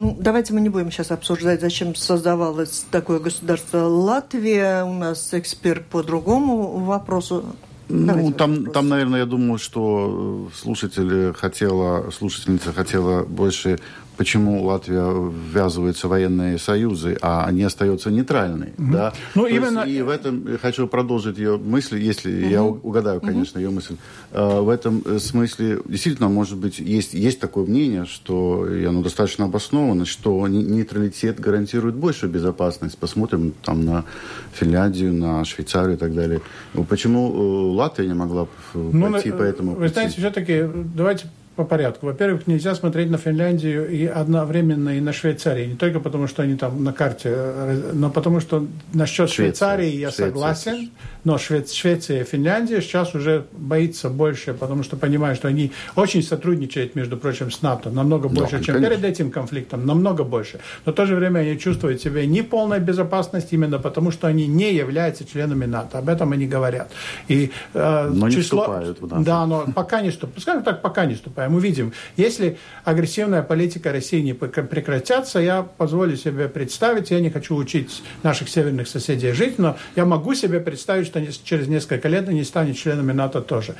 ну, 0.00 0.16
давайте 0.18 0.52
мы 0.52 0.60
не 0.60 0.68
будем 0.68 0.90
сейчас 0.90 1.12
обсуждать, 1.12 1.60
зачем 1.60 1.94
создавалось 1.94 2.84
такое 2.90 3.20
государство 3.20 3.78
Латвия. 3.84 4.82
У 4.84 4.92
нас 4.92 5.32
эксперт 5.32 5.86
по 5.86 6.02
другому 6.02 6.78
вопросу. 6.80 7.54
Ну, 7.88 8.32
там, 8.32 8.66
там, 8.66 8.88
наверное, 8.88 9.20
я 9.20 9.26
думаю, 9.26 9.58
что 9.58 10.48
слушатель 10.54 11.32
хотела, 11.34 12.10
слушательница 12.10 12.72
хотела 12.72 13.24
больше 13.24 13.78
почему 14.16 14.62
Латвия 14.62 15.04
ввязывается 15.52 16.06
в 16.06 16.10
военные 16.10 16.58
союзы, 16.58 17.16
а 17.20 17.44
они 17.44 17.62
остаются 17.62 18.10
нейтральной. 18.10 18.68
Mm-hmm. 18.68 18.92
Да? 18.92 19.12
Ну, 19.34 19.42
То 19.42 19.48
именно... 19.48 19.80
Есть, 19.80 19.98
и 19.98 20.02
в 20.02 20.08
этом 20.08 20.58
хочу 20.60 20.86
продолжить 20.86 21.38
ее 21.38 21.56
мысль, 21.56 21.98
если 21.98 22.32
mm-hmm. 22.32 22.50
я 22.50 22.62
угадаю, 22.62 23.20
конечно, 23.20 23.58
mm-hmm. 23.58 23.62
ее 23.62 23.70
мысль. 23.70 23.96
А, 24.32 24.60
в 24.60 24.68
этом 24.68 25.18
смысле 25.18 25.80
действительно, 25.84 26.28
может 26.28 26.58
быть, 26.58 26.78
есть, 26.78 27.14
есть 27.14 27.40
такое 27.40 27.64
мнение, 27.64 28.06
что 28.06 28.68
и 28.68 28.84
оно 28.84 29.02
достаточно 29.02 29.46
обосновано, 29.46 30.04
что 30.04 30.46
нейтралитет 30.48 31.40
гарантирует 31.40 31.94
большую 31.94 32.30
безопасность. 32.30 32.98
Посмотрим 32.98 33.54
там 33.62 33.84
на 33.84 34.04
Финляндию, 34.52 35.12
на 35.12 35.44
Швейцарию 35.44 35.94
и 35.94 35.98
так 35.98 36.14
далее. 36.14 36.40
Почему 36.88 37.30
э, 37.30 37.76
Латвия 37.76 38.06
не 38.06 38.14
могла 38.14 38.46
ну, 38.74 39.12
пойти 39.12 39.30
ну, 39.30 39.38
по 39.38 39.42
этому 39.42 39.74
Вы 39.74 39.88
знаете, 39.88 40.18
все-таки 40.18 40.64
давайте 40.94 41.28
по 41.56 41.64
порядку. 41.64 42.06
Во-первых, 42.06 42.46
нельзя 42.46 42.74
смотреть 42.74 43.10
на 43.10 43.18
Финляндию 43.18 43.88
и 43.88 44.06
одновременно 44.06 44.96
и 44.96 45.00
на 45.00 45.12
Швейцарию. 45.12 45.68
Не 45.68 45.76
только 45.76 46.00
потому, 46.00 46.26
что 46.26 46.42
они 46.42 46.56
там 46.56 46.82
на 46.82 46.92
карте, 46.92 47.30
э, 47.32 47.90
но 47.92 48.10
потому 48.10 48.40
что 48.40 48.66
насчет 48.92 49.30
Швеция. 49.30 49.44
Швейцарии 49.44 49.88
я 49.88 50.10
Швеция. 50.10 50.26
согласен. 50.26 50.90
Но 51.22 51.38
Швеция 51.38 52.20
и 52.20 52.24
Финляндия 52.24 52.82
сейчас 52.82 53.14
уже 53.14 53.46
боится 53.52 54.10
больше, 54.10 54.52
потому 54.52 54.82
что 54.82 54.96
понимают, 54.96 55.38
что 55.38 55.48
они 55.48 55.70
очень 55.96 56.22
сотрудничают, 56.22 56.96
между 56.96 57.16
прочим, 57.16 57.50
с 57.50 57.62
НАТО. 57.62 57.90
Намного 57.90 58.28
больше, 58.28 58.58
да, 58.58 58.64
чем 58.64 58.74
конечно. 58.74 58.96
перед 58.96 59.04
этим 59.04 59.30
конфликтом. 59.30 59.86
Намного 59.86 60.24
больше. 60.24 60.60
Но 60.84 60.92
в 60.92 60.94
то 60.94 61.06
же 61.06 61.14
время 61.14 61.40
они 61.40 61.58
чувствуют 61.58 62.02
себя 62.02 62.26
не 62.26 62.42
полной 62.42 62.80
безопасности 62.80 63.54
именно 63.54 63.78
потому, 63.78 64.10
что 64.10 64.26
они 64.26 64.46
не 64.46 64.74
являются 64.74 65.24
членами 65.24 65.66
НАТО. 65.66 65.98
Об 65.98 66.08
этом 66.08 66.32
они 66.32 66.46
говорят. 66.46 66.90
И, 67.28 67.52
э, 67.72 68.10
но 68.12 68.28
число... 68.28 68.36
не 68.36 68.42
вступают 68.42 69.00
в 69.00 69.06
НАТО. 69.06 69.24
Да, 69.24 69.46
но 69.46 69.66
пока 69.74 70.00
не 70.02 70.10
вступают. 70.10 70.42
Скажем 70.42 70.62
так, 70.62 70.82
пока 70.82 71.06
не 71.06 71.14
вступают 71.14 71.43
мы 71.48 71.60
видим, 71.60 71.92
если 72.16 72.58
агрессивная 72.84 73.42
политика 73.42 73.92
России 73.92 74.20
не 74.20 74.32
прекратится, 74.32 75.38
я 75.38 75.62
позволю 75.62 76.16
себе 76.16 76.48
представить, 76.48 77.10
я 77.10 77.20
не 77.20 77.30
хочу 77.30 77.56
учить 77.56 78.02
наших 78.22 78.48
северных 78.48 78.88
соседей 78.88 79.32
жить, 79.32 79.58
но 79.58 79.76
я 79.96 80.04
могу 80.04 80.34
себе 80.34 80.60
представить, 80.60 81.06
что 81.06 81.24
через 81.44 81.68
несколько 81.68 82.08
лет 82.08 82.28
они 82.28 82.44
станут 82.44 82.76
членами 82.76 83.12
НАТО 83.12 83.40
тоже. 83.40 83.74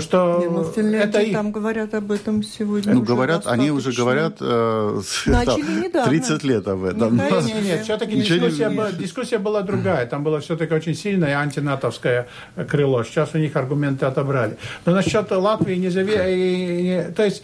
Что 0.00 0.38
не, 0.40 0.48
ну, 0.48 0.62
в 0.62 0.74
Финляндии 0.74 1.08
это 1.08 1.20
их... 1.20 1.32
там 1.32 1.52
говорят 1.52 1.94
об 1.94 2.10
этом 2.12 2.42
сегодня. 2.42 2.94
Ну, 2.94 3.02
говорят, 3.02 3.46
они 3.46 3.70
уже 3.70 3.92
говорят 3.92 4.36
э, 4.40 5.00
там, 5.26 5.60
30 6.04 6.44
лет 6.44 6.68
об 6.68 6.84
этом. 6.84 7.16
Нет, 7.16 7.44
нет, 7.44 7.62
нет, 7.62 7.84
все-таки 7.84 8.16
дискуссия, 8.16 8.68
была, 8.68 8.92
дискуссия 8.92 9.38
была 9.38 9.62
другая. 9.62 10.06
Там 10.06 10.24
было 10.24 10.40
все-таки 10.40 10.74
очень 10.74 10.94
сильное 10.94 11.36
антинатовское 11.38 12.28
крыло. 12.68 13.04
Сейчас 13.04 13.30
у 13.34 13.38
них 13.38 13.56
аргументы 13.56 14.06
отобрали. 14.06 14.56
Но 14.84 14.92
насчет 14.92 15.30
Латвии 15.30 15.76
не 15.76 15.88
зави... 15.88 17.09
То 17.10 17.24
есть, 17.24 17.42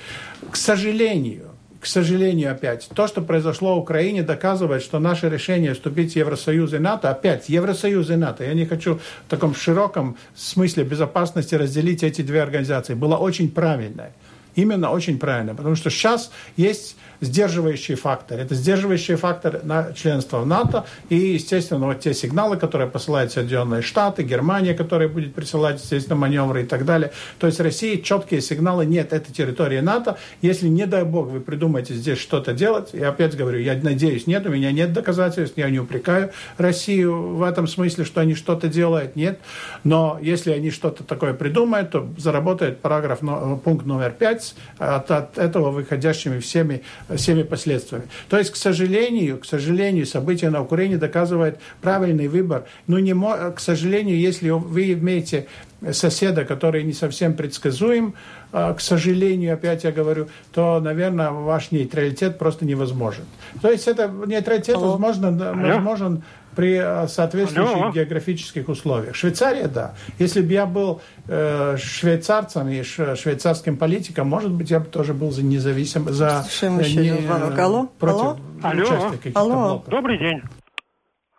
к 0.50 0.56
сожалению, 0.56 1.50
к 1.86 1.88
сожалению, 1.88 2.50
опять, 2.50 2.88
то, 2.94 3.06
что 3.06 3.22
произошло 3.22 3.76
в 3.76 3.78
Украине, 3.78 4.24
доказывает, 4.24 4.82
что 4.82 4.98
наше 4.98 5.28
решение 5.28 5.72
вступить 5.72 6.14
в 6.14 6.16
Евросоюз 6.16 6.72
и 6.74 6.78
НАТО, 6.78 7.10
опять, 7.10 7.48
Евросоюз 7.48 8.10
и 8.10 8.16
НАТО, 8.16 8.42
я 8.42 8.54
не 8.54 8.66
хочу 8.66 8.96
в 8.96 9.30
таком 9.30 9.54
широком 9.54 10.16
смысле 10.34 10.82
безопасности 10.82 11.54
разделить 11.54 12.02
эти 12.02 12.22
две 12.22 12.42
организации, 12.42 12.94
было 12.94 13.16
очень 13.16 13.50
правильное. 13.50 14.12
Именно 14.56 14.90
очень 14.90 15.18
правильно, 15.18 15.54
потому 15.54 15.76
что 15.76 15.90
сейчас 15.90 16.32
есть 16.56 16.96
сдерживающий 17.20 17.94
фактор. 17.94 18.40
Это 18.40 18.54
сдерживающий 18.54 19.16
фактор 19.16 19.60
на 19.64 19.92
членство 19.92 20.40
в 20.40 20.46
НАТО 20.46 20.86
и, 21.08 21.16
естественно, 21.16 21.86
вот 21.86 22.00
те 22.00 22.14
сигналы, 22.14 22.56
которые 22.56 22.88
посылают 22.88 23.32
Соединенные 23.32 23.82
Штаты, 23.82 24.22
Германия, 24.22 24.74
которая 24.74 25.08
будет 25.08 25.34
присылать, 25.34 25.80
естественно, 25.80 26.16
маневры 26.16 26.62
и 26.62 26.66
так 26.66 26.84
далее. 26.84 27.12
То 27.38 27.46
есть 27.46 27.60
России 27.60 27.96
четкие 27.96 28.40
сигналы 28.40 28.86
нет, 28.86 29.12
это 29.12 29.32
территория 29.32 29.82
НАТО. 29.82 30.18
Если, 30.42 30.68
не 30.68 30.86
дай 30.86 31.04
бог, 31.04 31.28
вы 31.28 31.40
придумаете 31.40 31.94
здесь 31.94 32.18
что-то 32.18 32.52
делать, 32.52 32.90
я 32.92 33.08
опять 33.08 33.36
говорю, 33.36 33.58
я 33.58 33.74
надеюсь, 33.74 34.26
нет, 34.26 34.46
у 34.46 34.50
меня 34.50 34.72
нет 34.72 34.92
доказательств, 34.92 35.56
я 35.56 35.70
не 35.70 35.78
упрекаю 35.78 36.30
Россию 36.58 37.36
в 37.36 37.42
этом 37.42 37.66
смысле, 37.66 38.04
что 38.04 38.20
они 38.20 38.34
что-то 38.34 38.68
делают, 38.68 39.16
нет. 39.16 39.40
Но 39.84 40.18
если 40.20 40.52
они 40.52 40.70
что-то 40.70 41.04
такое 41.04 41.34
придумают, 41.34 41.90
то 41.90 42.08
заработает 42.16 42.80
параграф, 42.80 43.20
пункт 43.64 43.86
номер 43.86 44.10
пять, 44.10 44.54
от, 44.78 45.10
от 45.10 45.38
этого 45.38 45.70
выходящими 45.70 46.38
всеми 46.38 46.82
всеми 47.14 47.42
последствиями. 47.42 48.08
То 48.28 48.38
есть, 48.38 48.50
к 48.50 48.56
сожалению, 48.56 49.38
к 49.38 49.44
сожалению, 49.44 50.06
события 50.06 50.50
на 50.50 50.62
Украине 50.62 50.96
доказывают 50.96 51.58
правильный 51.80 52.28
выбор. 52.28 52.64
Но 52.86 52.98
не, 52.98 53.14
к 53.52 53.60
сожалению, 53.60 54.18
если 54.18 54.50
вы 54.50 54.92
имеете 54.92 55.46
соседа, 55.92 56.44
который 56.44 56.82
не 56.82 56.92
совсем 56.92 57.34
предсказуем, 57.34 58.14
а, 58.52 58.74
к 58.74 58.80
сожалению, 58.80 59.54
опять 59.54 59.84
я 59.84 59.92
говорю, 59.92 60.28
то, 60.52 60.80
наверное, 60.80 61.30
ваш 61.30 61.70
нейтралитет 61.70 62.38
просто 62.38 62.64
невозможен. 62.64 63.24
То 63.60 63.70
есть 63.70 63.86
это 63.86 64.08
нейтралитет 64.08 64.76
возможно, 64.76 65.30
возможен 65.30 66.22
при 66.56 66.80
э, 66.82 67.06
соответствующих 67.06 67.76
Алло. 67.76 67.92
географических 67.92 68.68
условиях. 68.68 69.14
Швейцария, 69.14 69.68
да. 69.68 69.94
Если 70.18 70.40
бы 70.40 70.52
я 70.52 70.66
был 70.66 71.00
э, 71.28 71.76
швейцарцем 71.78 72.68
и 72.68 72.82
швейцарским 72.82 73.76
политиком, 73.76 74.28
может 74.28 74.50
быть, 74.50 74.70
я 74.70 74.80
бы 74.80 74.86
тоже 74.86 75.14
был 75.14 75.30
за 75.30 75.42
независим, 75.44 76.12
за 76.12 76.42
Слушаем 76.42 76.80
еще 76.80 77.10
не, 77.10 77.20
звонок. 77.20 77.58
Алло? 77.58 77.88
против 77.98 78.40
Алло. 78.62 79.12
Алло. 79.34 79.84
Добрый 79.86 80.18
день. 80.18 80.42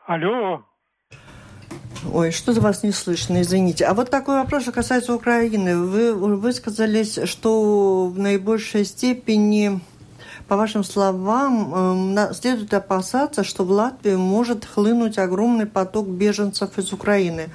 Алло. 0.06 0.64
Ой, 2.14 2.32
что 2.32 2.54
за 2.54 2.62
вас 2.62 2.84
не 2.84 2.92
слышно, 2.92 3.42
извините. 3.42 3.86
А 3.86 3.94
вот 3.94 4.10
такой 4.10 4.36
вопрос, 4.36 4.64
что 4.64 4.72
касается 4.72 5.14
Украины. 5.14 5.78
Вы 5.78 6.14
высказались, 6.14 7.20
что 7.26 8.08
в 8.08 8.20
наибольшей 8.20 8.86
степени 8.86 9.82
по 10.48 10.56
вашим 10.56 10.84
словам, 10.84 12.16
эм, 12.18 12.34
следует 12.34 12.74
опасаться, 12.74 13.44
что 13.44 13.64
в 13.64 13.72
Латвию 13.72 14.20
может 14.20 14.66
хлынуть 14.66 15.18
огромный 15.18 15.66
поток 15.66 16.08
беженцев 16.08 16.78
из 16.78 16.94
Украины. 16.94 17.50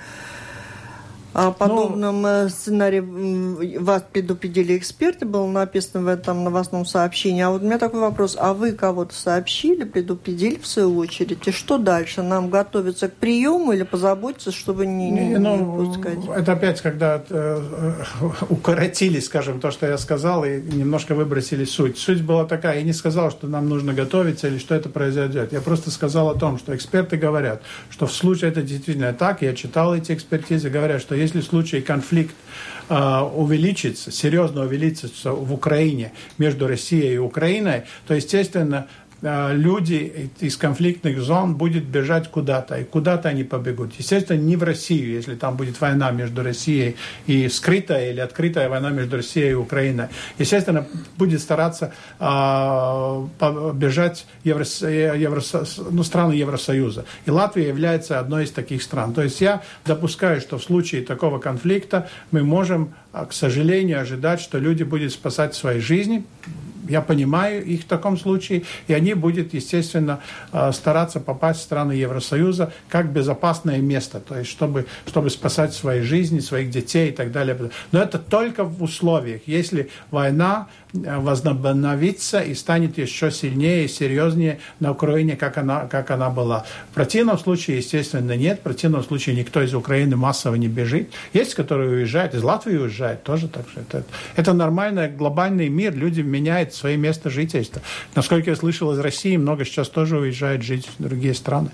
О 1.35 1.51
подобном 1.51 2.23
Но... 2.23 2.29
Э, 2.29 2.49
сценарии 2.49 3.79
вас 3.79 4.05
предупредили 4.13 4.77
эксперты, 4.77 5.25
было 5.25 5.47
написано 5.47 6.05
в 6.05 6.09
этом 6.09 6.45
новостном 6.45 6.85
сообщении. 6.85 7.43
А 7.43 7.51
вот 7.51 7.63
у 7.63 7.65
меня 7.65 7.79
такой 7.79 8.01
вопрос. 8.01 8.37
А 8.39 8.53
вы 8.53 8.73
кого-то 8.73 9.15
сообщили, 9.15 9.85
предупредили 9.85 10.59
в 10.59 10.67
свою 10.67 10.97
очередь? 10.99 11.47
И 11.47 11.51
что 11.51 11.79
дальше? 11.79 12.23
Нам 12.23 12.51
готовиться 12.51 13.09
к 13.09 13.15
приему 13.15 13.73
или 13.73 13.83
позаботиться, 13.83 14.53
чтобы 14.53 14.85
не, 14.85 15.11
не, 15.11 15.29
не, 15.29 15.39
ну, 15.39 15.87
пускать? 15.87 16.19
Это 16.37 16.53
опять, 16.53 16.81
когда 16.83 17.23
э, 17.29 17.95
укоротили, 18.51 19.21
скажем, 19.21 19.61
то, 19.61 19.71
что 19.71 19.87
я 19.87 19.97
сказал, 19.97 20.45
и 20.45 20.61
немножко 20.61 21.15
выбросили 21.15 21.65
суть. 21.65 21.99
Суть 21.99 22.23
была 22.23 22.45
такая, 22.45 22.79
я 22.79 22.83
не 22.83 22.93
сказал, 22.93 23.31
что 23.31 23.47
нам 23.47 23.69
нужно 23.69 23.95
готовиться 23.95 24.49
или 24.49 24.59
что 24.59 24.75
это 24.75 24.91
произойдет. 24.91 25.53
Я 25.53 25.61
просто 25.63 25.91
сказал 25.91 26.29
о 26.29 26.35
том, 26.35 26.59
что 26.59 26.75
эксперты 26.77 27.17
говорят, 27.17 27.63
что 27.91 28.07
в 28.07 28.13
случае 28.13 28.51
это 28.51 28.63
действительно 28.63 29.13
так, 29.15 29.41
я 29.43 29.55
читал 29.55 29.95
эти 29.95 30.13
экспертизы, 30.13 30.69
говорят, 30.69 31.01
что 31.01 31.22
если 31.23 31.41
в 31.41 31.45
случае 31.45 31.83
конфликт 31.83 32.35
э, 32.89 33.21
увеличится, 33.35 34.11
серьезно 34.11 34.63
увеличится 34.63 35.33
в 35.33 35.53
Украине 35.53 36.13
между 36.39 36.67
Россией 36.67 37.15
и 37.15 37.19
Украиной, 37.19 37.83
то, 38.07 38.15
естественно, 38.15 38.87
люди 39.23 40.31
из 40.41 40.57
конфликтных 40.57 41.21
зон 41.21 41.55
будут 41.55 41.85
бежать 41.85 42.29
куда-то, 42.29 42.79
и 42.79 42.85
куда-то 42.85 43.29
они 43.29 43.45
побегут. 43.45 43.93
Естественно, 43.97 44.39
не 44.39 44.57
в 44.57 44.65
Россию, 44.65 45.13
если 45.13 45.37
там 45.37 45.57
будет 45.57 45.81
война 45.81 46.11
между 46.11 46.43
Россией 46.43 46.97
и 47.27 47.49
скрытая 47.49 48.11
или 48.11 48.21
открытая 48.21 48.69
война 48.69 48.91
между 48.91 49.17
Россией 49.17 49.51
и 49.51 49.55
Украиной. 49.55 50.09
Естественно, 50.39 50.87
будет 51.17 51.41
стараться 51.41 51.93
э, 52.19 53.27
бежать 53.75 54.27
Евро, 54.43 54.65
ну, 55.91 56.03
страны 56.03 56.33
Евросоюза. 56.33 57.05
И 57.25 57.31
Латвия 57.31 57.69
является 57.69 58.19
одной 58.19 58.45
из 58.45 58.51
таких 58.51 58.83
стран. 58.83 59.15
То 59.15 59.23
есть 59.23 59.41
я 59.41 59.63
допускаю, 59.85 60.41
что 60.41 60.59
в 60.59 60.65
случае 60.65 61.03
такого 61.03 61.39
конфликта 61.39 62.09
мы 62.33 62.43
можем, 62.43 62.93
э, 63.13 63.25
к 63.29 63.33
сожалению, 63.33 64.01
ожидать, 64.01 64.41
что 64.41 64.59
люди 64.59 64.83
будут 64.83 65.13
спасать 65.13 65.55
свои 65.55 65.79
жизни, 65.79 66.25
я 66.89 67.01
понимаю 67.01 67.65
их 67.65 67.83
в 67.83 67.85
таком 67.85 68.17
случае, 68.17 68.63
и 68.89 68.95
они 68.95 69.15
будут, 69.15 69.55
естественно, 69.55 70.21
э, 70.53 70.73
стараться 70.73 71.21
попасть 71.21 71.61
в 71.61 71.63
страны 71.63 71.93
Евросоюза 71.93 72.73
как 72.89 73.13
безопасное 73.13 73.79
место, 73.79 74.21
то 74.21 74.37
есть 74.37 74.51
чтобы, 74.51 74.87
чтобы 75.07 75.31
спасать 75.31 75.75
свои 75.75 76.01
жизни, 76.01 76.41
своих 76.41 76.71
детей 76.71 77.11
и 77.11 77.13
так 77.13 77.33
далее. 77.33 77.57
Но 77.93 78.01
это 78.01 78.19
только 78.19 78.65
в 78.65 78.83
условиях, 78.83 79.43
если 79.47 79.91
война 80.11 80.69
э, 80.93 81.19
возобновится 81.19 82.41
и 82.41 82.55
станет 82.55 82.99
еще 82.99 83.31
сильнее 83.31 83.85
и 83.85 83.89
серьезнее 83.89 84.59
на 84.81 84.93
Украине, 84.93 85.37
как 85.37 85.59
она, 85.59 85.87
как 85.87 86.11
она 86.11 86.31
была. 86.31 86.65
В 86.91 86.95
противном 86.95 87.39
случае, 87.39 87.79
естественно, 87.79 88.37
нет. 88.37 88.61
В 88.61 88.63
противном 88.63 89.03
случае 89.03 89.37
никто 89.37 89.63
из 89.63 89.75
Украины 89.75 90.17
массово 90.17 90.57
не 90.57 90.69
бежит. 90.69 91.11
Есть, 91.33 91.55
которые 91.55 91.91
уезжают, 91.91 92.35
из 92.35 92.43
Латвии 92.43 92.77
уезжают 92.77 93.23
тоже. 93.23 93.49
Так 93.49 93.67
что 93.71 93.81
это, 93.81 94.05
это 94.37 94.53
нормальный 94.53 95.09
глобальный 95.09 95.69
мир. 95.69 95.95
Люди 95.95 96.21
меняют 96.21 96.72
менять 96.73 96.75
свое 96.75 96.97
место 96.97 97.31
жительства. 97.31 97.83
Насколько 98.15 98.51
я 98.51 98.57
слышал, 98.57 98.93
из 98.93 98.99
России 98.99 99.37
много 99.37 99.65
сейчас 99.65 99.89
тоже 99.89 100.19
уезжает 100.19 100.63
жить 100.63 100.89
в 100.99 101.03
другие 101.03 101.35
страны. 101.35 101.71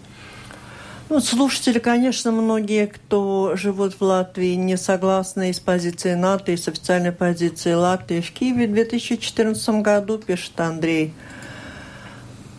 Ну, 1.11 1.21
слушатели, 1.21 1.79
конечно, 1.79 2.33
многие, 2.33 2.87
кто 2.87 3.57
живут 3.57 3.95
в 3.99 4.03
Латвии, 4.03 4.55
не 4.57 4.77
согласны 4.77 5.55
с 5.55 5.59
позицией 5.59 6.17
НАТО 6.17 6.53
и 6.53 6.57
с 6.57 6.69
официальной 6.69 7.13
позицией 7.13 7.77
Латвии 7.77 8.21
в 8.21 8.31
Киеве 8.31 8.67
в 8.67 8.73
2014 8.73 9.69
году, 9.83 10.19
пишет 10.19 10.61
Андрей. 10.61 11.15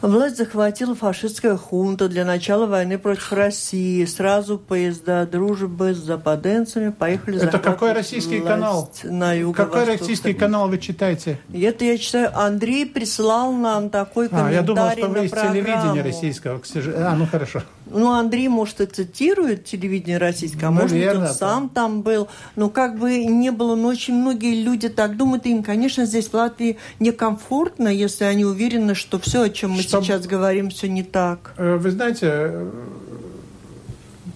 Власть 0.02 0.38
захватила 0.38 0.96
фашистская 0.96 1.58
хунта 1.58 2.08
для 2.08 2.24
начала 2.24 2.66
войны 2.66 2.98
против 2.98 3.34
России. 3.34 4.06
Сразу 4.06 4.58
поезда 4.58 5.26
дружбы 5.26 5.94
с 5.94 5.98
западенцами 5.98 6.90
поехали 6.90 7.42
Это 7.42 7.60
какой 7.60 7.92
российский 7.92 8.40
канал? 8.40 8.92
На 9.04 9.34
юго 9.34 9.56
Какой 9.56 9.84
российский 9.84 10.34
канал 10.34 10.70
вы 10.70 10.78
читаете? 10.78 11.40
Это 11.54 11.84
я 11.84 11.98
читаю. 11.98 12.32
Андрей 12.34 12.86
прислал 12.86 13.52
нам 13.52 13.90
такой 13.90 14.30
комментарий 14.30 14.58
А, 14.58 14.62
я 14.62 14.66
думал, 14.66 14.92
что 14.92 15.08
вы 15.08 15.26
из 15.26 15.32
телевидения 15.32 16.02
российского. 16.02 16.62
А, 16.96 17.16
ну 17.16 17.28
хорошо. 17.28 17.62
Ну, 17.92 18.12
Андрей, 18.12 18.48
может, 18.48 18.82
и 18.82 18.86
цитирует 18.86 19.66
телевидение 19.66 20.18
российское, 20.18 20.68
а 20.68 20.72
может 20.72 20.92
быть, 20.92 21.08
он 21.08 21.28
сам 21.28 21.70
там 21.70 22.02
был. 22.02 22.28
Но 22.56 22.70
как 22.70 22.98
бы 22.98 23.26
не 23.26 23.52
было, 23.52 23.76
но 23.76 23.88
очень 23.88 24.16
многие 24.16 24.62
люди 24.62 24.90
так 24.90 25.18
думают, 25.18 25.46
им, 25.46 25.64
конечно, 25.64 26.06
здесь 26.06 26.28
в 26.28 26.34
Латвии 26.34 26.78
некомфортно, 27.00 27.88
если 27.88 28.24
они 28.24 28.46
уверены, 28.46 28.96
что 28.96 29.20
все, 29.20 29.44
о 29.44 29.50
чем 29.50 29.72
мы 29.72 29.82
Чтоб... 29.82 30.04
сейчас 30.04 30.26
говорим, 30.26 30.70
все 30.70 30.88
не 30.88 31.04
так. 31.04 31.54
Э, 31.58 31.76
вы 31.76 31.92
знаете, 31.92 32.68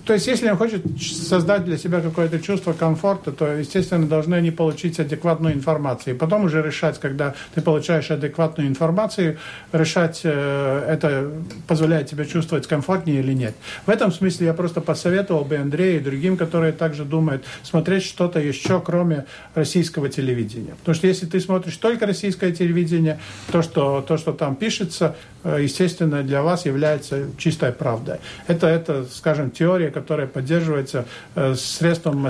то 0.06 0.12
есть, 0.14 0.28
если 0.28 0.50
он 0.50 0.58
хочет 0.58 0.84
создать 1.02 1.64
для 1.64 1.78
себя 1.78 2.02
какое-то 2.02 2.40
чувство 2.40 2.74
комфорта, 2.74 3.32
то, 3.32 3.48
естественно, 3.54 4.06
должны 4.06 4.36
они 4.36 4.52
получить 4.52 5.00
адекватную 5.00 5.54
информацию. 5.54 6.16
И 6.16 6.18
потом 6.18 6.44
уже 6.44 6.62
решать, 6.62 7.00
когда 7.00 7.36
ты 7.56 7.62
получаешь 7.62 8.12
адекватную 8.12 8.68
информацию, 8.68 9.38
решать, 9.72 10.22
э, 10.26 10.86
это 10.90 11.32
позволяет 11.68 12.10
тебе 12.10 12.26
чувствовать 12.26 12.68
комфортнее 12.68 13.22
или 13.22 13.32
нет. 13.32 13.56
В 13.86 13.90
этом 13.90 14.12
смысле 14.12 14.48
я 14.48 14.54
просто 14.54 14.82
посоветовал 14.82 15.46
бы 15.46 15.56
Андрею 15.56 16.02
и 16.02 16.04
другим, 16.04 16.36
которые 16.36 16.74
также 16.74 17.06
думают, 17.06 17.46
смотреть 17.64 18.04
что-то 18.04 18.42
еще, 18.42 18.82
кроме 18.82 19.26
российского 19.56 20.10
телевидения. 20.10 20.76
Потому 20.80 20.96
что 20.96 21.08
если 21.08 21.28
ты 21.28 21.40
смотришь 21.40 21.78
только 21.78 22.06
российское 22.06 22.52
телевидение, 22.52 23.20
то, 23.54 23.62
что, 23.62 24.04
то, 24.06 24.18
что 24.18 24.34
там 24.34 24.58
пишется, 24.58 25.16
э, 25.46 25.60
естественно, 25.62 26.24
для 26.24 26.42
вас 26.42 26.66
является 26.66 27.28
чистой 27.38 27.72
правдой. 27.72 28.18
Это, 28.48 28.68
это 28.68 29.06
скажем, 29.10 29.50
теория, 29.50 29.93
которая 29.94 30.28
поддерживается 30.28 31.06
э, 31.36 31.56
средством. 31.56 32.28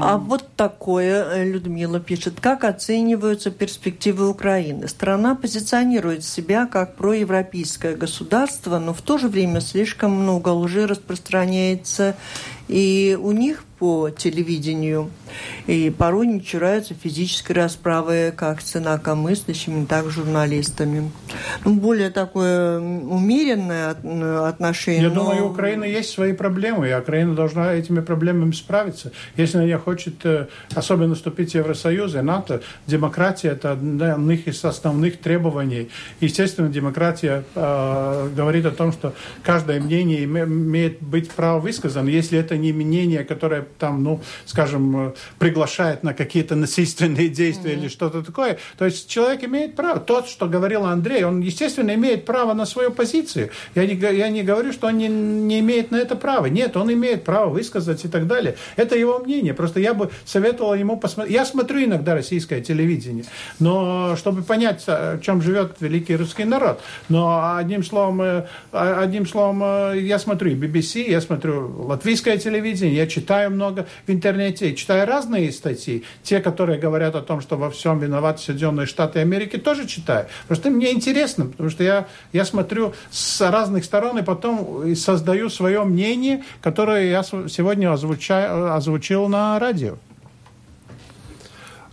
А 0.00 0.18
вот 0.18 0.44
такое 0.56 1.24
э, 1.24 1.44
Людмила 1.44 2.00
пишет. 2.00 2.34
Как 2.40 2.64
оцениваются 2.64 3.50
перспективы 3.50 4.28
Украины? 4.28 4.88
Страна 4.88 5.34
позиционирует 5.34 6.24
себя 6.24 6.66
как 6.66 6.96
проевропейское 6.96 7.96
государство, 7.96 8.78
но 8.78 8.92
в 8.92 9.02
то 9.02 9.18
же 9.18 9.28
время 9.28 9.60
слишком 9.60 10.12
много 10.12 10.50
лжи 10.50 10.86
распространяется 10.86 12.16
и 12.68 13.18
у 13.20 13.32
них 13.32 13.64
по 13.78 14.10
телевидению. 14.10 15.10
И 15.66 15.90
порой 15.90 16.26
не 16.26 16.42
чураются 16.42 16.94
физической 16.94 17.52
расправы 17.52 18.32
как 18.34 18.60
с 18.60 18.76
инакомыслящими, 18.76 19.84
так 19.84 20.06
и 20.06 20.10
журналистами. 20.10 21.10
Ну, 21.64 21.74
более 21.74 22.10
такое 22.10 22.78
умеренное 22.78 23.90
отношение. 24.46 25.02
Я 25.02 25.08
но... 25.10 25.14
думаю, 25.16 25.46
у 25.46 25.50
Украины 25.50 25.84
есть 25.84 26.10
свои 26.10 26.32
проблемы, 26.32 26.88
и 26.88 26.94
Украина 26.94 27.34
должна 27.34 27.74
этими 27.74 28.00
проблемами 28.00 28.52
справиться. 28.52 29.12
Если 29.36 29.58
она 29.58 29.78
хочет 29.78 30.24
э, 30.24 30.46
особенно 30.74 31.14
вступить 31.14 31.52
в 31.52 31.54
Евросоюз 31.56 32.14
и 32.14 32.20
НАТО, 32.20 32.62
демократия– 32.86 33.48
это 33.50 33.72
одно 33.72 34.32
из 34.32 34.64
основных 34.64 35.18
требований. 35.18 35.90
Естественно, 36.20 36.68
демократия 36.68 37.44
э, 37.54 38.30
говорит 38.34 38.64
о 38.64 38.70
том, 38.70 38.92
что 38.92 39.14
каждое 39.42 39.80
мнение 39.80 40.24
имеет 40.24 41.02
быть 41.02 41.30
право 41.30 41.60
высказано, 41.60 42.08
если 42.08 42.38
это 42.38 42.55
не 42.56 42.72
мнение, 42.72 43.24
которое 43.24 43.66
там, 43.78 44.02
ну, 44.02 44.20
скажем, 44.44 45.08
э, 45.08 45.12
приглашает 45.38 46.02
на 46.02 46.14
какие-то 46.14 46.56
насильственные 46.56 47.28
действия 47.28 47.72
mm-hmm. 47.72 47.78
или 47.80 47.88
что-то 47.88 48.22
такое. 48.22 48.58
То 48.78 48.84
есть 48.84 49.08
человек 49.08 49.44
имеет 49.44 49.76
право. 49.76 50.00
Тот, 50.00 50.28
что 50.28 50.46
говорил 50.46 50.84
Андрей, 50.84 51.24
он, 51.24 51.40
естественно, 51.40 51.94
имеет 51.94 52.24
право 52.24 52.54
на 52.54 52.66
свою 52.66 52.90
позицию. 52.90 53.50
Я 53.74 53.86
не, 53.86 53.94
я 53.94 54.28
не 54.28 54.42
говорю, 54.42 54.72
что 54.72 54.88
он 54.88 54.98
не, 54.98 55.08
не 55.08 55.60
имеет 55.60 55.90
на 55.90 55.96
это 55.96 56.16
права. 56.16 56.46
Нет, 56.46 56.76
он 56.76 56.92
имеет 56.92 57.24
право 57.24 57.50
высказать 57.50 58.04
и 58.04 58.08
так 58.08 58.26
далее. 58.26 58.56
Это 58.76 58.96
его 58.96 59.18
мнение. 59.18 59.54
Просто 59.54 59.80
я 59.80 59.94
бы 59.94 60.10
советовал 60.24 60.74
ему 60.74 60.96
посмотреть. 60.96 61.34
Я 61.34 61.44
смотрю 61.44 61.84
иногда 61.84 62.14
российское 62.14 62.60
телевидение, 62.60 63.24
но 63.58 64.16
чтобы 64.16 64.42
понять, 64.42 64.84
о 64.86 65.18
чем 65.22 65.42
живет 65.42 65.76
великий 65.80 66.16
русский 66.16 66.44
народ. 66.44 66.80
Но 67.08 67.56
одним 67.56 67.84
словом, 67.84 68.22
э, 68.22 68.46
одним 68.72 69.26
словом, 69.26 69.62
э, 69.62 70.00
я 70.00 70.18
смотрю 70.18 70.52
BBC, 70.52 71.08
я 71.08 71.20
смотрю 71.20 71.84
латвийское 71.84 72.38
телевидение, 72.38 72.45
телевидении, 72.46 72.94
я 72.94 73.06
читаю 73.06 73.50
много 73.50 73.86
в 74.06 74.10
интернете, 74.10 74.74
читаю 74.74 75.06
разные 75.06 75.50
статьи. 75.52 76.04
Те, 76.22 76.40
которые 76.40 76.78
говорят 76.78 77.14
о 77.16 77.22
том, 77.22 77.40
что 77.40 77.56
во 77.56 77.70
всем 77.70 77.98
виноваты 77.98 78.42
Соединенные 78.42 78.86
Штаты 78.86 79.18
Америки, 79.18 79.56
тоже 79.58 79.86
читаю. 79.86 80.26
Просто 80.46 80.70
мне 80.70 80.92
интересно, 80.92 81.46
потому 81.46 81.70
что 81.70 81.82
я, 81.82 82.06
я 82.32 82.44
смотрю 82.44 82.92
с 83.10 83.40
разных 83.50 83.84
сторон 83.84 84.18
и 84.18 84.22
потом 84.22 84.94
создаю 84.94 85.48
свое 85.50 85.82
мнение, 85.84 86.44
которое 86.62 87.10
я 87.10 87.22
сегодня 87.22 87.92
озвучаю, 87.92 88.74
озвучил 88.74 89.28
на 89.28 89.58
радио. 89.58 89.96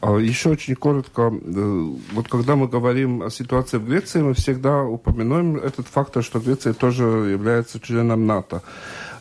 А 0.05 0.17
еще 0.19 0.49
очень 0.49 0.75
коротко, 0.75 1.31
э, 1.31 1.95
вот 2.11 2.27
когда 2.27 2.57
мы 2.57 2.67
говорим 2.67 3.23
о 3.23 3.29
ситуации 3.29 3.77
в 3.77 3.87
Греции, 3.87 4.21
мы 4.21 4.33
всегда 4.33 4.83
упоминаем 4.83 5.55
этот 5.55 5.87
фактор, 5.87 6.21
что 6.23 6.39
Греция 6.39 6.73
тоже 6.73 7.03
является 7.03 7.79
членом 7.79 8.27
НАТО. 8.27 8.61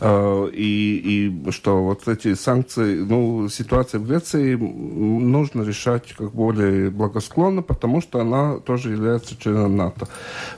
Э, 0.03 0.51
и, 0.53 1.31
и 1.47 1.51
что 1.53 1.85
вот 1.85 2.09
эти 2.09 2.35
санкции, 2.35 2.97
ну, 2.97 3.49
ситуация 3.49 4.01
в 4.01 4.07
Греции 4.07 4.57
нужно 4.57 5.63
решать 5.63 6.13
как 6.19 6.33
более 6.33 6.91
благосклонно, 6.91 7.63
потому 7.63 8.01
что 8.01 8.21
она 8.21 8.59
тоже 8.59 8.91
является 8.91 9.41
членом 9.41 9.77
НАТО. 9.77 10.09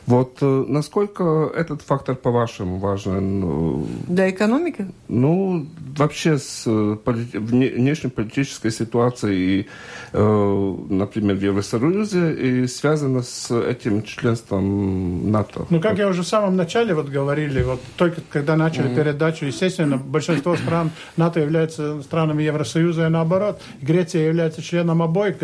Вот 0.07 0.38
э, 0.40 0.64
насколько 0.68 1.53
этот 1.55 1.82
фактор, 1.82 2.14
по-вашему, 2.14 2.78
важен? 2.78 3.84
Для 4.09 4.30
экономики? 4.30 4.86
Ну, 5.09 5.66
вообще 5.97 6.38
с 6.38 6.64
внешнеполитической 6.66 8.70
ситуацией, 8.70 9.66
например, 10.12 11.36
в 11.36 11.42
Евросоюзе, 11.42 12.34
и 12.34 12.66
связано 12.66 13.22
с 13.22 13.51
этим 13.51 14.03
членством 14.03 15.30
НАТО. 15.30 15.66
Ну, 15.70 15.80
как 15.80 15.99
я 15.99 16.09
уже 16.09 16.22
в 16.22 16.26
самом 16.26 16.57
начале 16.57 16.95
вот 16.95 17.09
говорили, 17.09 17.62
вот 17.62 17.80
только 17.97 18.20
когда 18.30 18.57
начали 18.57 18.90
mm-hmm. 18.90 18.97
передачу 18.97 19.34
передачу. 19.35 19.47
Естественно, 19.47 19.97
большинство 19.97 20.57
стран 20.57 20.91
НАТО 21.16 21.41
являются 21.41 22.03
странами 22.03 22.43
Евросоюза 22.43 23.07
и 23.07 23.09
наоборот. 23.09 23.61
Греция 23.82 24.26
является 24.26 24.62
членом 24.62 25.03
обоих. 25.03 25.37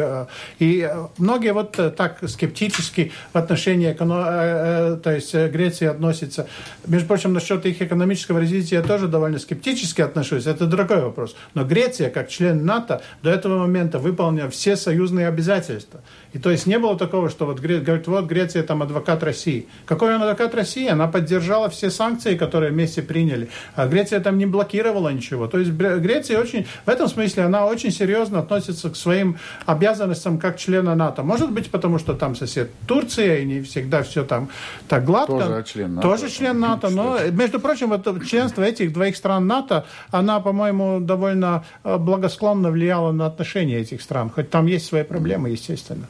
И 0.59 0.91
многие 1.19 1.53
вот 1.53 1.73
так 1.97 2.19
скептически 2.29 3.13
в 3.33 3.39
отношении 3.39 3.89
э, 3.89 3.97
э, 3.99 4.97
то 5.03 5.13
есть 5.13 5.35
Греции 5.35 5.87
относятся. 5.87 6.47
Между 6.87 7.09
прочим, 7.09 7.33
насчет 7.33 7.67
их 7.67 7.83
экономического 7.83 8.41
развития 8.41 8.77
я 8.77 8.83
тоже 8.83 9.09
довольно 9.09 9.39
скептически 9.39 10.03
отношусь. 10.03 10.47
Это 10.47 10.67
другой 10.67 11.03
вопрос. 11.03 11.37
Но 11.55 11.65
Греция, 11.65 12.11
как 12.11 12.29
член 12.29 12.65
НАТО, 12.65 13.03
до 13.23 13.31
этого 13.31 13.59
момента 13.59 13.99
выполнила 13.99 14.49
все 14.49 14.77
союзные 14.77 15.29
обязательства. 15.29 16.01
И 16.33 16.39
то 16.39 16.51
есть 16.51 16.67
не 16.67 16.79
было 16.79 16.97
такого, 16.97 17.29
что 17.29 17.47
вот 17.47 17.61
говорит, 17.61 18.07
вот 18.07 18.27
Греция 18.27 18.63
там 18.63 18.83
адвокат 18.83 19.23
России. 19.23 19.67
Какой 19.87 20.15
он 20.15 20.23
адвокат 20.23 20.55
России? 20.55 20.89
Она 20.89 21.09
поддержала 21.09 21.69
все 21.69 21.91
санкции, 21.91 22.37
которые 22.37 22.71
вместе 22.71 23.03
приняли. 23.03 23.49
А 23.83 23.87
Греция 23.89 24.21
там 24.21 24.39
не 24.39 24.47
блокировала 24.47 25.09
ничего. 25.09 25.47
То 25.47 25.59
есть 25.59 25.71
Греция 25.71 26.39
очень, 26.39 26.67
в 26.85 26.89
этом 26.89 27.09
смысле 27.09 27.45
она 27.45 27.67
очень 27.67 27.91
серьезно 27.91 28.41
относится 28.41 28.91
к 28.91 28.97
своим 28.97 29.39
обязанностям 29.67 30.39
как 30.39 30.59
члена 30.59 30.95
НАТО. 30.95 31.23
Может 31.23 31.51
быть, 31.51 31.71
потому 31.71 31.99
что 31.99 32.15
там 32.15 32.35
сосед 32.37 32.71
Турция, 32.87 33.39
и 33.39 33.45
не 33.47 33.63
всегда 33.63 34.03
все 34.03 34.25
там 34.25 34.49
так 34.89 35.05
гладко. 35.05 35.39
Тоже 35.39 35.65
член 35.65 35.95
НАТО. 35.95 36.09
Тоже 36.09 36.29
член 36.31 36.61
НАТО. 36.61 36.91
Но, 36.91 37.19
между 37.31 37.61
прочим, 37.61 37.89
вот 37.89 38.07
членство 38.27 38.63
этих 38.63 38.93
двоих 38.93 39.17
стран 39.17 39.47
НАТО, 39.47 39.87
она, 40.11 40.41
по-моему, 40.41 41.01
довольно 41.01 41.65
э, 41.85 41.97
благосклонно 41.97 42.71
влияла 42.71 43.13
на 43.13 43.27
отношения 43.27 43.79
этих 43.79 44.03
стран. 44.03 44.31
Хоть 44.31 44.51
там 44.51 44.67
есть 44.67 44.87
свои 44.87 45.05
проблемы, 45.05 45.51
естественно. 45.51 46.07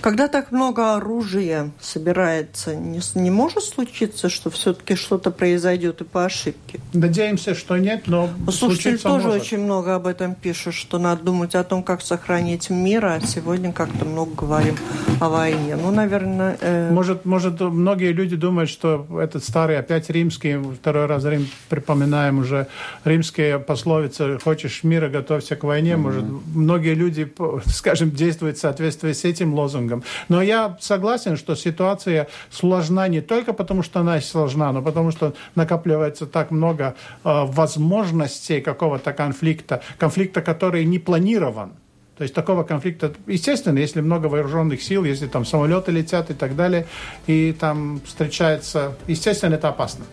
Когда 0.00 0.28
так 0.28 0.52
много 0.52 0.94
оружия 0.94 1.70
собирается, 1.80 2.74
не, 2.74 3.00
не 3.14 3.30
может 3.30 3.64
случиться, 3.64 4.28
что 4.28 4.50
все-таки 4.50 4.94
что-то 4.94 5.30
произойдет 5.30 6.00
и 6.00 6.04
по 6.04 6.24
ошибке? 6.24 6.80
Надеемся, 6.92 7.54
что 7.54 7.76
нет, 7.76 8.04
но 8.06 8.30
Слушатели 8.50 8.96
тоже 8.96 9.28
может. 9.28 9.42
очень 9.42 9.58
много 9.58 9.94
об 9.94 10.06
этом 10.06 10.34
пишут, 10.34 10.74
что 10.74 10.98
надо 10.98 11.24
думать 11.24 11.54
о 11.54 11.64
том, 11.64 11.82
как 11.82 12.00
сохранить 12.00 12.70
мир, 12.70 13.04
а 13.04 13.20
сегодня 13.20 13.72
как-то 13.72 14.04
много 14.04 14.34
говорим 14.34 14.76
о 15.20 15.28
войне. 15.28 15.76
Ну, 15.76 15.90
наверное... 15.90 16.56
Э... 16.60 16.90
Может, 16.90 17.24
может, 17.24 17.60
многие 17.60 18.12
люди 18.12 18.36
думают, 18.36 18.70
что 18.70 19.06
этот 19.20 19.44
старый, 19.44 19.78
опять 19.78 20.10
римский, 20.10 20.58
второй 20.74 21.06
раз 21.06 21.24
Рим 21.24 21.48
припоминаем 21.68 22.38
уже, 22.38 22.66
римские 23.04 23.58
пословицы 23.58 24.38
«хочешь 24.42 24.84
мира, 24.84 25.08
готовься 25.08 25.56
к 25.56 25.64
войне». 25.64 25.92
Mm-hmm. 25.92 25.96
Может, 25.96 26.24
многие 26.54 26.94
люди, 26.94 27.30
скажем, 27.66 28.10
действуют 28.10 28.56
в 28.56 28.60
соответствии 28.60 29.12
с 29.12 29.24
этим 29.24 29.33
этим 29.34 29.54
лозунгом. 29.54 30.02
Но 30.28 30.42
я 30.42 30.76
согласен, 30.80 31.36
что 31.36 31.54
ситуация 31.54 32.28
сложна 32.50 33.08
не 33.08 33.20
только 33.20 33.52
потому, 33.52 33.82
что 33.82 34.00
она 34.00 34.20
сложна, 34.20 34.72
но 34.72 34.82
потому 34.82 35.10
что 35.10 35.34
накапливается 35.54 36.26
так 36.26 36.50
много 36.50 36.94
э, 37.24 37.44
возможностей 37.46 38.60
какого-то 38.60 39.12
конфликта, 39.12 39.82
конфликта, 39.98 40.42
который 40.42 40.84
не 40.84 40.98
планирован. 40.98 41.72
То 42.16 42.22
есть 42.22 42.34
такого 42.34 42.62
конфликта, 42.62 43.12
естественно, 43.26 43.78
если 43.78 44.00
много 44.00 44.26
вооруженных 44.26 44.80
сил, 44.82 45.04
если 45.04 45.26
там 45.26 45.44
самолеты 45.44 45.90
летят 45.90 46.30
и 46.30 46.34
так 46.34 46.54
далее, 46.54 46.86
и 47.26 47.52
там 47.52 48.00
встречается, 48.06 48.96
естественно, 49.08 49.54
это 49.54 49.68
опасно. 49.68 50.04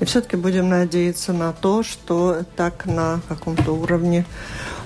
И 0.00 0.06
все-таки 0.06 0.36
будем 0.36 0.70
надеяться 0.70 1.34
на 1.34 1.52
то, 1.52 1.82
что 1.82 2.44
так 2.56 2.86
на 2.86 3.20
каком-то 3.28 3.72
уровне 3.72 4.24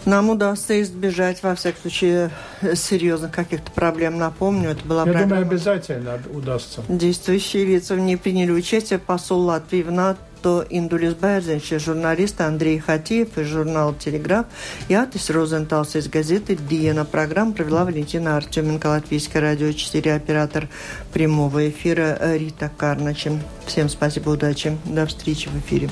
нам 0.07 0.31
удастся 0.31 0.81
избежать, 0.83 1.43
во 1.43 1.55
всяком 1.55 1.83
случае, 1.83 2.31
серьезных 2.75 3.31
каких-то 3.31 3.71
проблем. 3.73 4.19
Напомню, 4.19 4.71
это 4.71 4.85
была 4.85 5.05
Я 5.05 5.13
программа... 5.13 5.29
думаю, 5.29 5.47
обязательно 5.47 6.21
удастся. 6.33 6.83
Действующие 6.89 7.65
лица 7.65 7.95
в 7.95 7.99
ней 7.99 8.17
приняли 8.17 8.53
участие 8.53 8.99
посол 8.99 9.41
Латвии 9.41 9.83
в 9.83 9.91
НАТО 9.91 10.67
Индулис 10.69 11.15
Бērziņš, 11.15 11.79
журналист 11.79 12.41
Андрей 12.43 12.79
Хатиев 12.79 13.39
из 13.39 13.47
журнала 13.47 13.95
«Телеграф» 13.95 14.45
и 14.89 14.95
Атис 14.95 15.31
Розенталс 15.31 15.97
из 15.97 16.09
газеты 16.09 16.55
«Диена». 16.55 17.07
Программу 17.07 17.55
провела 17.55 17.87
Валентина 17.87 18.37
Артеменко, 18.37 18.89
Латвийское 18.89 19.41
радио 19.41 19.73
4, 19.73 20.15
оператор 20.15 20.69
прямого 21.15 21.71
эфира 21.71 22.19
Рита 22.37 22.71
Карначем. 22.77 23.41
Всем 23.65 23.89
спасибо, 23.89 24.29
удачи, 24.31 24.77
до 24.85 25.07
встречи 25.07 25.49
в 25.49 25.59
эфире. 25.61 25.89